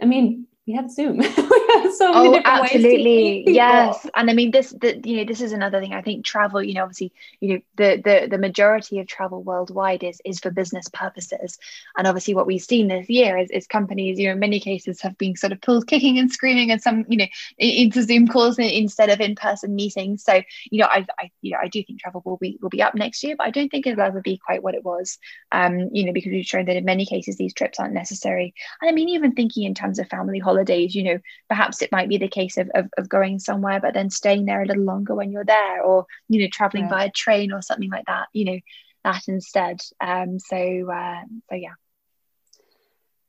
i 0.02 0.04
mean 0.04 0.46
we 0.70 0.76
have 0.76 0.90
Zoom. 0.90 1.20
so 1.96 2.12
many 2.12 2.38
oh, 2.38 2.42
absolutely. 2.44 3.44
Yes. 3.46 4.06
And 4.14 4.30
I 4.30 4.34
mean 4.34 4.50
this 4.50 4.70
the 4.70 5.00
you 5.04 5.18
know, 5.18 5.24
this 5.24 5.40
is 5.40 5.52
another 5.52 5.80
thing. 5.80 5.92
I 5.92 6.02
think 6.02 6.24
travel, 6.24 6.62
you 6.62 6.74
know, 6.74 6.82
obviously, 6.82 7.12
you 7.40 7.54
know, 7.54 7.60
the 7.76 8.00
the 8.02 8.28
the 8.30 8.38
majority 8.38 8.98
of 8.98 9.06
travel 9.06 9.42
worldwide 9.42 10.02
is 10.02 10.20
is 10.24 10.40
for 10.40 10.50
business 10.50 10.88
purposes. 10.88 11.58
And 11.96 12.06
obviously 12.06 12.34
what 12.34 12.46
we've 12.46 12.62
seen 12.62 12.88
this 12.88 13.08
year 13.08 13.36
is, 13.36 13.50
is 13.50 13.66
companies, 13.66 14.18
you 14.18 14.26
know, 14.26 14.32
in 14.32 14.38
many 14.38 14.60
cases 14.60 15.00
have 15.00 15.16
been 15.18 15.36
sort 15.36 15.52
of 15.52 15.60
pulled 15.60 15.86
kicking 15.86 16.18
and 16.18 16.30
screaming 16.30 16.70
and 16.70 16.80
some, 16.80 17.04
you 17.08 17.16
know, 17.16 17.26
into 17.58 18.02
Zoom 18.02 18.28
calls 18.28 18.58
instead 18.58 19.10
of 19.10 19.20
in-person 19.20 19.74
meetings. 19.74 20.24
So, 20.24 20.42
you 20.70 20.80
know, 20.80 20.86
I, 20.86 21.06
I 21.18 21.30
you 21.42 21.52
know, 21.52 21.58
I 21.62 21.68
do 21.68 21.82
think 21.82 22.00
travel 22.00 22.22
will 22.24 22.36
be 22.36 22.58
will 22.60 22.70
be 22.70 22.82
up 22.82 22.94
next 22.94 23.22
year, 23.24 23.36
but 23.36 23.46
I 23.46 23.50
don't 23.50 23.68
think 23.68 23.86
it'll 23.86 24.00
ever 24.00 24.20
be 24.20 24.38
quite 24.38 24.62
what 24.62 24.74
it 24.74 24.84
was. 24.84 25.18
Um, 25.52 25.90
you 25.92 26.04
know, 26.04 26.12
because 26.12 26.30
we've 26.30 26.44
shown 26.44 26.66
that 26.66 26.76
in 26.76 26.84
many 26.84 27.06
cases 27.06 27.36
these 27.36 27.54
trips 27.54 27.80
aren't 27.80 27.94
necessary. 27.94 28.54
And 28.80 28.88
I 28.88 28.92
mean, 28.92 29.08
even 29.08 29.32
thinking 29.32 29.64
in 29.64 29.74
terms 29.74 29.98
of 29.98 30.08
family 30.08 30.38
holidays 30.38 30.60
holidays 30.60 30.94
you 30.94 31.04
know 31.04 31.18
perhaps 31.48 31.59
it 31.82 31.92
might 31.92 32.08
be 32.08 32.18
the 32.18 32.28
case 32.28 32.56
of, 32.56 32.70
of, 32.74 32.88
of 32.98 33.08
going 33.08 33.38
somewhere 33.38 33.80
but 33.80 33.94
then 33.94 34.10
staying 34.10 34.44
there 34.44 34.62
a 34.62 34.66
little 34.66 34.84
longer 34.84 35.14
when 35.14 35.30
you're 35.30 35.44
there 35.44 35.82
or 35.82 36.06
you 36.28 36.40
know 36.40 36.48
traveling 36.52 36.88
by 36.88 37.04
a 37.04 37.10
train 37.10 37.52
or 37.52 37.62
something 37.62 37.90
like 37.90 38.04
that 38.06 38.28
you 38.32 38.44
know 38.44 38.58
that 39.04 39.28
instead. 39.28 39.80
Um 40.00 40.38
so 40.38 40.56
uh, 40.90 41.22
so 41.48 41.54
yeah 41.54 41.74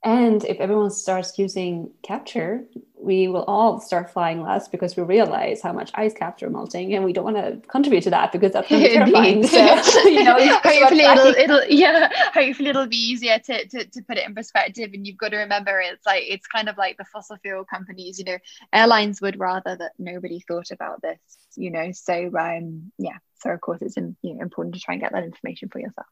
and 0.04 0.44
if 0.46 0.60
everyone 0.60 0.90
starts 0.90 1.38
using 1.38 1.92
capture, 2.02 2.64
we 2.96 3.28
will 3.28 3.44
all 3.44 3.80
start 3.80 4.10
flying 4.10 4.42
less 4.42 4.68
because 4.68 4.96
we 4.96 5.04
realize 5.04 5.62
how 5.62 5.74
much 5.74 5.92
ice 5.94 6.14
caps 6.14 6.42
are 6.42 6.50
melting, 6.50 6.96
and 6.96 7.06
we 7.06 7.14
don't 7.14 7.24
want 7.24 7.38
to 7.38 7.62
contribute 7.68 8.02
to 8.04 8.10
that 8.10 8.32
because 8.32 8.52
that's 8.52 8.68
to 8.70 8.80
be 8.80 8.90
terrifying. 8.94 9.48
So, 9.48 10.08
you 10.08 10.24
know, 10.24 10.38
hopefully 10.40 11.02
it'll, 11.02 11.26
it'll, 11.38 11.64
yeah, 11.66 12.10
hopefully 12.34 12.70
it'll 12.70 12.88
be 12.88 12.98
easier 12.98 13.38
to, 13.38 13.68
to 13.68 13.86
to 13.86 14.02
put 14.02 14.18
it 14.18 14.26
in 14.28 14.34
perspective. 14.34 14.90
And 14.94 15.06
you've 15.06 15.18
got 15.18 15.30
to 15.30 15.38
remember, 15.38 15.80
it's 15.80 16.06
like 16.06 16.24
it's 16.28 16.48
kind 16.48 16.68
of 16.68 16.78
like 16.78 16.98
the 16.98 17.06
fossil 17.06 17.38
fuel 17.38 17.64
companies. 17.64 18.18
You 18.18 18.26
know, 18.26 18.38
airlines 18.74 19.22
would 19.22 19.40
rather 19.40 19.76
that 19.76 19.92
nobody 20.00 20.40
thought 20.40 20.72
about 20.72 21.04
this. 21.04 21.20
You 21.56 21.70
know, 21.70 21.92
so 21.92 22.32
um, 22.40 22.92
yeah, 22.98 23.18
so 23.40 23.52
of 23.52 23.62
course 23.62 23.84
it's 23.84 23.98
you 23.98 24.16
know, 24.24 24.42
important 24.42 24.74
to 24.76 24.82
try 24.82 24.96
and 24.96 25.02
get 25.04 25.12
that 25.12 25.24
information 25.24 25.70
for 25.70 25.80
yourself. 25.80 26.08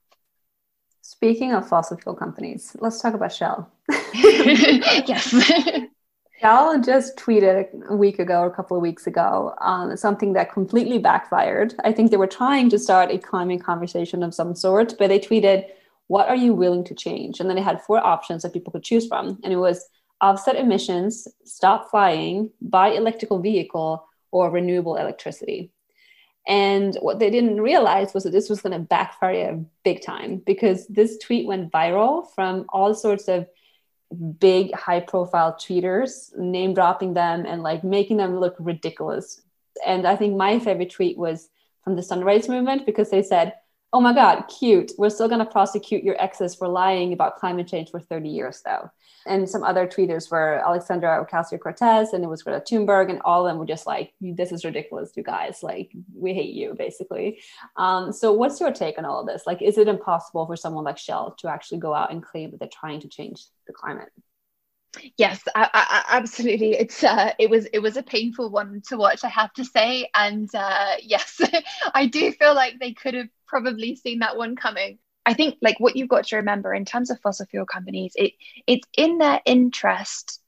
Speaking 1.20 1.52
of 1.52 1.68
fossil 1.68 1.98
fuel 1.98 2.16
companies, 2.16 2.78
let's 2.80 3.02
talk 3.02 3.14
about 3.14 3.34
Shell. 3.34 3.70
yes. 4.14 5.36
Shell 6.40 6.82
just 6.82 7.18
tweeted 7.18 7.68
a 7.90 7.96
week 7.98 8.20
ago 8.20 8.40
or 8.40 8.48
a 8.48 8.56
couple 8.56 8.78
of 8.78 8.82
weeks 8.82 9.06
ago 9.06 9.54
on 9.60 9.98
something 9.98 10.32
that 10.32 10.54
completely 10.54 10.98
backfired. 10.98 11.76
I 11.84 11.92
think 11.92 12.10
they 12.10 12.16
were 12.16 12.26
trying 12.26 12.70
to 12.70 12.80
start 12.80 13.12
a 13.12 13.18
climate 13.18 13.62
conversation 13.62 14.24
of 14.24 14.34
some 14.34 14.56
sort, 14.56 14.94
but 14.98 15.10
they 15.10 15.20
tweeted, 15.20 15.66
What 16.08 16.30
are 16.30 16.38
you 16.38 16.54
willing 16.54 16.86
to 16.86 16.96
change? 16.96 17.42
And 17.42 17.50
then 17.50 17.58
they 17.58 17.62
had 17.62 17.82
four 17.82 18.00
options 18.00 18.44
that 18.44 18.54
people 18.54 18.72
could 18.72 18.84
choose 18.84 19.06
from. 19.06 19.40
And 19.44 19.52
it 19.52 19.58
was 19.58 19.90
offset 20.22 20.56
emissions, 20.56 21.28
stop 21.44 21.92
flying, 21.92 22.50
buy 22.62 22.92
electrical 22.92 23.40
vehicle, 23.40 24.08
or 24.32 24.50
renewable 24.50 24.96
electricity. 24.96 25.74
And 26.50 26.98
what 27.02 27.20
they 27.20 27.30
didn't 27.30 27.62
realize 27.62 28.14
was 28.16 28.24
that 28.24 28.32
this 28.32 28.50
was 28.50 28.60
going 28.60 28.74
to 28.74 28.80
backfire 28.80 29.64
big 29.84 30.02
time 30.02 30.42
because 30.48 30.88
this 30.88 31.20
tweet 31.20 31.46
went 31.46 31.72
viral 31.72 32.26
from 32.34 32.66
all 32.70 32.96
sorts 32.96 33.28
of 33.28 33.48
big 34.40 34.74
high 34.74 35.00
profile 35.00 35.54
tweeters, 35.54 36.36
name 36.36 36.74
dropping 36.74 37.14
them 37.14 37.46
and 37.46 37.62
like 37.62 37.84
making 37.84 38.18
them 38.18 38.40
look 38.40 38.56
ridiculous. 38.58 39.42
And 39.86 40.08
I 40.08 40.16
think 40.16 40.36
my 40.36 40.58
favorite 40.58 40.90
tweet 40.90 41.20
was 41.20 41.50
from 41.84 41.96
the 41.96 42.02
Sunrise 42.02 42.50
Movement 42.50 42.88
because 42.88 43.12
they 43.12 43.22
said, 43.22 43.54
Oh 43.91 44.02
my 44.02 44.13
God, 44.13 44.43
cute. 44.43 44.91
We're 44.97 45.10
still 45.10 45.28
going 45.28 45.39
to 45.39 45.52
prosecute 45.52 46.04
your 46.04 46.21
exes 46.21 46.56
for 46.56 46.67
lying 46.67 47.13
about 47.13 47.38
climate 47.38 47.67
change 47.67 47.89
for 47.89 47.99
30 47.99 48.30
years, 48.30 48.62
though 48.63 48.91
and 49.25 49.49
some 49.49 49.63
other 49.63 49.88
tweeters 49.88 50.30
were 50.32 50.62
Alexandria 50.65 51.23
Ocasio 51.23 51.60
Cortez 51.60 52.13
and 52.13 52.23
it 52.23 52.28
was 52.28 52.43
Greta 52.43 52.62
Thunberg, 52.62 53.10
and 53.10 53.21
all 53.23 53.45
of 53.45 53.52
them 53.52 53.60
were 53.60 53.65
just 53.65 53.88
like, 53.88 54.13
"This 54.19 54.52
is 54.52 54.65
ridiculous, 54.65 55.12
you 55.15 55.23
guys! 55.23 55.60
Like, 55.63 55.91
we 56.13 56.34
hate 56.34 56.54
you, 56.54 56.73
basically." 56.78 57.39
Um, 57.78 58.12
so, 58.12 58.32
what's 58.34 58.60
your 58.60 58.71
take 58.71 58.97
on 58.97 59.06
all 59.06 59.21
of 59.21 59.28
this? 59.28 59.43
Like, 59.45 59.62
is 59.62 59.78
it 59.78 59.88
impossible 59.88 60.45
for 60.45 60.56
someone 60.56 60.84
like 60.84 60.97
Shell 60.97 61.36
to 61.39 61.49
actually 61.49 61.80
go 61.80 61.93
out 61.93 62.12
and 62.12 62.23
claim 62.23 62.52
that 62.52 62.60
they're 62.60 62.69
trying 62.69 62.99
to 63.02 63.08
change 63.08 63.45
the 63.67 63.73
climate? 63.73 64.12
Yes, 65.18 65.42
I, 65.56 65.70
I, 65.74 66.18
absolutely. 66.18 66.72
It's 66.72 67.04
uh, 67.04 67.32
it 67.40 67.50
was 67.50 67.66
it 67.74 67.80
was 67.80 67.98
a 67.98 68.04
painful 68.04 68.50
one 68.50 68.82
to 68.88 68.98
watch, 68.98 69.24
I 69.24 69.30
have 69.30 69.54
to 69.54 69.66
say, 69.66 70.10
and 70.16 70.50
uh, 70.54 70.96
yes, 71.02 71.42
I 71.94 72.08
do 72.08 72.32
feel 72.32 72.56
like 72.56 72.80
they 72.80 72.94
could 72.94 73.14
have 73.14 73.30
probably 73.48 73.96
seen 73.96 74.20
that 74.20 74.38
one 74.38 74.56
coming. 74.56 75.00
I 75.26 75.34
think 75.34 75.58
like 75.62 75.80
what 75.80 75.96
you've 75.96 76.10
got 76.10 76.28
to 76.28 76.38
remember 76.38 76.74
in 76.74 76.86
terms 76.86 77.12
of 77.12 77.20
fossil 77.22 77.46
fuel 77.46 77.66
companies, 77.66 78.14
it 78.16 78.34
it's 78.68 78.88
in 78.98 79.18
their 79.18 79.42
interest 79.46 80.40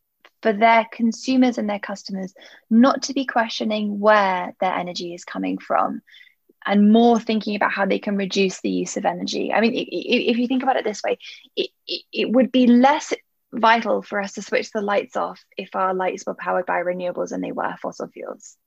for 0.42 0.54
their 0.54 0.88
consumers 0.92 1.58
and 1.58 1.70
their 1.70 1.80
customers 1.80 2.34
not 2.70 3.04
to 3.04 3.14
be 3.14 3.26
questioning 3.26 4.00
where 4.00 4.56
their 4.60 4.74
energy 4.74 5.14
is 5.14 5.24
coming 5.24 5.58
from 5.60 6.02
and 6.66 6.92
more 6.92 7.20
thinking 7.20 7.56
about 7.56 7.72
how 7.72 7.86
they 7.86 8.00
can 8.00 8.18
reduce 8.18 8.62
the 8.62 8.70
use 8.70 8.98
of 8.98 9.06
energy. 9.06 9.52
I 9.54 9.62
mean, 9.62 9.74
if 9.76 10.38
you 10.38 10.48
think 10.48 10.64
about 10.64 10.78
it 10.78 10.84
this 10.84 11.02
way, 11.04 11.18
it, 11.56 11.70
it, 11.88 12.02
it 12.12 12.32
would 12.32 12.52
be 12.52 12.68
less 12.68 13.14
vital 13.54 14.02
for 14.02 14.22
us 14.22 14.34
to 14.34 14.42
switch 14.42 14.72
the 14.72 14.82
lights 14.82 15.16
off 15.18 15.44
if 15.58 15.76
our 15.76 15.94
lights 15.94 16.26
were 16.26 16.36
powered 16.36 16.66
by 16.66 16.82
renewables 16.82 17.32
and 17.32 17.44
they 17.44 17.52
were 17.52 17.76
fossil 17.82 18.08
fuels. 18.08 18.58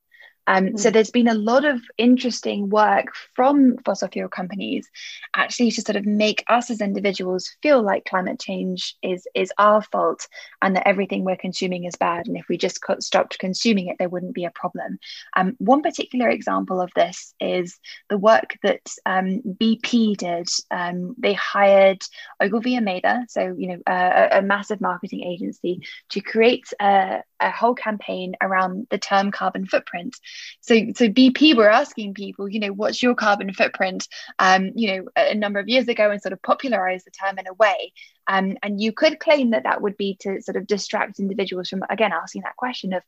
Um, 0.47 0.65
mm-hmm. 0.65 0.77
So 0.77 0.91
there's 0.91 1.11
been 1.11 1.29
a 1.29 1.35
lot 1.35 1.65
of 1.65 1.81
interesting 1.99 2.69
work 2.69 3.15
from 3.35 3.77
fossil 3.85 4.09
fuel 4.09 4.29
companies 4.29 4.89
actually 5.35 5.71
to 5.73 5.83
sort 5.83 5.97
of 5.97 6.07
make 6.07 6.45
us 6.49 6.71
as 6.71 6.81
individuals 6.81 7.57
feel 7.63 7.83
like 7.83 8.05
climate 8.05 8.41
change 8.41 8.97
is 9.03 9.27
is 9.35 9.53
our 9.59 9.83
fault 9.83 10.27
and 10.63 10.77
that 10.77 10.87
everything 10.87 11.25
we're 11.25 11.37
consuming 11.37 11.85
is 11.85 11.97
bad. 11.97 12.27
And 12.27 12.37
if 12.37 12.49
we 12.49 12.57
just 12.57 12.81
stopped 13.01 13.39
consuming 13.39 13.89
it, 13.89 13.97
there 13.99 14.09
wouldn't 14.09 14.35
be 14.35 14.45
a 14.45 14.51
problem. 14.51 14.99
Um, 15.37 15.57
one 15.59 15.83
particular 15.83 16.29
example 16.29 16.81
of 16.81 16.91
this 16.95 17.35
is 17.41 17.79
the 18.09 18.19
work 18.19 18.57
that 18.63 18.83
um, 19.07 19.41
BP 19.45 20.17
did. 20.17 20.49
Um, 20.71 21.15
they 21.19 21.35
hired 21.35 22.03
Ogilvy 22.41 22.77
and 22.77 22.85
Mather, 22.85 23.25
so 23.29 23.55
you 23.57 23.69
know 23.69 23.79
a, 23.87 24.39
a 24.39 24.43
massive 24.43 24.81
marketing 24.81 25.23
agency, 25.25 25.81
to 26.11 26.21
create 26.21 26.67
a, 26.81 27.23
a 27.41 27.51
whole 27.51 27.75
campaign 27.75 28.35
around 28.41 28.87
the 28.91 28.99
term 28.99 29.31
carbon 29.31 29.67
footprint. 29.67 30.17
So, 30.61 30.75
so 30.95 31.09
BP 31.09 31.57
were 31.57 31.71
asking 31.71 32.15
people, 32.15 32.49
you 32.49 32.61
know, 32.61 32.73
what's 32.73 33.03
your 33.03 33.15
carbon 33.15 33.53
footprint? 33.53 34.09
Um, 34.39 34.73
you 34.75 34.89
know, 34.89 35.09
a 35.17 35.35
number 35.35 35.59
of 35.59 35.69
years 35.69 35.89
ago, 35.89 36.11
and 36.11 36.21
sort 36.21 36.33
of 36.33 36.43
popularized 36.43 37.07
the 37.07 37.11
term 37.11 37.39
in 37.39 37.47
a 37.47 37.55
way. 37.55 37.93
Um, 38.27 38.57
and 38.63 38.81
you 38.81 38.93
could 38.93 39.21
claim 39.21 39.51
that 39.51 39.65
that 39.65 39.83
would 39.83 39.97
be 39.97 40.17
to 40.21 40.41
sort 40.41 40.57
of 40.57 40.67
distract 40.67 41.19
individuals 41.19 41.69
from 41.69 41.83
again 41.91 42.13
asking 42.13 42.43
that 42.43 42.57
question 42.57 42.93
of 42.93 43.03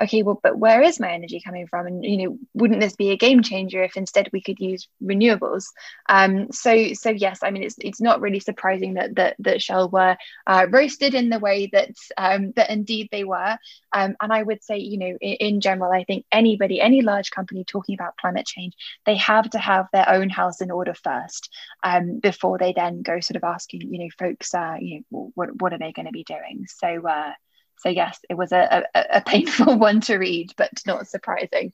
okay 0.00 0.22
well 0.22 0.40
but 0.42 0.58
where 0.58 0.82
is 0.82 1.00
my 1.00 1.12
energy 1.12 1.40
coming 1.44 1.66
from? 1.66 1.86
And 1.86 2.04
you 2.04 2.16
know 2.16 2.38
wouldn't 2.54 2.80
this 2.80 2.96
be 2.96 3.10
a 3.10 3.16
game 3.16 3.42
changer 3.42 3.82
if 3.82 3.96
instead 3.96 4.28
we 4.32 4.40
could 4.42 4.60
use 4.60 4.88
renewables? 5.02 5.64
Um 6.08 6.50
so 6.52 6.92
so 6.94 7.10
yes 7.10 7.40
i 7.42 7.50
mean 7.50 7.62
it's 7.62 7.76
it's 7.78 8.00
not 8.00 8.20
really 8.20 8.40
surprising 8.40 8.94
that 8.94 9.14
that, 9.16 9.36
that 9.40 9.62
shell 9.62 9.88
were 9.88 10.16
uh, 10.46 10.66
roasted 10.70 11.14
in 11.14 11.28
the 11.28 11.38
way 11.38 11.68
that 11.72 11.90
um 12.16 12.52
that 12.56 12.70
indeed 12.70 13.08
they 13.10 13.24
were. 13.24 13.56
Um 13.92 14.16
and 14.20 14.32
i 14.32 14.42
would 14.42 14.62
say 14.64 14.78
you 14.78 14.98
know 14.98 15.16
in, 15.20 15.34
in 15.34 15.60
general 15.60 15.92
i 15.92 16.04
think 16.04 16.24
anybody 16.32 16.80
any 16.80 17.02
large 17.02 17.30
company 17.30 17.64
talking 17.64 17.94
about 17.94 18.16
climate 18.16 18.46
change 18.46 18.74
they 19.06 19.16
have 19.16 19.48
to 19.50 19.58
have 19.58 19.86
their 19.92 20.08
own 20.08 20.30
house 20.30 20.60
in 20.60 20.70
order 20.70 20.94
first 20.94 21.50
um 21.82 22.18
before 22.20 22.58
they 22.58 22.72
then 22.72 23.02
go 23.02 23.20
sort 23.20 23.36
of 23.36 23.44
asking 23.44 23.82
you 23.92 23.98
know 23.98 24.08
folks 24.18 24.54
uh 24.54 24.76
you 24.80 25.02
know 25.10 25.30
what 25.34 25.60
what 25.60 25.72
are 25.72 25.78
they 25.78 25.92
going 25.92 26.06
to 26.06 26.12
be 26.12 26.24
doing? 26.24 26.66
So 26.68 27.06
uh 27.06 27.32
so 27.78 27.88
yes 27.88 28.18
it 28.30 28.34
was 28.34 28.52
a, 28.52 28.84
a, 28.94 29.04
a 29.14 29.20
painful 29.20 29.78
one 29.88 30.00
to 30.00 30.16
read 30.16 30.52
but 30.56 30.70
not 30.86 31.08
surprising. 31.08 31.72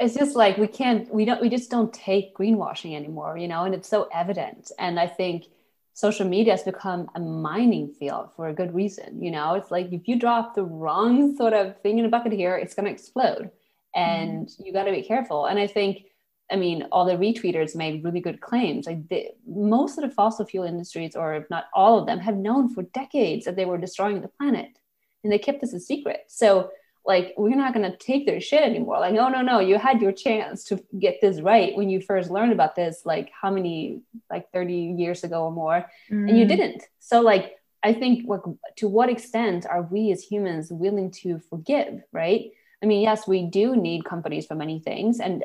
It's 0.00 0.14
just 0.14 0.36
like 0.36 0.58
we 0.58 0.68
can't 0.68 1.12
we 1.12 1.24
don't 1.24 1.40
we 1.40 1.48
just 1.48 1.70
don't 1.70 1.92
take 1.92 2.36
greenwashing 2.36 2.94
anymore 2.94 3.36
you 3.36 3.48
know 3.48 3.64
and 3.64 3.74
it's 3.74 3.88
so 3.88 4.08
evident. 4.12 4.70
And 4.78 4.98
i 5.00 5.06
think 5.06 5.46
social 5.94 6.28
media 6.28 6.52
has 6.52 6.62
become 6.62 7.10
a 7.16 7.20
mining 7.20 7.88
field 7.98 8.28
for 8.36 8.48
a 8.48 8.54
good 8.54 8.72
reason 8.74 9.20
you 9.22 9.30
know? 9.30 9.54
It's 9.54 9.70
like 9.70 9.92
if 9.92 10.06
you 10.06 10.18
drop 10.18 10.54
the 10.54 10.62
wrong 10.62 11.36
sort 11.36 11.52
of 11.52 11.80
thing 11.80 11.98
in 11.98 12.04
a 12.04 12.08
bucket 12.08 12.32
here 12.32 12.56
it's 12.56 12.74
going 12.74 12.86
to 12.86 12.92
explode. 12.92 13.50
And 13.94 14.46
mm. 14.46 14.64
you 14.64 14.72
got 14.72 14.84
to 14.84 14.92
be 14.92 15.02
careful. 15.02 15.46
And 15.46 15.58
i 15.58 15.66
think 15.66 16.04
i 16.52 16.56
mean 16.56 16.86
all 16.92 17.04
the 17.04 17.16
retweeters 17.16 17.74
made 17.74 18.04
really 18.04 18.20
good 18.20 18.40
claims. 18.40 18.86
Like 18.86 19.08
the, 19.08 19.30
most 19.46 19.98
of 19.98 20.04
the 20.04 20.14
fossil 20.14 20.46
fuel 20.46 20.64
industries 20.64 21.16
or 21.16 21.34
if 21.34 21.50
not 21.50 21.64
all 21.74 21.98
of 21.98 22.06
them 22.06 22.20
have 22.20 22.36
known 22.36 22.72
for 22.72 22.82
decades 22.82 23.44
that 23.46 23.56
they 23.56 23.64
were 23.64 23.78
destroying 23.78 24.20
the 24.20 24.28
planet 24.28 24.78
and 25.24 25.32
they 25.32 25.38
kept 25.38 25.60
this 25.60 25.72
a 25.72 25.80
secret. 25.80 26.24
So 26.28 26.70
like 27.08 27.32
we're 27.38 27.56
not 27.56 27.72
going 27.74 27.90
to 27.90 27.96
take 27.96 28.26
their 28.26 28.40
shit 28.40 28.62
anymore 28.62 29.00
like 29.00 29.14
no 29.14 29.28
no 29.28 29.40
no 29.40 29.58
you 29.58 29.78
had 29.78 30.00
your 30.00 30.12
chance 30.12 30.62
to 30.62 30.80
get 31.00 31.18
this 31.20 31.40
right 31.40 31.74
when 31.74 31.88
you 31.88 32.00
first 32.00 32.30
learned 32.30 32.52
about 32.52 32.76
this 32.76 33.02
like 33.04 33.30
how 33.32 33.50
many 33.50 34.02
like 34.30 34.52
30 34.52 34.94
years 34.98 35.24
ago 35.24 35.44
or 35.44 35.50
more 35.50 35.90
mm. 36.10 36.28
and 36.28 36.38
you 36.38 36.44
mm. 36.44 36.48
didn't 36.48 36.82
so 37.00 37.20
like 37.20 37.56
i 37.82 37.92
think 37.92 38.28
like 38.28 38.42
to 38.76 38.86
what 38.86 39.08
extent 39.08 39.66
are 39.66 39.82
we 39.82 40.12
as 40.12 40.22
humans 40.22 40.70
willing 40.70 41.10
to 41.10 41.40
forgive 41.48 42.02
right 42.12 42.52
i 42.82 42.86
mean 42.86 43.00
yes 43.00 43.26
we 43.26 43.42
do 43.46 43.74
need 43.74 44.04
companies 44.04 44.46
for 44.46 44.54
many 44.54 44.78
things 44.78 45.18
and 45.18 45.44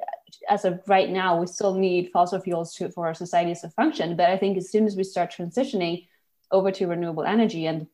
as 0.50 0.66
of 0.66 0.82
right 0.88 1.10
now 1.10 1.40
we 1.40 1.48
still 1.48 1.76
need 1.76 2.10
fossil 2.12 2.42
fuels 2.42 2.74
to, 2.76 2.90
for 2.90 3.08
our 3.08 3.14
societies 3.14 3.62
to 3.62 3.70
function 3.70 4.18
but 4.18 4.30
i 4.30 4.38
think 4.38 4.58
as 4.58 4.70
soon 4.70 4.86
as 4.86 4.98
we 4.98 5.04
start 5.04 5.32
transitioning 5.32 6.06
over 6.52 6.72
to 6.72 6.88
renewable 6.88 7.24
energy 7.24 7.66
and 7.68 7.88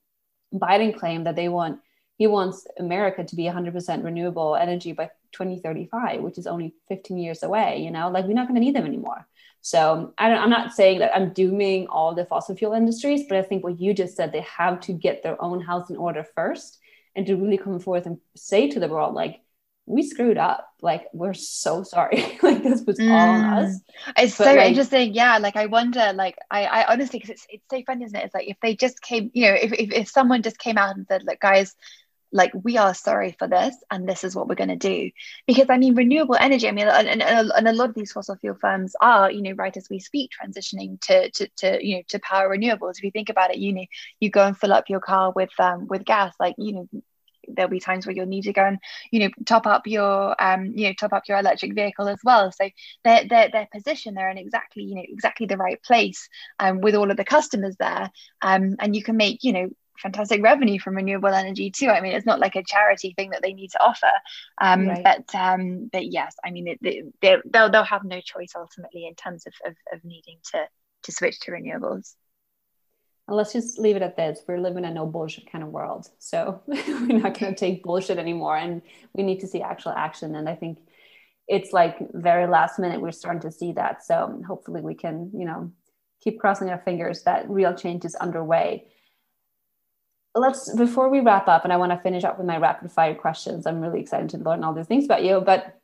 biden 0.53 0.97
claimed 0.97 1.25
that 1.27 1.35
they 1.35 1.49
want 1.49 1.79
he 2.19 2.27
wants 2.27 2.67
America 2.77 3.23
to 3.23 3.35
be 3.35 3.43
100% 3.43 4.03
renewable 4.03 4.55
energy 4.55 4.91
by 4.91 5.09
2035, 5.31 6.21
which 6.21 6.37
is 6.37 6.47
only 6.47 6.75
15 6.89 7.17
years 7.17 7.43
away. 7.43 7.81
You 7.81 7.91
know, 7.91 8.09
like 8.09 8.25
we're 8.25 8.33
not 8.33 8.47
going 8.47 8.59
to 8.59 8.65
need 8.65 8.75
them 8.75 8.85
anymore. 8.85 9.25
So 9.61 10.13
I 10.17 10.29
am 10.31 10.49
not 10.49 10.73
saying 10.73 10.99
that 10.99 11.15
I'm 11.15 11.31
dooming 11.31 11.87
all 11.87 12.13
the 12.13 12.25
fossil 12.25 12.57
fuel 12.57 12.73
industries, 12.73 13.23
but 13.27 13.37
I 13.37 13.41
think 13.41 13.63
what 13.63 13.79
you 13.79 13.93
just 13.93 14.17
said, 14.17 14.31
they 14.31 14.41
have 14.41 14.81
to 14.81 14.93
get 14.93 15.23
their 15.23 15.41
own 15.41 15.61
house 15.61 15.89
in 15.89 15.95
order 15.95 16.25
first, 16.35 16.79
and 17.15 17.25
to 17.25 17.35
really 17.35 17.57
come 17.57 17.79
forth 17.79 18.05
and 18.05 18.19
say 18.35 18.69
to 18.69 18.79
the 18.79 18.87
world, 18.87 19.13
like, 19.15 19.41
we 19.89 20.03
screwed 20.03 20.37
up. 20.37 20.69
Like, 20.81 21.07
we're 21.13 21.33
so 21.33 21.83
sorry. 21.83 22.37
like, 22.43 22.63
this 22.63 22.83
was 22.83 22.99
mm. 22.99 23.11
all 23.11 23.29
on 23.29 23.41
us. 23.43 23.75
Mm. 23.75 24.13
It's 24.17 24.37
but 24.37 24.45
so 24.45 24.53
like, 24.53 24.69
interesting. 24.69 25.13
Yeah. 25.13 25.39
Like, 25.39 25.55
I 25.55 25.65
wonder, 25.65 26.13
like, 26.13 26.37
I, 26.49 26.65
I 26.65 26.93
honestly, 26.93 27.19
because 27.19 27.31
it's, 27.31 27.47
it's 27.49 27.65
so 27.69 27.81
funny, 27.85 28.05
isn't 28.05 28.15
it? 28.15 28.25
It's 28.25 28.33
like 28.35 28.47
if 28.47 28.57
they 28.61 28.75
just 28.75 29.01
came, 29.01 29.31
you 29.33 29.47
know, 29.47 29.53
if, 29.55 29.73
if, 29.73 29.91
if 29.91 30.09
someone 30.09 30.43
just 30.43 30.59
came 30.59 30.77
out 30.77 30.95
and 30.95 31.07
said, 31.07 31.23
look, 31.23 31.39
guys, 31.39 31.75
like 32.31 32.51
we 32.63 32.77
are 32.77 32.93
sorry 32.93 33.35
for 33.39 33.47
this 33.47 33.75
and 33.89 34.07
this 34.07 34.23
is 34.23 34.35
what 34.35 34.47
we're 34.47 34.53
going 34.53 34.69
to 34.69 34.75
do 34.75 35.09
because 35.47 35.65
i 35.69 35.79
mean 35.79 35.95
renewable 35.95 36.37
energy 36.39 36.67
i 36.67 36.71
mean 36.71 36.87
and, 36.87 37.07
and, 37.07 37.23
and, 37.23 37.67
a 37.67 37.73
lot 37.73 37.89
of 37.89 37.95
these 37.95 38.11
fossil 38.11 38.35
fuel 38.35 38.55
firms 38.61 38.95
are 39.01 39.31
you 39.31 39.41
know 39.41 39.53
right 39.53 39.75
as 39.75 39.89
we 39.89 39.99
speak 39.99 40.29
transitioning 40.29 41.01
to, 41.01 41.31
to 41.31 41.47
to 41.57 41.83
you 41.83 41.95
know 41.95 42.01
to 42.07 42.19
power 42.19 42.55
renewables 42.55 42.97
if 42.97 43.03
you 43.03 43.09
think 43.09 43.29
about 43.29 43.49
it 43.49 43.57
you 43.57 43.73
know 43.73 43.85
you 44.19 44.29
go 44.29 44.45
and 44.45 44.55
fill 44.55 44.73
up 44.73 44.89
your 44.89 44.99
car 44.99 45.31
with 45.31 45.49
um 45.59 45.87
with 45.87 46.05
gas 46.05 46.35
like 46.39 46.53
you 46.59 46.73
know 46.73 46.89
there'll 47.53 47.69
be 47.69 47.79
times 47.79 48.05
where 48.05 48.15
you'll 48.15 48.25
need 48.25 48.43
to 48.43 48.53
go 48.53 48.63
and 48.63 48.79
you 49.11 49.19
know 49.19 49.29
top 49.45 49.65
up 49.65 49.87
your 49.87 50.41
um 50.41 50.65
you 50.75 50.87
know 50.87 50.93
top 50.93 51.13
up 51.13 51.23
your 51.27 51.37
electric 51.37 51.73
vehicle 51.73 52.07
as 52.07 52.19
well 52.23 52.51
so 52.51 52.69
their 53.03 53.25
their, 53.27 53.49
their 53.49 53.67
position 53.73 54.13
they're 54.13 54.29
in 54.29 54.37
exactly 54.37 54.83
you 54.83 54.95
know 54.95 55.03
exactly 55.07 55.45
the 55.45 55.57
right 55.57 55.81
place 55.83 56.29
um 56.59 56.81
with 56.81 56.95
all 56.95 57.11
of 57.11 57.17
the 57.17 57.25
customers 57.25 57.75
there 57.79 58.11
um 58.41 58.75
and 58.79 58.95
you 58.95 59.03
can 59.03 59.17
make 59.17 59.43
you 59.43 59.53
know 59.53 59.69
fantastic 59.99 60.41
revenue 60.41 60.79
from 60.79 60.95
renewable 60.95 61.29
energy 61.29 61.71
too. 61.71 61.87
I 61.87 62.01
mean, 62.01 62.13
it's 62.13 62.25
not 62.25 62.39
like 62.39 62.55
a 62.55 62.63
charity 62.63 63.13
thing 63.15 63.31
that 63.31 63.41
they 63.41 63.53
need 63.53 63.71
to 63.71 63.83
offer, 63.83 64.11
um, 64.59 64.87
right. 64.87 65.03
but 65.03 65.35
um, 65.37 65.89
but 65.91 66.05
yes, 66.07 66.35
I 66.43 66.51
mean, 66.51 66.67
it, 66.69 66.79
they, 66.81 67.03
they'll 67.21 67.69
they'll 67.69 67.83
have 67.83 68.03
no 68.03 68.21
choice 68.21 68.53
ultimately 68.55 69.05
in 69.05 69.15
terms 69.15 69.45
of, 69.45 69.53
of, 69.65 69.75
of 69.93 70.03
needing 70.03 70.37
to 70.51 70.67
to 71.03 71.11
switch 71.11 71.39
to 71.41 71.51
renewables. 71.51 72.15
And 73.29 73.37
let's 73.37 73.53
just 73.53 73.77
leave 73.77 73.95
it 73.95 74.01
at 74.01 74.17
this. 74.17 74.41
We're 74.47 74.59
living 74.59 74.85
in 74.85 74.91
a 74.91 74.93
no 74.95 75.05
bullshit 75.05 75.51
kind 75.51 75.63
of 75.63 75.69
world, 75.69 76.09
so 76.17 76.63
we're 76.65 77.19
not 77.19 77.37
going 77.37 77.53
to 77.53 77.55
take 77.55 77.83
bullshit 77.83 78.17
anymore, 78.17 78.57
and 78.57 78.81
we 79.13 79.21
need 79.21 79.39
to 79.41 79.47
see 79.47 79.61
actual 79.61 79.91
action. 79.91 80.33
And 80.33 80.49
I 80.49 80.55
think 80.55 80.79
it's 81.47 81.71
like 81.71 81.99
very 82.13 82.47
last 82.47 82.79
minute 82.79 83.01
we're 83.01 83.11
starting 83.11 83.41
to 83.41 83.51
see 83.51 83.71
that. 83.73 84.03
So 84.03 84.41
hopefully 84.47 84.81
we 84.81 84.95
can, 84.95 85.29
you 85.31 85.45
know, 85.45 85.71
keep 86.23 86.39
crossing 86.39 86.71
our 86.71 86.79
fingers 86.79 87.21
that 87.23 87.47
real 87.47 87.75
change 87.75 88.03
is 88.03 88.15
underway. 88.15 88.87
Let's 90.33 90.73
before 90.75 91.09
we 91.09 91.19
wrap 91.19 91.47
up 91.47 91.63
and 91.63 91.73
i 91.73 91.77
want 91.77 91.91
to 91.91 91.99
finish 91.99 92.23
up 92.23 92.39
with 92.39 92.47
my 92.47 92.57
rapid 92.57 92.91
fire 92.91 93.13
questions. 93.13 93.67
I'm 93.67 93.79
really 93.79 94.01
excited 94.01 94.29
to 94.29 94.37
learn 94.37 94.63
all 94.63 94.73
these 94.73 94.87
things 94.87 95.05
about 95.05 95.23
you. 95.23 95.39
But 95.39 95.79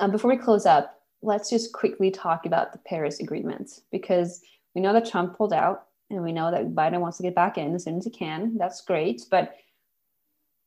um, 0.00 0.10
before 0.10 0.28
we 0.28 0.36
close 0.36 0.66
up 0.66 0.90
let's 1.22 1.48
just 1.48 1.72
quickly 1.72 2.10
talk 2.10 2.46
about 2.46 2.72
the 2.72 2.78
paris 2.78 3.20
agreement. 3.20 3.80
Because 3.92 4.40
we 4.74 4.80
know 4.80 4.92
that 4.92 5.08
trump 5.08 5.36
pulled 5.36 5.52
out 5.52 5.86
and 6.10 6.22
we 6.22 6.32
know 6.32 6.50
that 6.50 6.74
biden 6.74 7.00
wants 7.00 7.16
to 7.16 7.22
get 7.22 7.34
back 7.34 7.58
in 7.58 7.74
as 7.74 7.84
soon 7.84 7.98
as 7.98 8.04
he 8.04 8.10
can. 8.10 8.56
That's 8.56 8.80
great 8.80 9.22
but 9.30 9.54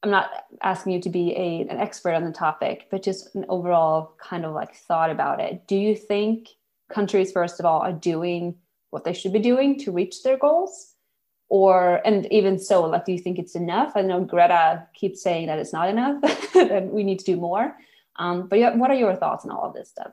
i'm 0.04 0.12
not 0.12 0.30
asking 0.62 0.93
you 0.93 1.02
to 1.02 1.10
be 1.10 1.36
a, 1.36 1.62
an 1.69 1.80
expert 1.80 2.13
on 2.13 2.23
the 2.23 2.32
topic 2.32 2.88
but 2.91 3.02
just 3.02 3.34
an 3.36 3.45
overall 3.50 4.15
kind 4.19 4.45
of 4.45 4.54
like 4.54 4.76
thought 4.76 5.10
about 5.10 5.39
it. 5.39 5.67
Do 5.67 5.76
you 5.76 5.95
think 5.95 6.50
countries 6.91 7.32
first 7.32 7.60
of 7.60 7.65
all 7.65 7.82
are 7.82 7.93
doing 7.93 8.56
what 8.89 9.04
they 9.04 9.13
should 9.13 9.34
be 9.34 9.39
doing 9.39 9.78
to 9.80 9.91
reach 9.91 10.23
their 10.23 10.38
goals? 10.38 10.93
Or 11.50 12.02
and 12.06 12.32
even 12.32 12.60
so 12.60 12.86
like 12.86 13.06
do 13.06 13.13
you 13.13 13.19
think 13.19 13.39
it's 13.39 13.56
enough? 13.56 13.93
I 13.95 14.02
know 14.02 14.21
greta 14.21 14.88
keeps 14.93 15.21
saying 15.21 15.47
that 15.47 15.60
it's 15.60 15.73
not 15.73 15.89
enough 15.89 16.21
that 16.54 16.89
we 16.91 17.04
need 17.04 17.19
to 17.19 17.26
do 17.26 17.38
more. 17.38 17.76
Um, 18.17 18.47
but 18.47 18.78
what 18.78 18.89
are 18.89 18.95
your 18.95 19.15
thoughts 19.15 19.45
on 19.45 19.52
all 19.52 19.65
of 19.65 19.73
this 19.73 19.89
stuff 19.89 20.12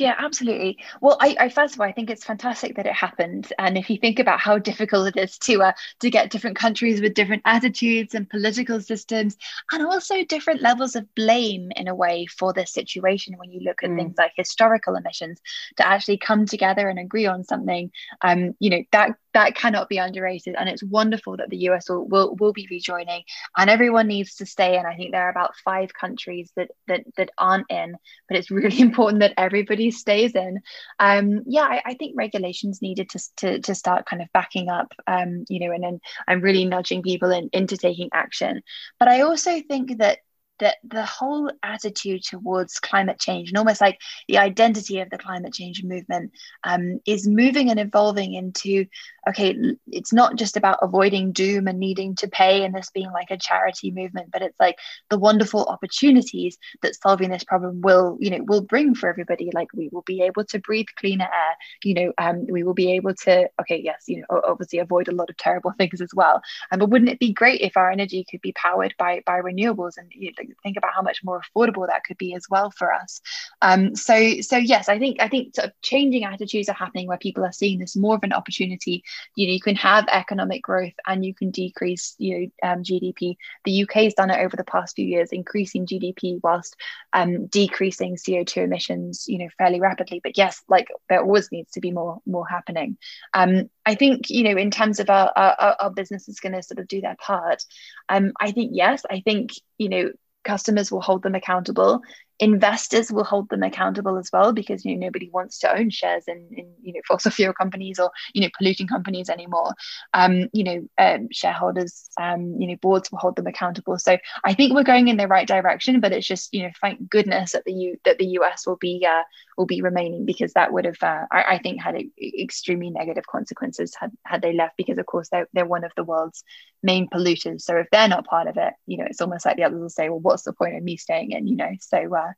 yeah, 0.00 0.14
absolutely. 0.18 0.78
Well, 1.00 1.18
I, 1.20 1.36
I, 1.38 1.48
first 1.50 1.74
of 1.74 1.80
all, 1.80 1.86
I 1.86 1.92
think 1.92 2.10
it's 2.10 2.24
fantastic 2.24 2.76
that 2.76 2.86
it 2.86 2.94
happened. 2.94 3.52
And 3.58 3.76
if 3.76 3.90
you 3.90 3.98
think 3.98 4.18
about 4.18 4.40
how 4.40 4.58
difficult 4.58 5.14
it 5.14 5.20
is 5.20 5.38
to 5.38 5.62
uh, 5.62 5.72
to 6.00 6.10
get 6.10 6.30
different 6.30 6.56
countries 6.56 7.00
with 7.00 7.14
different 7.14 7.42
attitudes 7.44 8.14
and 8.14 8.28
political 8.28 8.80
systems, 8.80 9.36
and 9.72 9.86
also 9.86 10.24
different 10.24 10.62
levels 10.62 10.96
of 10.96 11.14
blame 11.14 11.70
in 11.76 11.86
a 11.86 11.94
way 11.94 12.26
for 12.26 12.52
this 12.52 12.72
situation, 12.72 13.34
when 13.36 13.50
you 13.52 13.60
look 13.60 13.82
at 13.82 13.90
mm. 13.90 13.96
things 13.96 14.14
like 14.16 14.32
historical 14.36 14.96
emissions, 14.96 15.40
to 15.76 15.86
actually 15.86 16.18
come 16.18 16.46
together 16.46 16.88
and 16.88 16.98
agree 16.98 17.26
on 17.26 17.44
something, 17.44 17.90
um, 18.22 18.54
you 18.58 18.70
know, 18.70 18.82
that 18.92 19.16
that 19.32 19.54
cannot 19.54 19.88
be 19.88 19.98
underrated. 19.98 20.54
And 20.58 20.68
it's 20.68 20.82
wonderful 20.82 21.36
that 21.36 21.50
the 21.50 21.68
US 21.68 21.88
will, 21.88 22.06
will, 22.06 22.34
will 22.36 22.52
be 22.52 22.66
rejoining 22.70 23.22
and 23.56 23.70
everyone 23.70 24.08
needs 24.08 24.36
to 24.36 24.46
stay 24.46 24.78
in. 24.78 24.86
I 24.86 24.96
think 24.96 25.12
there 25.12 25.26
are 25.26 25.30
about 25.30 25.56
five 25.64 25.92
countries 25.94 26.50
that 26.56 26.70
that 26.88 27.04
that 27.16 27.30
aren't 27.38 27.70
in, 27.70 27.96
but 28.28 28.36
it's 28.36 28.50
really 28.50 28.80
important 28.88 29.20
that 29.20 29.34
everybody 29.36 29.89
stays 29.90 30.34
in. 30.34 30.60
Um, 30.98 31.42
yeah, 31.46 31.62
I, 31.62 31.82
I, 31.84 31.94
think 31.94 32.14
regulations 32.16 32.82
needed 32.82 33.10
to, 33.10 33.20
to, 33.36 33.60
to 33.60 33.74
start 33.74 34.06
kind 34.06 34.22
of 34.22 34.28
backing 34.32 34.68
up, 34.68 34.92
um, 35.06 35.44
you 35.48 35.60
know, 35.60 35.72
and 35.72 35.82
then 35.82 36.00
I'm 36.26 36.40
really 36.40 36.64
nudging 36.64 37.02
people 37.02 37.30
in, 37.30 37.50
into 37.52 37.76
taking 37.76 38.10
action. 38.12 38.62
But 38.98 39.08
I 39.08 39.22
also 39.22 39.60
think 39.60 39.98
that 39.98 40.18
that 40.60 40.76
the 40.84 41.04
whole 41.04 41.50
attitude 41.62 42.22
towards 42.22 42.78
climate 42.78 43.18
change 43.18 43.48
and 43.48 43.58
almost 43.58 43.80
like 43.80 43.98
the 44.28 44.38
identity 44.38 45.00
of 45.00 45.10
the 45.10 45.18
climate 45.18 45.52
change 45.52 45.82
movement 45.82 46.32
um, 46.64 47.00
is 47.06 47.26
moving 47.26 47.70
and 47.70 47.80
evolving 47.80 48.34
into 48.34 48.86
okay 49.28 49.56
it's 49.88 50.12
not 50.12 50.36
just 50.36 50.56
about 50.56 50.78
avoiding 50.82 51.32
doom 51.32 51.66
and 51.66 51.78
needing 51.78 52.14
to 52.14 52.28
pay 52.28 52.64
and 52.64 52.74
this 52.74 52.90
being 52.90 53.10
like 53.12 53.30
a 53.30 53.36
charity 53.36 53.90
movement 53.90 54.30
but 54.32 54.42
it's 54.42 54.58
like 54.58 54.78
the 55.08 55.18
wonderful 55.18 55.64
opportunities 55.66 56.58
that 56.82 56.94
solving 56.94 57.30
this 57.30 57.44
problem 57.44 57.80
will 57.80 58.16
you 58.20 58.30
know 58.30 58.42
will 58.44 58.62
bring 58.62 58.94
for 58.94 59.08
everybody 59.08 59.50
like 59.54 59.68
we 59.74 59.88
will 59.92 60.02
be 60.02 60.22
able 60.22 60.44
to 60.44 60.58
breathe 60.58 60.86
cleaner 60.98 61.24
air 61.24 61.56
you 61.84 61.94
know 61.94 62.12
um, 62.18 62.46
we 62.48 62.62
will 62.62 62.74
be 62.74 62.92
able 62.92 63.14
to 63.14 63.48
okay 63.60 63.80
yes 63.82 64.04
you 64.06 64.18
know 64.18 64.40
obviously 64.46 64.78
avoid 64.78 65.08
a 65.08 65.12
lot 65.12 65.30
of 65.30 65.36
terrible 65.36 65.72
things 65.78 66.00
as 66.00 66.10
well 66.14 66.40
um, 66.70 66.78
but 66.78 66.90
wouldn't 66.90 67.10
it 67.10 67.18
be 67.18 67.32
great 67.32 67.60
if 67.60 67.76
our 67.76 67.90
energy 67.90 68.24
could 68.30 68.40
be 68.40 68.52
powered 68.52 68.94
by 68.98 69.22
by 69.26 69.40
renewables 69.40 69.96
and 69.96 70.10
you 70.14 70.32
know, 70.38 70.54
think 70.62 70.76
about 70.76 70.92
how 70.94 71.02
much 71.02 71.22
more 71.24 71.40
affordable 71.40 71.86
that 71.86 72.04
could 72.04 72.18
be 72.18 72.34
as 72.34 72.46
well 72.50 72.70
for 72.70 72.92
us. 72.92 73.20
Um, 73.62 73.94
so 73.94 74.40
so 74.40 74.56
yes, 74.56 74.88
I 74.88 74.98
think 74.98 75.20
I 75.20 75.28
think 75.28 75.54
sort 75.54 75.68
of 75.68 75.80
changing 75.82 76.24
attitudes 76.24 76.68
are 76.68 76.74
happening 76.74 77.06
where 77.06 77.18
people 77.18 77.44
are 77.44 77.52
seeing 77.52 77.78
this 77.78 77.96
more 77.96 78.16
of 78.16 78.22
an 78.22 78.32
opportunity. 78.32 79.02
You 79.34 79.46
know, 79.46 79.52
you 79.52 79.60
can 79.60 79.76
have 79.76 80.06
economic 80.08 80.62
growth 80.62 80.94
and 81.06 81.24
you 81.24 81.34
can 81.34 81.50
decrease 81.50 82.14
you 82.18 82.50
know 82.62 82.70
um, 82.70 82.82
GDP. 82.82 83.36
The 83.64 83.82
UK 83.82 83.92
has 84.04 84.14
done 84.14 84.30
it 84.30 84.40
over 84.40 84.56
the 84.56 84.64
past 84.64 84.96
few 84.96 85.06
years, 85.06 85.30
increasing 85.32 85.86
GDP 85.86 86.40
whilst 86.42 86.76
um, 87.12 87.46
decreasing 87.46 88.16
CO 88.16 88.44
two 88.44 88.62
emissions. 88.62 89.26
You 89.28 89.38
know, 89.38 89.48
fairly 89.58 89.80
rapidly. 89.80 90.20
But 90.22 90.36
yes, 90.36 90.62
like 90.68 90.88
there 91.08 91.22
always 91.22 91.50
needs 91.52 91.72
to 91.72 91.80
be 91.80 91.90
more 91.90 92.20
more 92.26 92.46
happening. 92.46 92.98
Um, 93.34 93.70
I 93.86 93.94
think 93.94 94.30
you 94.30 94.44
know 94.44 94.58
in 94.58 94.70
terms 94.70 95.00
of 95.00 95.10
our 95.10 95.32
our, 95.34 95.76
our 95.80 95.90
business 95.90 96.28
is 96.28 96.40
going 96.40 96.52
to 96.52 96.62
sort 96.62 96.78
of 96.78 96.88
do 96.88 97.00
their 97.00 97.16
part. 97.16 97.64
Um, 98.08 98.32
I 98.40 98.52
think 98.52 98.72
yes. 98.74 99.02
I 99.08 99.20
think 99.20 99.52
you 99.78 99.88
know 99.88 100.10
customers 100.44 100.90
will 100.90 101.02
hold 101.02 101.22
them 101.22 101.34
accountable 101.34 102.02
investors 102.40 103.12
will 103.12 103.24
hold 103.24 103.48
them 103.50 103.62
accountable 103.62 104.16
as 104.16 104.30
well 104.32 104.52
because 104.52 104.84
you 104.84 104.96
know 104.96 105.06
nobody 105.06 105.30
wants 105.32 105.58
to 105.58 105.72
own 105.72 105.90
shares 105.90 106.24
in, 106.26 106.48
in 106.56 106.72
you 106.82 106.94
know 106.94 107.00
fossil 107.06 107.30
fuel 107.30 107.52
companies 107.52 107.98
or 107.98 108.10
you 108.34 108.42
know 108.42 108.48
polluting 108.56 108.86
companies 108.86 109.28
anymore. 109.28 109.74
Um 110.14 110.48
you 110.52 110.64
know 110.64 110.88
um, 110.98 111.28
shareholders 111.30 112.08
um 112.20 112.56
you 112.58 112.66
know 112.66 112.76
boards 112.76 113.12
will 113.12 113.18
hold 113.18 113.36
them 113.36 113.46
accountable. 113.46 113.98
So 113.98 114.18
i 114.44 114.54
think 114.54 114.72
we're 114.72 114.82
going 114.82 115.08
in 115.08 115.16
the 115.16 115.28
right 115.28 115.46
direction 115.46 116.00
but 116.00 116.12
it's 116.12 116.26
just 116.26 116.52
you 116.52 116.62
know 116.62 116.70
thank 116.80 117.08
goodness 117.10 117.52
that 117.52 117.64
the 117.64 117.72
U 117.72 117.96
that 118.04 118.18
the 118.18 118.26
us 118.26 118.66
will 118.66 118.76
be 118.76 119.06
uh, 119.06 119.22
will 119.56 119.66
be 119.66 119.82
remaining 119.82 120.24
because 120.24 120.52
that 120.54 120.72
would 120.72 120.86
have 120.86 121.02
uh, 121.02 121.26
I, 121.30 121.42
I, 121.42 121.58
think 121.58 121.82
had 121.82 121.96
a, 121.96 122.10
extremely 122.42 122.90
negative 122.90 123.26
consequences 123.26 123.94
had 123.98 124.10
had 124.24 124.42
they 124.42 124.54
left 124.54 124.76
because 124.76 124.98
of 124.98 125.06
course 125.06 125.28
they're, 125.28 125.48
they're 125.52 125.66
one 125.66 125.84
of 125.84 125.92
the 125.96 126.04
world's 126.04 126.42
main 126.82 127.08
polluters. 127.08 127.60
So 127.62 127.76
if 127.76 127.88
they're 127.92 128.08
not 128.08 128.26
part 128.26 128.48
of 128.48 128.56
it 128.56 128.72
you 128.86 128.96
know 128.98 129.04
it's 129.04 129.20
almost 129.20 129.44
like 129.44 129.56
the 129.56 129.64
others 129.64 129.80
will 129.80 129.88
say 129.90 130.08
well 130.08 130.20
what's 130.20 130.44
the 130.44 130.52
point 130.52 130.76
of 130.76 130.82
me 130.82 130.96
staying 130.96 131.32
in? 131.32 131.46
You 131.46 131.56
know? 131.56 131.70
So 131.80 132.14
uh, 132.14 132.29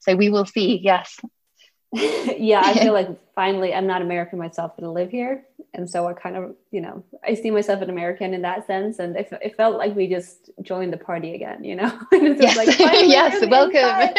so 0.00 0.16
we 0.16 0.30
will 0.30 0.46
see. 0.46 0.80
Yes. 0.82 1.18
yeah, 1.92 2.62
I 2.64 2.74
feel 2.74 2.92
like 3.00 3.08
finally 3.34 3.74
I'm 3.74 3.86
not 3.86 4.02
American 4.02 4.38
myself, 4.38 4.72
but 4.76 4.84
I 4.84 4.88
live 4.88 5.10
here. 5.10 5.44
and 5.74 5.88
so 5.88 6.06
I 6.06 6.12
kind 6.12 6.36
of, 6.36 6.54
you 6.70 6.80
know, 6.80 7.04
I 7.24 7.34
see 7.34 7.50
myself 7.50 7.82
an 7.82 7.90
American 7.90 8.34
in 8.34 8.42
that 8.42 8.66
sense, 8.66 8.98
and 8.98 9.16
it, 9.16 9.28
it 9.42 9.56
felt 9.56 9.76
like 9.76 9.94
we 9.94 10.06
just 10.06 10.50
joined 10.62 10.92
the 10.92 10.98
party 10.98 11.34
again, 11.34 11.64
you 11.64 11.76
know. 11.76 11.98
yes, 12.12 12.56
like, 12.56 12.78
yes, 12.78 13.44
welcome. 13.48 14.14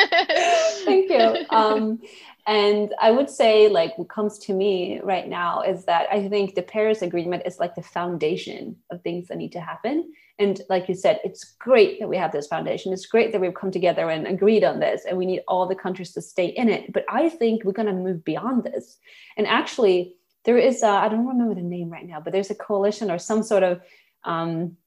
Thank 0.86 1.10
you. 1.10 1.46
Um, 1.50 2.02
and 2.48 2.94
I 3.00 3.12
would 3.12 3.30
say, 3.30 3.68
like, 3.68 3.98
what 3.98 4.10
comes 4.10 4.40
to 4.40 4.54
me 4.54 5.00
right 5.04 5.28
now 5.28 5.62
is 5.62 5.86
that 5.86 6.08
I 6.12 6.28
think 6.28 6.56
the 6.56 6.64
Paris 6.64 7.02
Agreement 7.02 7.44
is 7.46 7.60
like 7.60 7.76
the 7.76 7.84
foundation 7.84 8.78
of 8.90 9.02
things 9.02 9.28
that 9.28 9.38
need 9.38 9.52
to 9.54 9.62
happen. 9.62 10.12
And 10.42 10.60
like 10.74 10.89
you 10.89 10.96
said, 10.96 11.20
it's 11.24 11.44
great 11.68 12.00
that 12.00 12.10
we 12.10 12.18
have 12.18 12.32
this 12.32 12.48
foundation. 12.48 12.92
It's 12.92 13.06
great 13.06 13.32
that 13.32 13.42
we've 13.42 13.62
come 13.62 13.72
together 13.72 14.10
and 14.10 14.26
agreed 14.26 14.64
on 14.64 14.80
this, 14.80 15.06
and 15.06 15.18
we 15.18 15.28
need 15.32 15.44
all 15.48 15.68
the 15.68 15.84
countries 15.86 16.12
to 16.14 16.22
stay 16.22 16.48
in 16.48 16.68
it. 16.76 16.92
But 16.96 17.06
I 17.08 17.30
think 17.30 17.64
we're 17.64 17.80
going 17.82 17.94
to 17.94 18.08
move 18.08 18.26
beyond 18.26 18.64
this. 18.64 18.98
And 19.38 19.46
actually, 19.46 20.16
there 20.46 20.58
is, 20.58 20.82
I 20.82 21.08
don't 21.10 21.28
remember 21.28 21.56
the 21.56 21.62
name 21.62 21.89
right 21.89 22.08
now, 22.08 22.20
but 22.20 22.34
there's 22.34 22.50
a 22.50 22.56
coalition 22.56 23.12
or 23.12 23.20
some 23.20 23.44
sort 23.44 23.64
of, 23.64 23.82
um, 24.24 24.78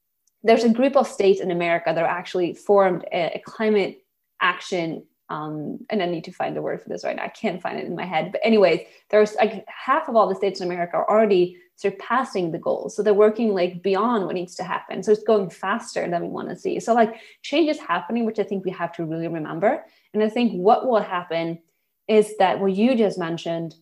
there's 0.43 0.65
a 0.65 0.69
group 0.79 0.95
of 0.97 1.07
states 1.07 1.39
in 1.39 1.51
America 1.51 1.93
that 1.93 2.03
are 2.03 2.17
actually 2.19 2.53
formed 2.53 3.05
a, 3.11 3.37
a 3.37 3.41
climate 3.45 4.03
action 4.41 5.05
um, 5.29 5.79
and 5.89 6.03
I 6.03 6.05
need 6.05 6.23
to 6.25 6.31
find 6.31 6.55
the 6.55 6.61
word 6.61 6.81
for 6.81 6.89
this 6.89 7.03
right 7.03 7.15
now. 7.15 7.23
I 7.23 7.29
can't 7.29 7.61
find 7.61 7.79
it 7.79 7.85
in 7.85 7.95
my 7.95 8.05
head. 8.05 8.31
But 8.31 8.41
anyways, 8.43 8.81
there's 9.09 9.35
like 9.35 9.65
half 9.67 10.07
of 10.07 10.15
all 10.15 10.29
the 10.29 10.35
states 10.35 10.59
in 10.59 10.67
America 10.67 10.97
are 10.97 11.09
already 11.09 11.57
surpassing 11.77 12.51
the 12.51 12.59
goals. 12.59 12.95
So 12.95 13.01
they're 13.01 13.13
working 13.13 13.53
like 13.53 13.81
beyond 13.81 14.25
what 14.25 14.35
needs 14.35 14.55
to 14.55 14.63
happen. 14.63 15.03
So 15.03 15.11
it's 15.11 15.23
going 15.23 15.49
faster 15.49 16.07
than 16.09 16.21
we 16.21 16.29
want 16.29 16.49
to 16.49 16.55
see. 16.55 16.79
So 16.79 16.93
like 16.93 17.15
change 17.41 17.69
is 17.69 17.79
happening, 17.79 18.25
which 18.25 18.39
I 18.39 18.43
think 18.43 18.65
we 18.65 18.71
have 18.71 18.93
to 18.93 19.05
really 19.05 19.27
remember. 19.27 19.83
And 20.13 20.23
I 20.23 20.29
think 20.29 20.53
what 20.53 20.87
will 20.87 21.01
happen 21.01 21.59
is 22.07 22.37
that 22.37 22.59
what 22.59 22.73
you 22.73 22.95
just 22.95 23.17
mentioned, 23.17 23.75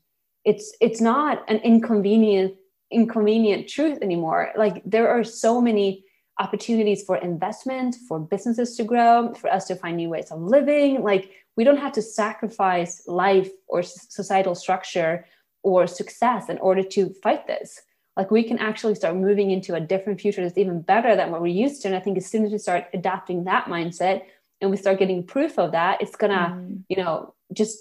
it's 0.46 0.76
it's 0.82 1.02
not 1.02 1.44
an 1.50 1.58
inconvenient 1.58 2.56
inconvenient 2.90 3.68
truth 3.68 4.00
anymore. 4.02 4.52
Like 4.56 4.82
there 4.86 5.10
are 5.10 5.24
so 5.24 5.60
many 5.60 6.03
opportunities 6.40 7.04
for 7.04 7.18
investment, 7.18 7.96
for 8.08 8.20
businesses 8.20 8.76
to 8.78 8.84
grow, 8.84 9.34
for 9.34 9.52
us 9.52 9.66
to 9.66 9.76
find 9.76 9.98
new 9.98 10.10
ways 10.10 10.32
of 10.32 10.42
living. 10.42 11.04
Like 11.04 11.32
we 11.56 11.64
don't 11.64 11.78
have 11.78 11.94
to 11.94 12.02
sacrifice 12.02 13.08
life 13.08 13.52
or 13.68 13.84
societal 13.84 14.56
structure 14.56 15.26
or 15.62 15.88
success 15.88 16.50
in 16.50 16.58
order 16.58 16.84
to 16.84 17.14
fight 17.22 17.48
this. 17.48 17.82
Like 18.18 18.32
we 18.32 18.44
can 18.44 18.60
actually 18.60 18.96
start 18.96 19.16
moving 19.16 19.52
into 19.52 19.76
a 19.76 19.80
different 19.80 20.22
future 20.22 20.44
that's 20.44 20.58
even 20.58 20.82
better 20.82 21.16
than 21.16 21.32
what 21.32 21.42
we're 21.42 21.48
used 21.48 21.82
to. 21.82 21.88
And 21.88 21.98
I 21.98 22.00
think 22.00 22.18
as 22.18 22.26
soon 22.26 22.46
as 22.46 22.52
we 22.52 22.58
start 22.58 22.88
adapting 22.94 23.46
that 23.46 23.66
mindset 23.66 24.24
and 24.62 24.70
we 24.70 24.78
start 24.78 25.00
getting 25.00 25.26
proof 25.26 25.58
of 25.58 25.72
that, 25.72 26.02
it's 26.02 26.16
gonna, 26.16 26.56
mm. 26.56 26.84
you 26.90 26.98
know, 26.98 27.34
just 27.52 27.80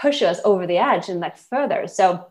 push 0.00 0.22
us 0.22 0.40
over 0.44 0.66
the 0.66 0.78
edge 0.78 1.08
and 1.08 1.20
like 1.20 1.36
further. 1.36 1.88
So 1.88 2.26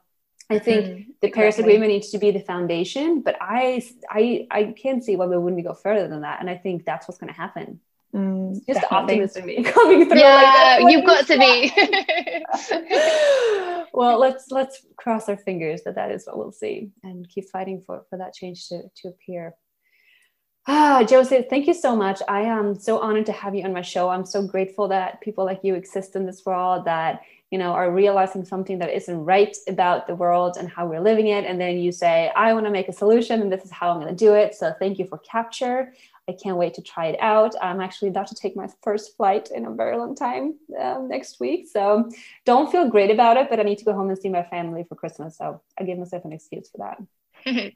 I 0.50 0.60
think 0.60 0.86
mm, 0.86 1.06
the 1.22 1.30
Paris 1.30 1.56
exactly. 1.56 1.74
Agreement 1.74 1.92
needs 1.92 2.10
to 2.12 2.18
be 2.18 2.32
the 2.32 2.40
foundation, 2.40 3.22
but 3.22 3.36
I 3.42 3.84
I 4.10 4.48
I 4.50 4.64
can't 4.82 5.04
see 5.04 5.16
why 5.18 5.26
we 5.26 5.38
wouldn't 5.38 5.64
go 5.64 5.74
further 5.74 6.08
than 6.08 6.22
that. 6.22 6.40
And 6.40 6.50
I 6.50 6.56
think 6.56 6.86
that's 6.86 7.08
what's 7.08 7.20
going 7.20 7.34
to 7.34 7.38
happen. 7.38 7.82
Mm, 8.16 8.66
just 8.66 9.36
in 9.36 9.46
me 9.46 9.64
coming 9.64 10.08
through. 10.08 10.20
Yeah, 10.20 10.80
like 10.82 10.92
you've 10.92 11.06
got 11.06 11.28
to 11.28 11.38
be. 11.38 11.72
well, 13.94 14.18
let's 14.18 14.50
let's 14.50 14.86
cross 14.96 15.28
our 15.28 15.36
fingers 15.36 15.84
that 15.84 15.96
that 15.96 16.12
is 16.12 16.26
what 16.26 16.38
we'll 16.38 16.54
see, 16.54 16.92
and 17.04 17.28
keep 17.28 17.50
fighting 17.50 17.84
for 17.86 18.06
for 18.10 18.18
that 18.18 18.34
change 18.34 18.70
to 18.70 18.84
to 19.02 19.10
appear. 19.10 19.56
Ah, 20.70 21.04
Josie, 21.04 21.46
thank 21.50 21.68
you 21.68 21.74
so 21.74 21.96
much. 21.96 22.22
I 22.28 22.42
am 22.42 22.78
so 22.78 23.00
honored 23.00 23.26
to 23.28 23.32
have 23.32 23.56
you 23.56 23.64
on 23.64 23.72
my 23.74 23.82
show. 23.82 24.10
I'm 24.10 24.26
so 24.26 24.46
grateful 24.46 24.88
that 24.90 25.22
people 25.22 25.46
like 25.46 25.62
you 25.64 25.76
exist 25.76 26.16
in 26.16 26.26
this 26.26 26.46
world 26.46 26.86
that 26.86 27.22
you 27.52 27.58
know 27.58 27.72
are 27.72 27.92
realizing 27.92 28.44
something 28.44 28.80
that 28.80 28.94
isn't 28.96 29.24
right 29.24 29.56
about 29.68 30.08
the 30.08 30.16
world 30.16 30.58
and 30.58 30.70
how 30.70 30.86
we're 30.86 31.02
living 31.02 31.28
it. 31.28 31.46
And 31.46 31.60
then 31.60 31.78
you 31.78 31.92
say 31.92 32.32
i 32.36 32.54
want 32.54 32.66
to 32.66 32.72
make 32.72 32.90
a 32.90 32.94
solution 32.94 33.42
and 33.42 33.52
this 33.52 33.64
is 33.64 33.72
how 33.72 33.92
i'm 33.92 34.00
going 34.02 34.16
to 34.16 34.26
do 34.26 34.34
it. 34.34 34.56
So 34.56 34.74
thank 34.80 35.00
you 35.00 35.06
for 35.06 35.18
capture. 35.20 35.94
I 36.30 36.34
can't 36.34 36.58
wait 36.58 36.74
to 36.74 36.82
try 36.82 37.06
it 37.06 37.20
out. 37.22 37.56
I'm 37.62 37.80
actually 37.80 38.10
about 38.10 38.28
to 38.28 38.36
take 38.36 38.56
my 38.58 38.68
first 38.84 39.16
flight 39.16 39.50
in 39.56 39.66
a 39.66 39.72
very 39.72 39.96
long 39.96 40.14
time 40.14 40.56
um, 40.78 41.08
next 41.08 41.40
week. 41.40 41.70
So 41.72 42.10
don't 42.46 42.70
feel 42.70 42.90
great 42.90 43.12
about 43.12 43.38
it 43.38 43.50
but 43.50 43.60
i 43.60 43.64
need 43.64 43.78
to 43.78 43.86
go 43.86 43.94
home 43.94 44.10
and 44.10 44.18
see 44.18 44.30
my 44.30 44.44
family 44.44 44.84
for 44.84 44.96
christmas. 44.96 45.38
So 45.38 45.62
i 45.80 45.84
give 45.84 45.98
myself 45.98 46.26
an 46.26 46.34
excuse 46.34 46.70
for 46.70 46.80
that. 46.80 46.98
Very 47.46 47.74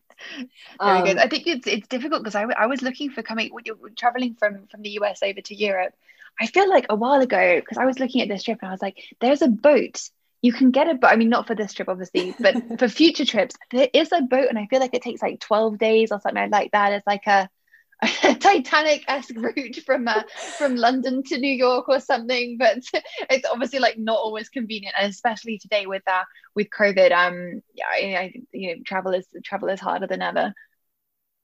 um, 0.80 1.06
good. 1.06 1.18
I 1.18 1.28
think 1.28 1.48
it's 1.48 1.68
it's 1.68 1.88
difficult 1.88 2.24
because 2.24 2.36
I, 2.36 2.44
I 2.44 2.66
was 2.66 2.82
looking 2.82 3.10
for 3.10 3.24
coming 3.24 3.54
when 3.54 3.64
you're 3.66 3.78
traveling 3.98 4.36
from 4.36 4.68
from 4.68 4.82
the 4.82 4.92
US 5.02 5.24
over 5.24 5.42
to 5.42 5.56
Europe. 5.56 5.94
I 6.40 6.48
feel 6.48 6.70
like 6.70 6.88
a 6.90 6.96
while 6.96 7.22
ago, 7.22 7.60
because 7.60 7.78
I 7.78 7.86
was 7.86 8.00
looking 8.00 8.22
at 8.22 8.28
this 8.28 8.44
trip 8.44 8.60
and 8.62 8.70
I 8.70 8.72
was 8.72 8.82
like, 8.82 8.98
there's 9.20 9.42
a 9.42 9.48
boat. 9.48 10.02
You 10.42 10.54
can 10.54 10.72
get 10.72 10.90
a 10.90 10.96
boat. 10.96 11.12
I 11.12 11.16
mean, 11.16 11.30
not 11.30 11.46
for 11.46 11.56
this 11.56 11.74
trip, 11.74 11.88
obviously, 11.90 12.34
but 12.40 12.56
for 12.80 12.88
future 12.88 13.26
trips, 13.26 13.56
there 13.70 13.90
is 13.94 14.12
a 14.12 14.22
boat. 14.22 14.48
And 14.50 14.58
I 14.58 14.66
feel 14.68 14.80
like 14.80 14.94
it 14.94 15.04
takes 15.04 15.22
like 15.22 15.40
12 15.40 15.78
days 15.78 16.12
or 16.12 16.20
something 16.20 16.50
like 16.50 16.72
that. 16.72 16.94
It's 16.94 17.06
like 17.06 17.28
a, 17.28 17.48
a 18.24 18.34
Titanic-esque 18.34 19.36
route 19.36 19.80
from 19.86 20.08
uh, 20.08 20.24
from 20.58 20.76
London 20.76 21.22
to 21.24 21.38
New 21.38 21.54
York 21.54 21.88
or 21.88 22.00
something, 22.00 22.58
but 22.58 22.80
it's 23.30 23.48
obviously 23.48 23.78
like 23.78 24.00
not 24.00 24.18
always 24.18 24.50
convenient, 24.50 24.96
and 25.00 25.12
especially 25.12 25.60
today 25.60 25.86
with 25.86 26.02
uh 26.08 26.24
with 26.56 26.68
COVID. 26.76 27.12
Um, 27.12 27.62
yeah, 27.76 27.86
I, 27.92 27.98
I 28.18 28.34
you 28.52 28.76
know, 28.76 28.82
travel 28.86 29.14
is 29.14 29.28
travel 29.44 29.70
is 29.70 29.80
harder 29.80 30.08
than 30.08 30.24
ever. 30.24 30.52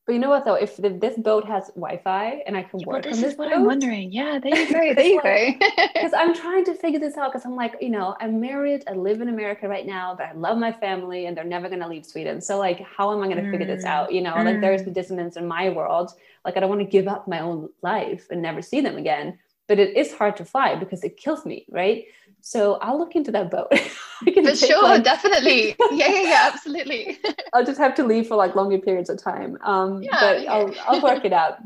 But 0.07 0.13
you 0.13 0.19
know 0.19 0.29
what 0.29 0.45
though? 0.45 0.53
If 0.53 0.77
the, 0.77 0.89
this 0.89 1.17
boat 1.17 1.45
has 1.47 1.67
Wi-Fi 1.75 2.41
and 2.47 2.55
I 2.55 2.63
can 2.63 2.79
yeah, 2.79 2.87
work 2.87 3.03
this 3.03 3.17
on 3.17 3.21
this, 3.21 3.33
is 3.33 3.37
what 3.37 3.49
boat, 3.49 3.57
I'm 3.57 3.65
wondering. 3.65 4.09
Yeah, 4.09 4.39
there 4.39 4.55
you 4.55 4.65
go. 4.71 4.93
There 4.93 5.05
you 5.05 5.59
go. 5.59 5.67
Because 5.93 6.13
I'm 6.13 6.33
trying 6.33 6.63
to 6.63 6.73
figure 6.75 6.97
this 6.97 7.17
out. 7.17 7.33
Because 7.33 7.45
I'm 7.45 7.57
like, 7.57 7.75
you 7.81 7.89
know, 7.89 8.15
I'm 8.21 8.39
married. 8.39 8.85
I 8.87 8.93
live 8.93 9.19
in 9.19 9.27
America 9.27 9.67
right 9.67 9.85
now, 9.85 10.15
but 10.17 10.27
I 10.27 10.31
love 10.31 10.57
my 10.57 10.71
family, 10.71 11.25
and 11.25 11.35
they're 11.35 11.43
never 11.43 11.67
gonna 11.67 11.89
leave 11.89 12.05
Sweden. 12.05 12.39
So 12.39 12.57
like, 12.57 12.79
how 12.79 13.11
am 13.11 13.21
I 13.21 13.27
gonna 13.27 13.41
mm. 13.41 13.51
figure 13.51 13.67
this 13.67 13.83
out? 13.83 14.13
You 14.13 14.21
know, 14.21 14.31
mm. 14.31 14.45
like 14.45 14.61
there's 14.61 14.83
the 14.83 14.91
mm. 14.91 14.93
dissonance 14.93 15.35
in 15.35 15.45
my 15.45 15.69
world. 15.69 16.13
Like 16.45 16.55
I 16.55 16.61
don't 16.61 16.69
want 16.69 16.81
to 16.81 16.87
give 16.87 17.09
up 17.09 17.27
my 17.27 17.41
own 17.41 17.67
life 17.81 18.27
and 18.31 18.41
never 18.41 18.61
see 18.61 18.79
them 18.79 18.95
again. 18.95 19.37
But 19.67 19.79
it 19.79 19.97
is 19.97 20.13
hard 20.13 20.37
to 20.37 20.45
fly 20.45 20.75
because 20.75 21.03
it 21.03 21.17
kills 21.17 21.45
me, 21.45 21.65
right? 21.69 22.05
So 22.41 22.75
I'll 22.75 22.97
look 22.97 23.15
into 23.15 23.31
that 23.31 23.51
boat. 23.51 23.67
for 23.79 24.55
sure, 24.55 24.83
like, 24.83 25.03
definitely. 25.03 25.75
Yeah, 25.91 26.09
yeah, 26.09 26.21
yeah, 26.21 26.49
absolutely. 26.53 27.19
I'll 27.53 27.65
just 27.65 27.79
have 27.79 27.95
to 27.95 28.03
leave 28.03 28.27
for 28.27 28.35
like 28.35 28.55
longer 28.55 28.77
periods 28.77 29.09
of 29.09 29.21
time. 29.21 29.57
Um, 29.61 30.01
yeah, 30.03 30.17
but 30.19 30.43
yeah. 30.43 30.53
I'll, 30.53 30.73
I'll 30.87 31.01
work 31.01 31.25
it 31.25 31.33
out. 31.33 31.59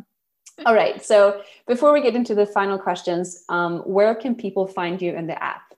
All 0.65 0.73
right. 0.73 1.03
So 1.03 1.41
before 1.67 1.93
we 1.93 2.01
get 2.01 2.15
into 2.15 2.35
the 2.35 2.45
final 2.45 2.77
questions, 2.77 3.43
um, 3.49 3.79
where 3.79 4.13
can 4.15 4.35
people 4.35 4.67
find 4.67 5.01
you 5.01 5.13
in 5.13 5.27
the 5.27 5.41
app? 5.41 5.73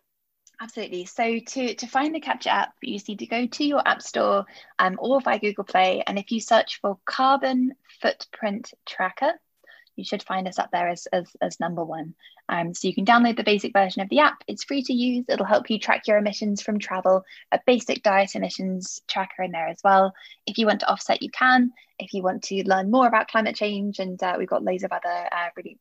Absolutely. 0.62 1.06
So 1.06 1.40
to, 1.40 1.76
to 1.76 1.88
find 1.88 2.16
the 2.16 2.20
Capture 2.20 2.50
app, 2.50 2.74
you 2.82 2.96
just 2.96 3.10
need 3.10 3.20
to 3.20 3.26
go 3.26 3.46
to 3.46 3.64
your 3.66 3.86
app 3.86 4.02
store 4.02 4.46
um, 4.80 4.96
or 5.00 5.20
via 5.20 5.40
Google 5.40 5.64
Play. 5.64 6.04
And 6.06 6.18
if 6.18 6.32
you 6.32 6.40
search 6.40 6.80
for 6.80 6.98
Carbon 7.06 7.74
Footprint 8.02 8.74
Tracker, 8.86 9.34
you 9.96 10.04
should 10.04 10.24
find 10.24 10.48
us 10.48 10.60
up 10.60 10.70
there 10.72 10.88
as, 10.90 11.08
as, 11.08 11.28
as 11.42 11.60
number 11.60 11.84
one. 11.84 12.16
Um, 12.50 12.74
so 12.74 12.88
you 12.88 12.94
can 12.94 13.06
download 13.06 13.38
the 13.38 13.44
basic 13.44 13.74
version 13.74 14.02
of 14.02 14.10
the 14.10 14.20
app. 14.20 14.44
It's 14.48 14.64
free 14.64 14.84
to 14.84 14.94
use. 14.94 15.26
It'll 15.30 15.46
help 15.46 15.70
you 15.70 15.80
track 15.80 16.08
your 16.08 16.18
emissions 16.18 16.62
from 16.62 16.80
travel, 16.80 17.24
a 17.52 17.60
basic 17.66 18.04
diet 18.04 18.36
emissions 18.36 19.02
tracker 19.08 19.44
in 19.44 19.52
there 19.52 19.68
as 19.68 19.80
well. 19.84 20.14
If 20.46 20.58
you 20.58 20.66
want 20.66 20.82
to 20.82 20.90
offset, 20.90 21.22
you 21.22 21.30
can. 21.30 21.72
If 22.00 22.14
you 22.14 22.24
want 22.24 22.44
to 22.46 22.68
learn 22.68 22.92
more 22.92 23.08
about 23.08 23.30
climate 23.30 23.56
change, 23.56 24.00
and 24.00 24.22
uh, 24.22 24.36
we've 24.38 24.50
got 24.50 24.64
loads 24.64 24.84
of 24.84 24.92
other 24.92 25.28
uh, 25.32 25.50
really 25.56 25.78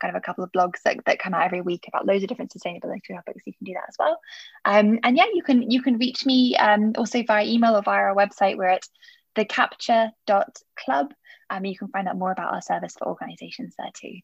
kind 0.00 0.14
of 0.14 0.20
a 0.20 0.24
couple 0.24 0.44
of 0.44 0.52
blogs 0.52 0.82
that, 0.84 0.98
that 1.06 1.18
come 1.18 1.34
out 1.34 1.44
every 1.44 1.60
week 1.60 1.86
about 1.88 2.06
loads 2.06 2.22
of 2.22 2.28
different 2.28 2.52
sustainability 2.52 3.00
topics. 3.08 3.46
You 3.46 3.52
can 3.54 3.64
do 3.64 3.72
that 3.72 3.88
as 3.88 3.96
well. 3.98 4.20
Um, 4.64 4.98
and 5.02 5.16
yeah, 5.16 5.26
you 5.32 5.42
can 5.42 5.70
you 5.70 5.82
can 5.82 5.98
reach 5.98 6.26
me 6.26 6.56
um, 6.56 6.92
also 6.96 7.22
via 7.22 7.44
email 7.44 7.76
or 7.76 7.82
via 7.82 8.00
our 8.00 8.14
website. 8.14 8.56
We're 8.56 8.66
at 8.66 8.88
thecapture.club. 9.34 11.14
Um, 11.50 11.64
you 11.64 11.76
can 11.76 11.88
find 11.88 12.08
out 12.08 12.16
more 12.16 12.32
about 12.32 12.52
our 12.52 12.62
service 12.62 12.94
for 12.98 13.08
organizations 13.08 13.74
there 13.78 13.90
too. 13.94 14.20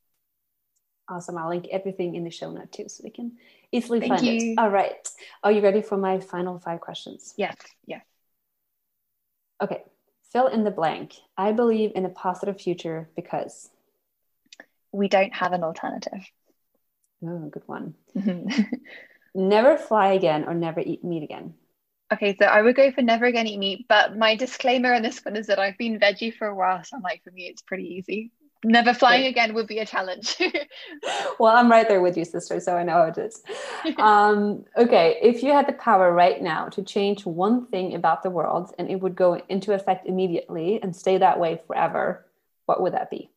Awesome. 1.08 1.36
I'll 1.36 1.48
link 1.48 1.66
everything 1.70 2.14
in 2.14 2.24
the 2.24 2.30
show 2.30 2.52
note 2.52 2.70
too 2.70 2.88
so 2.88 3.02
they 3.02 3.10
can 3.10 3.36
easily 3.72 3.98
Thank 4.00 4.12
find 4.12 4.26
you. 4.26 4.52
it. 4.52 4.58
All 4.58 4.70
right. 4.70 5.08
Are 5.42 5.50
you 5.50 5.60
ready 5.60 5.82
for 5.82 5.96
my 5.96 6.20
final 6.20 6.58
five 6.60 6.80
questions? 6.80 7.34
Yes. 7.36 7.56
Yes. 7.84 8.04
Okay. 9.60 9.82
Fill 10.32 10.46
in 10.46 10.62
the 10.62 10.70
blank. 10.70 11.14
I 11.36 11.50
believe 11.50 11.90
in 11.96 12.04
a 12.04 12.08
positive 12.08 12.60
future 12.60 13.10
because 13.16 13.68
we 14.92 15.08
don't 15.08 15.34
have 15.34 15.52
an 15.52 15.64
alternative. 15.64 16.24
Oh, 17.24 17.48
good 17.48 17.66
one. 17.66 17.94
never 19.34 19.76
fly 19.76 20.12
again 20.12 20.44
or 20.44 20.54
never 20.54 20.80
eat 20.80 21.04
meat 21.04 21.24
again. 21.24 21.54
Okay, 22.12 22.36
so 22.36 22.46
I 22.46 22.60
would 22.60 22.74
go 22.74 22.90
for 22.90 23.02
never 23.02 23.26
again 23.26 23.46
eat 23.46 23.58
meat, 23.58 23.86
but 23.88 24.16
my 24.16 24.34
disclaimer 24.34 24.92
on 24.92 25.02
this 25.02 25.24
one 25.24 25.36
is 25.36 25.46
that 25.46 25.60
I've 25.60 25.78
been 25.78 26.00
veggie 26.00 26.34
for 26.34 26.48
a 26.48 26.54
while, 26.54 26.82
so 26.82 26.96
I'm 26.96 27.02
like, 27.02 27.22
for 27.22 27.30
me, 27.30 27.44
it's 27.44 27.62
pretty 27.62 27.84
easy. 27.84 28.32
Never 28.62 28.92
flying 28.92 29.24
again 29.24 29.54
would 29.54 29.66
be 29.66 29.78
a 29.78 29.86
challenge. 29.86 30.36
well, 31.38 31.56
I'm 31.56 31.70
right 31.70 31.88
there 31.88 32.02
with 32.02 32.16
you, 32.18 32.26
sister, 32.26 32.60
so 32.60 32.76
I 32.76 32.82
know 32.82 32.92
how 32.92 33.02
it 33.04 33.18
is. 33.18 33.42
Um, 33.98 34.64
okay, 34.76 35.18
if 35.22 35.42
you 35.42 35.52
had 35.52 35.66
the 35.66 35.72
power 35.72 36.12
right 36.12 36.40
now 36.40 36.68
to 36.68 36.82
change 36.82 37.24
one 37.24 37.66
thing 37.66 37.94
about 37.94 38.22
the 38.22 38.30
world 38.30 38.74
and 38.78 38.90
it 38.90 39.00
would 39.00 39.16
go 39.16 39.40
into 39.48 39.72
effect 39.72 40.06
immediately 40.06 40.82
and 40.82 40.94
stay 40.94 41.16
that 41.18 41.40
way 41.40 41.60
forever, 41.66 42.26
what 42.66 42.82
would 42.82 42.92
that 42.92 43.10
be? 43.10 43.30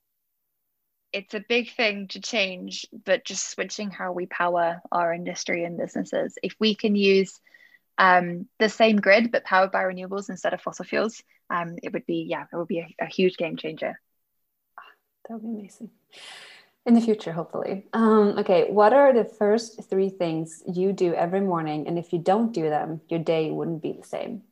It's 1.13 1.33
a 1.33 1.43
big 1.47 1.71
thing 1.71 2.07
to 2.09 2.19
change, 2.19 2.85
but 3.05 3.23
just 3.23 3.51
switching 3.51 3.91
how 3.91 4.11
we 4.11 4.25
power 4.25 4.81
our 4.91 5.13
industry 5.13 5.63
and 5.63 5.77
businesses. 5.77 6.37
If 6.43 6.55
we 6.59 6.75
can 6.75 6.95
use 6.95 7.39
um, 7.97 8.47
the 8.59 8.69
same 8.69 8.97
grid 8.97 9.31
but 9.31 9.43
powered 9.43 9.71
by 9.71 9.83
renewables 9.83 10.29
instead 10.29 10.53
of 10.53 10.61
fossil 10.61 10.85
fuels, 10.85 11.21
um, 11.49 11.75
it 11.83 11.93
would 11.93 12.05
be 12.05 12.25
yeah, 12.29 12.45
it 12.51 12.55
would 12.55 12.67
be 12.67 12.79
a, 12.79 12.95
a 12.99 13.05
huge 13.05 13.37
game 13.37 13.57
changer. 13.57 13.99
That 15.27 15.35
would 15.35 15.43
be 15.43 15.59
amazing. 15.59 15.89
In 16.85 16.95
the 16.95 17.01
future, 17.01 17.31
hopefully. 17.31 17.85
Um, 17.93 18.37
okay, 18.39 18.69
what 18.69 18.91
are 18.91 19.13
the 19.13 19.23
first 19.23 19.89
three 19.89 20.09
things 20.09 20.61
you 20.67 20.91
do 20.91 21.13
every 21.13 21.39
morning? 21.39 21.87
And 21.87 21.97
if 21.97 22.11
you 22.11 22.19
don't 22.19 22.51
do 22.51 22.69
them, 22.69 22.99
your 23.07 23.21
day 23.21 23.51
wouldn't 23.51 23.81
be 23.81 23.93
the 23.93 24.05
same. 24.05 24.43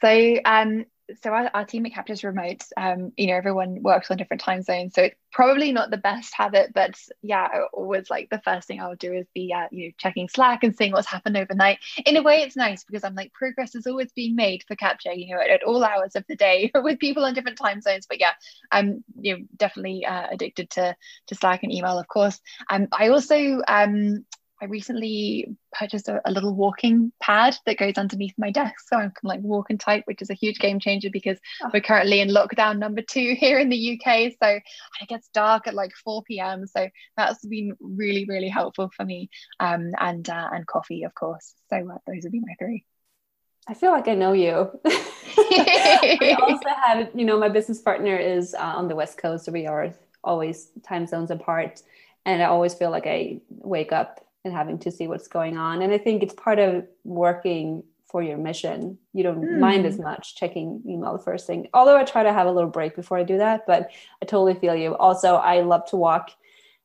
So, 0.00 0.38
um, 0.44 0.84
so 1.22 1.30
our, 1.30 1.50
our 1.54 1.64
team 1.64 1.86
at 1.86 1.92
Captures 1.92 2.24
remote, 2.24 2.62
um, 2.76 3.12
you 3.16 3.28
know, 3.28 3.34
everyone 3.34 3.82
works 3.82 4.10
on 4.10 4.16
different 4.16 4.42
time 4.42 4.62
zones. 4.62 4.94
So 4.94 5.02
it's 5.02 5.16
probably 5.32 5.72
not 5.72 5.90
the 5.90 5.96
best 5.96 6.34
habit, 6.34 6.72
but 6.74 6.98
yeah, 7.22 7.48
always 7.72 8.10
like 8.10 8.30
the 8.30 8.40
first 8.44 8.68
thing 8.68 8.80
I'll 8.80 8.96
do 8.96 9.12
is 9.12 9.26
be, 9.34 9.52
uh, 9.52 9.68
you 9.70 9.88
know, 9.88 9.92
checking 9.98 10.28
Slack 10.28 10.62
and 10.62 10.76
seeing 10.76 10.92
what's 10.92 11.08
happened 11.08 11.36
overnight. 11.36 11.78
In 12.06 12.16
a 12.16 12.22
way, 12.22 12.42
it's 12.42 12.56
nice 12.56 12.84
because 12.84 13.04
I'm 13.04 13.14
like, 13.14 13.32
progress 13.32 13.74
is 13.74 13.86
always 13.86 14.12
being 14.12 14.36
made 14.36 14.64
for 14.68 14.76
Capture, 14.76 15.12
you 15.12 15.34
know, 15.34 15.40
at, 15.40 15.50
at 15.50 15.62
all 15.62 15.84
hours 15.84 16.16
of 16.16 16.24
the 16.28 16.36
day 16.36 16.70
with 16.74 16.98
people 16.98 17.24
on 17.24 17.34
different 17.34 17.58
time 17.58 17.80
zones. 17.80 18.06
But 18.06 18.20
yeah, 18.20 18.32
I'm, 18.70 19.04
you 19.20 19.38
know, 19.38 19.44
definitely 19.56 20.04
uh, 20.04 20.28
addicted 20.30 20.70
to, 20.70 20.96
to 21.28 21.34
Slack 21.34 21.62
and 21.62 21.72
email, 21.72 21.98
of 21.98 22.08
course. 22.08 22.40
Um, 22.70 22.88
I 22.92 23.08
also, 23.08 23.62
um, 23.66 24.24
I 24.62 24.66
recently 24.66 25.56
purchased 25.72 26.08
a, 26.08 26.20
a, 26.24 26.30
little 26.30 26.54
walking 26.54 27.12
pad 27.20 27.56
that 27.66 27.78
goes 27.78 27.94
underneath 27.94 28.34
my 28.38 28.52
desk. 28.52 28.88
So 28.88 28.96
I 28.96 29.00
can 29.02 29.12
like 29.24 29.40
walk 29.40 29.70
and 29.70 29.80
type, 29.80 30.04
which 30.06 30.22
is 30.22 30.30
a 30.30 30.34
huge 30.34 30.60
game 30.60 30.78
changer 30.78 31.10
because 31.10 31.36
oh. 31.64 31.70
we're 31.74 31.80
currently 31.80 32.20
in 32.20 32.28
lockdown 32.28 32.78
number 32.78 33.02
two 33.02 33.34
here 33.38 33.58
in 33.58 33.70
the 33.70 33.98
UK. 33.98 34.34
So 34.40 34.48
it 34.48 35.08
gets 35.08 35.28
dark 35.34 35.66
at 35.66 35.74
like 35.74 35.90
4 36.04 36.22
p.m. 36.22 36.68
So 36.68 36.88
that's 37.16 37.44
been 37.44 37.76
really, 37.80 38.24
really 38.24 38.48
helpful 38.48 38.88
for 38.96 39.04
me. 39.04 39.30
Um, 39.58 39.90
and 39.98 40.28
uh, 40.30 40.50
and 40.52 40.64
coffee, 40.64 41.02
of 41.02 41.12
course. 41.12 41.54
So 41.68 41.78
uh, 41.78 41.98
those 42.06 42.22
would 42.22 42.32
be 42.32 42.40
my 42.40 42.54
three. 42.56 42.84
I 43.66 43.74
feel 43.74 43.90
like 43.90 44.06
I 44.06 44.14
know 44.14 44.32
you. 44.32 44.70
I 44.86 46.36
also 46.40 46.68
have, 46.86 47.10
you 47.14 47.24
know, 47.24 47.38
my 47.38 47.48
business 47.48 47.80
partner 47.80 48.16
is 48.16 48.54
uh, 48.54 48.74
on 48.76 48.86
the 48.86 48.94
West 48.94 49.18
Coast, 49.18 49.44
so 49.44 49.52
we 49.52 49.66
are 49.66 49.92
always 50.22 50.70
time 50.84 51.06
zones 51.08 51.32
apart. 51.32 51.82
And 52.24 52.42
I 52.42 52.46
always 52.46 52.74
feel 52.74 52.90
like 52.90 53.08
I 53.08 53.40
wake 53.48 53.90
up 53.90 54.24
and 54.44 54.52
having 54.52 54.78
to 54.80 54.90
see 54.90 55.06
what's 55.06 55.28
going 55.28 55.56
on. 55.56 55.82
And 55.82 55.92
I 55.92 55.98
think 55.98 56.22
it's 56.22 56.34
part 56.34 56.58
of 56.58 56.86
working 57.04 57.84
for 58.10 58.22
your 58.22 58.36
mission. 58.36 58.98
You 59.12 59.22
don't 59.22 59.42
mm. 59.42 59.58
mind 59.58 59.86
as 59.86 59.98
much 59.98 60.36
checking 60.36 60.82
email 60.86 61.16
the 61.16 61.22
first 61.22 61.46
thing. 61.46 61.68
Although 61.72 61.96
I 61.96 62.04
try 62.04 62.22
to 62.22 62.32
have 62.32 62.46
a 62.46 62.52
little 62.52 62.70
break 62.70 62.94
before 62.94 63.18
I 63.18 63.22
do 63.22 63.38
that, 63.38 63.66
but 63.66 63.90
I 64.20 64.26
totally 64.26 64.54
feel 64.54 64.74
you. 64.74 64.94
Also, 64.96 65.36
I 65.36 65.60
love 65.60 65.86
to 65.90 65.96
walk. 65.96 66.30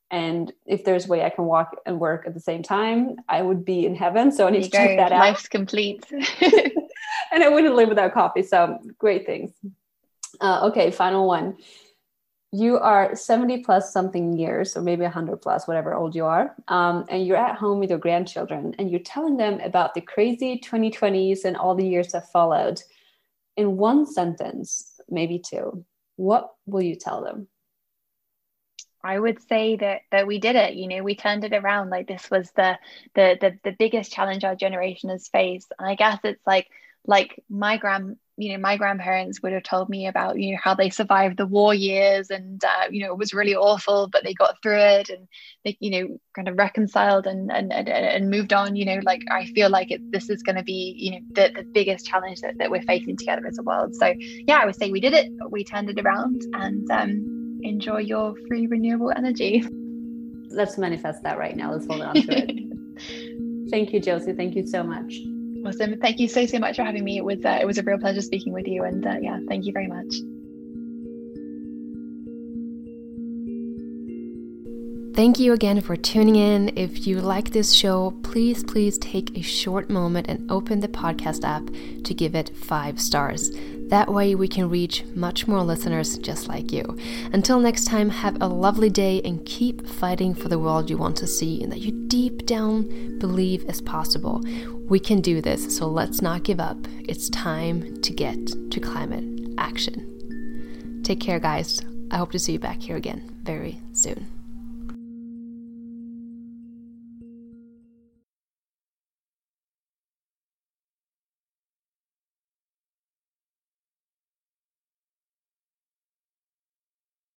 And 0.09 0.53
if 0.65 0.85
there's 0.85 1.05
a 1.05 1.09
way 1.09 1.23
I 1.23 1.29
can 1.29 1.43
walk 1.43 1.75
and 1.85 1.99
work 1.99 2.23
at 2.25 2.33
the 2.33 2.39
same 2.39 2.63
time, 2.63 3.17
I 3.27 3.41
would 3.41 3.65
be 3.65 3.85
in 3.85 3.93
heaven. 3.93 4.31
So 4.31 4.47
I 4.47 4.51
need 4.51 4.63
to 4.63 4.69
check 4.69 4.97
that 4.97 5.11
out. 5.11 5.19
Life's 5.19 5.49
complete. 5.49 6.05
and 7.31 7.43
I 7.43 7.49
wouldn't 7.49 7.75
live 7.75 7.89
without 7.89 8.13
coffee. 8.13 8.43
So 8.43 8.79
great 8.97 9.25
things. 9.25 9.51
Uh, 10.39 10.69
okay, 10.69 10.91
final 10.91 11.27
one 11.27 11.57
you 12.51 12.77
are 12.79 13.15
70 13.15 13.63
plus 13.63 13.91
something 13.91 14.37
years 14.37 14.77
or 14.77 14.81
maybe 14.81 15.01
100 15.01 15.41
plus 15.41 15.67
whatever 15.67 15.93
old 15.93 16.15
you 16.15 16.25
are 16.25 16.55
um, 16.69 17.05
and 17.09 17.25
you're 17.25 17.37
at 17.37 17.57
home 17.57 17.79
with 17.79 17.89
your 17.89 17.99
grandchildren 17.99 18.73
and 18.79 18.89
you're 18.89 18.99
telling 19.01 19.37
them 19.37 19.59
about 19.59 19.93
the 19.93 20.01
crazy 20.01 20.59
2020s 20.63 21.43
and 21.43 21.57
all 21.57 21.75
the 21.75 21.87
years 21.87 22.13
that 22.13 22.31
followed 22.31 22.81
in 23.57 23.75
one 23.75 24.05
sentence 24.05 24.99
maybe 25.09 25.39
two 25.39 25.85
what 26.15 26.51
will 26.65 26.81
you 26.81 26.95
tell 26.95 27.23
them 27.23 27.47
I 29.03 29.19
would 29.19 29.41
say 29.47 29.77
that 29.77 30.01
that 30.11 30.27
we 30.27 30.39
did 30.39 30.55
it. 30.57 30.73
You 30.73 30.87
know, 30.87 31.01
we 31.03 31.15
turned 31.15 31.45
it 31.45 31.53
around. 31.53 31.89
Like 31.89 32.07
this 32.07 32.29
was 32.29 32.51
the 32.57 32.77
the 33.15 33.37
the, 33.39 33.57
the 33.63 33.75
biggest 33.77 34.11
challenge 34.11 34.43
our 34.43 34.55
generation 34.55 35.09
has 35.11 35.29
faced. 35.29 35.71
And 35.79 35.87
I 35.87 35.95
guess 35.95 36.19
it's 36.25 36.45
like 36.45 36.67
like 37.07 37.41
my 37.49 37.77
grand 37.77 38.17
you 38.37 38.51
know 38.51 38.59
my 38.59 38.77
grandparents 38.77 39.41
would 39.41 39.51
have 39.51 39.63
told 39.63 39.89
me 39.89 40.07
about 40.07 40.39
you 40.39 40.51
know 40.51 40.59
how 40.63 40.75
they 40.75 40.89
survived 40.89 41.37
the 41.37 41.45
war 41.45 41.73
years 41.73 42.29
and 42.29 42.63
uh, 42.63 42.85
you 42.89 43.01
know 43.03 43.11
it 43.11 43.17
was 43.17 43.33
really 43.33 43.55
awful 43.55 44.07
but 44.07 44.23
they 44.23 44.33
got 44.33 44.61
through 44.61 44.77
it 44.77 45.09
and 45.09 45.27
they 45.65 45.75
you 45.79 45.89
know 45.89 46.17
kind 46.35 46.47
of 46.47 46.57
reconciled 46.57 47.25
and 47.25 47.51
and 47.51 47.73
and, 47.73 47.89
and 47.89 48.29
moved 48.29 48.53
on 48.53 48.75
you 48.75 48.85
know 48.85 48.99
like 49.03 49.21
i 49.31 49.45
feel 49.47 49.69
like 49.69 49.89
it, 49.91 49.99
this 50.11 50.29
is 50.29 50.43
going 50.43 50.55
to 50.55 50.63
be 50.63 50.93
you 50.97 51.11
know 51.11 51.19
the, 51.31 51.51
the 51.55 51.63
biggest 51.73 52.05
challenge 52.05 52.39
that, 52.41 52.57
that 52.59 52.69
we're 52.69 52.81
facing 52.83 53.17
together 53.17 53.45
as 53.47 53.57
a 53.57 53.63
world. 53.63 53.95
So 53.95 54.13
yeah 54.47 54.59
i 54.61 54.65
would 54.65 54.75
say 54.75 54.91
we 54.91 55.01
did 55.01 55.13
it. 55.13 55.31
We 55.49 55.63
turned 55.63 55.89
it 55.89 55.99
around 55.99 56.41
and 56.53 56.89
um, 56.91 57.61
enjoy 57.63 57.99
your 57.99 58.35
free 58.47 58.67
renewable 58.67 59.11
energy. 59.15 59.65
Let's 60.49 60.77
manifest 60.77 61.23
that 61.23 61.37
right 61.37 61.55
now. 61.55 61.71
Let's 61.71 61.87
hold 61.87 62.01
on 62.01 62.15
to 62.15 62.37
it. 62.37 63.69
Thank 63.71 63.93
you 63.93 63.99
josie. 63.99 64.33
Thank 64.33 64.55
you 64.55 64.67
so 64.67 64.83
much 64.83 65.13
Awesome. 65.65 65.97
Thank 65.99 66.19
you 66.19 66.27
so 66.29 66.45
so 66.45 66.59
much 66.59 66.77
for 66.77 66.83
having 66.83 67.03
me. 67.03 67.17
It 67.17 67.25
was 67.25 67.43
uh, 67.45 67.57
it 67.61 67.65
was 67.65 67.77
a 67.77 67.83
real 67.83 67.99
pleasure 67.99 68.21
speaking 68.21 68.53
with 68.53 68.67
you, 68.67 68.83
and 68.83 69.05
uh, 69.05 69.17
yeah, 69.21 69.39
thank 69.47 69.65
you 69.65 69.73
very 69.73 69.87
much. 69.87 70.21
Thank 75.17 75.39
you 75.39 75.53
again 75.53 75.81
for 75.81 75.95
tuning 75.95 76.35
in. 76.35 76.77
If 76.77 77.07
you 77.07 77.21
like 77.21 77.49
this 77.49 77.73
show, 77.73 78.11
please, 78.21 78.63
please 78.63 78.99
take 78.99 79.35
a 79.35 79.41
short 79.41 79.89
moment 79.89 80.27
and 80.29 80.51
open 80.51 80.79
the 80.79 80.87
podcast 80.87 81.43
app 81.43 81.65
to 82.03 82.13
give 82.13 82.35
it 82.35 82.55
five 82.55 83.01
stars. 83.01 83.49
That 83.87 84.13
way, 84.13 84.35
we 84.35 84.47
can 84.47 84.69
reach 84.69 85.03
much 85.15 85.47
more 85.47 85.63
listeners 85.63 86.19
just 86.19 86.47
like 86.47 86.71
you. 86.71 86.83
Until 87.33 87.59
next 87.59 87.85
time, 87.85 88.11
have 88.11 88.39
a 88.41 88.47
lovely 88.47 88.91
day 88.91 89.19
and 89.25 89.43
keep 89.43 89.87
fighting 89.87 90.35
for 90.35 90.49
the 90.49 90.59
world 90.59 90.87
you 90.87 90.99
want 90.99 91.17
to 91.17 91.25
see 91.25 91.63
and 91.63 91.71
that 91.71 91.79
you 91.79 91.93
deep 92.07 92.45
down 92.45 93.17
believe 93.17 93.67
is 93.67 93.81
possible. 93.81 94.43
We 94.87 94.99
can 94.99 95.21
do 95.21 95.41
this, 95.41 95.75
so 95.75 95.87
let's 95.87 96.21
not 96.21 96.43
give 96.43 96.59
up. 96.59 96.77
It's 97.09 97.27
time 97.31 97.99
to 98.03 98.13
get 98.13 98.37
to 98.69 98.79
climate 98.79 99.55
action. 99.57 101.01
Take 101.03 101.19
care, 101.19 101.39
guys. 101.39 101.81
I 102.11 102.17
hope 102.17 102.31
to 102.33 102.39
see 102.39 102.53
you 102.53 102.59
back 102.59 102.83
here 102.83 102.97
again 102.97 103.23
very 103.41 103.81
soon. 103.93 104.36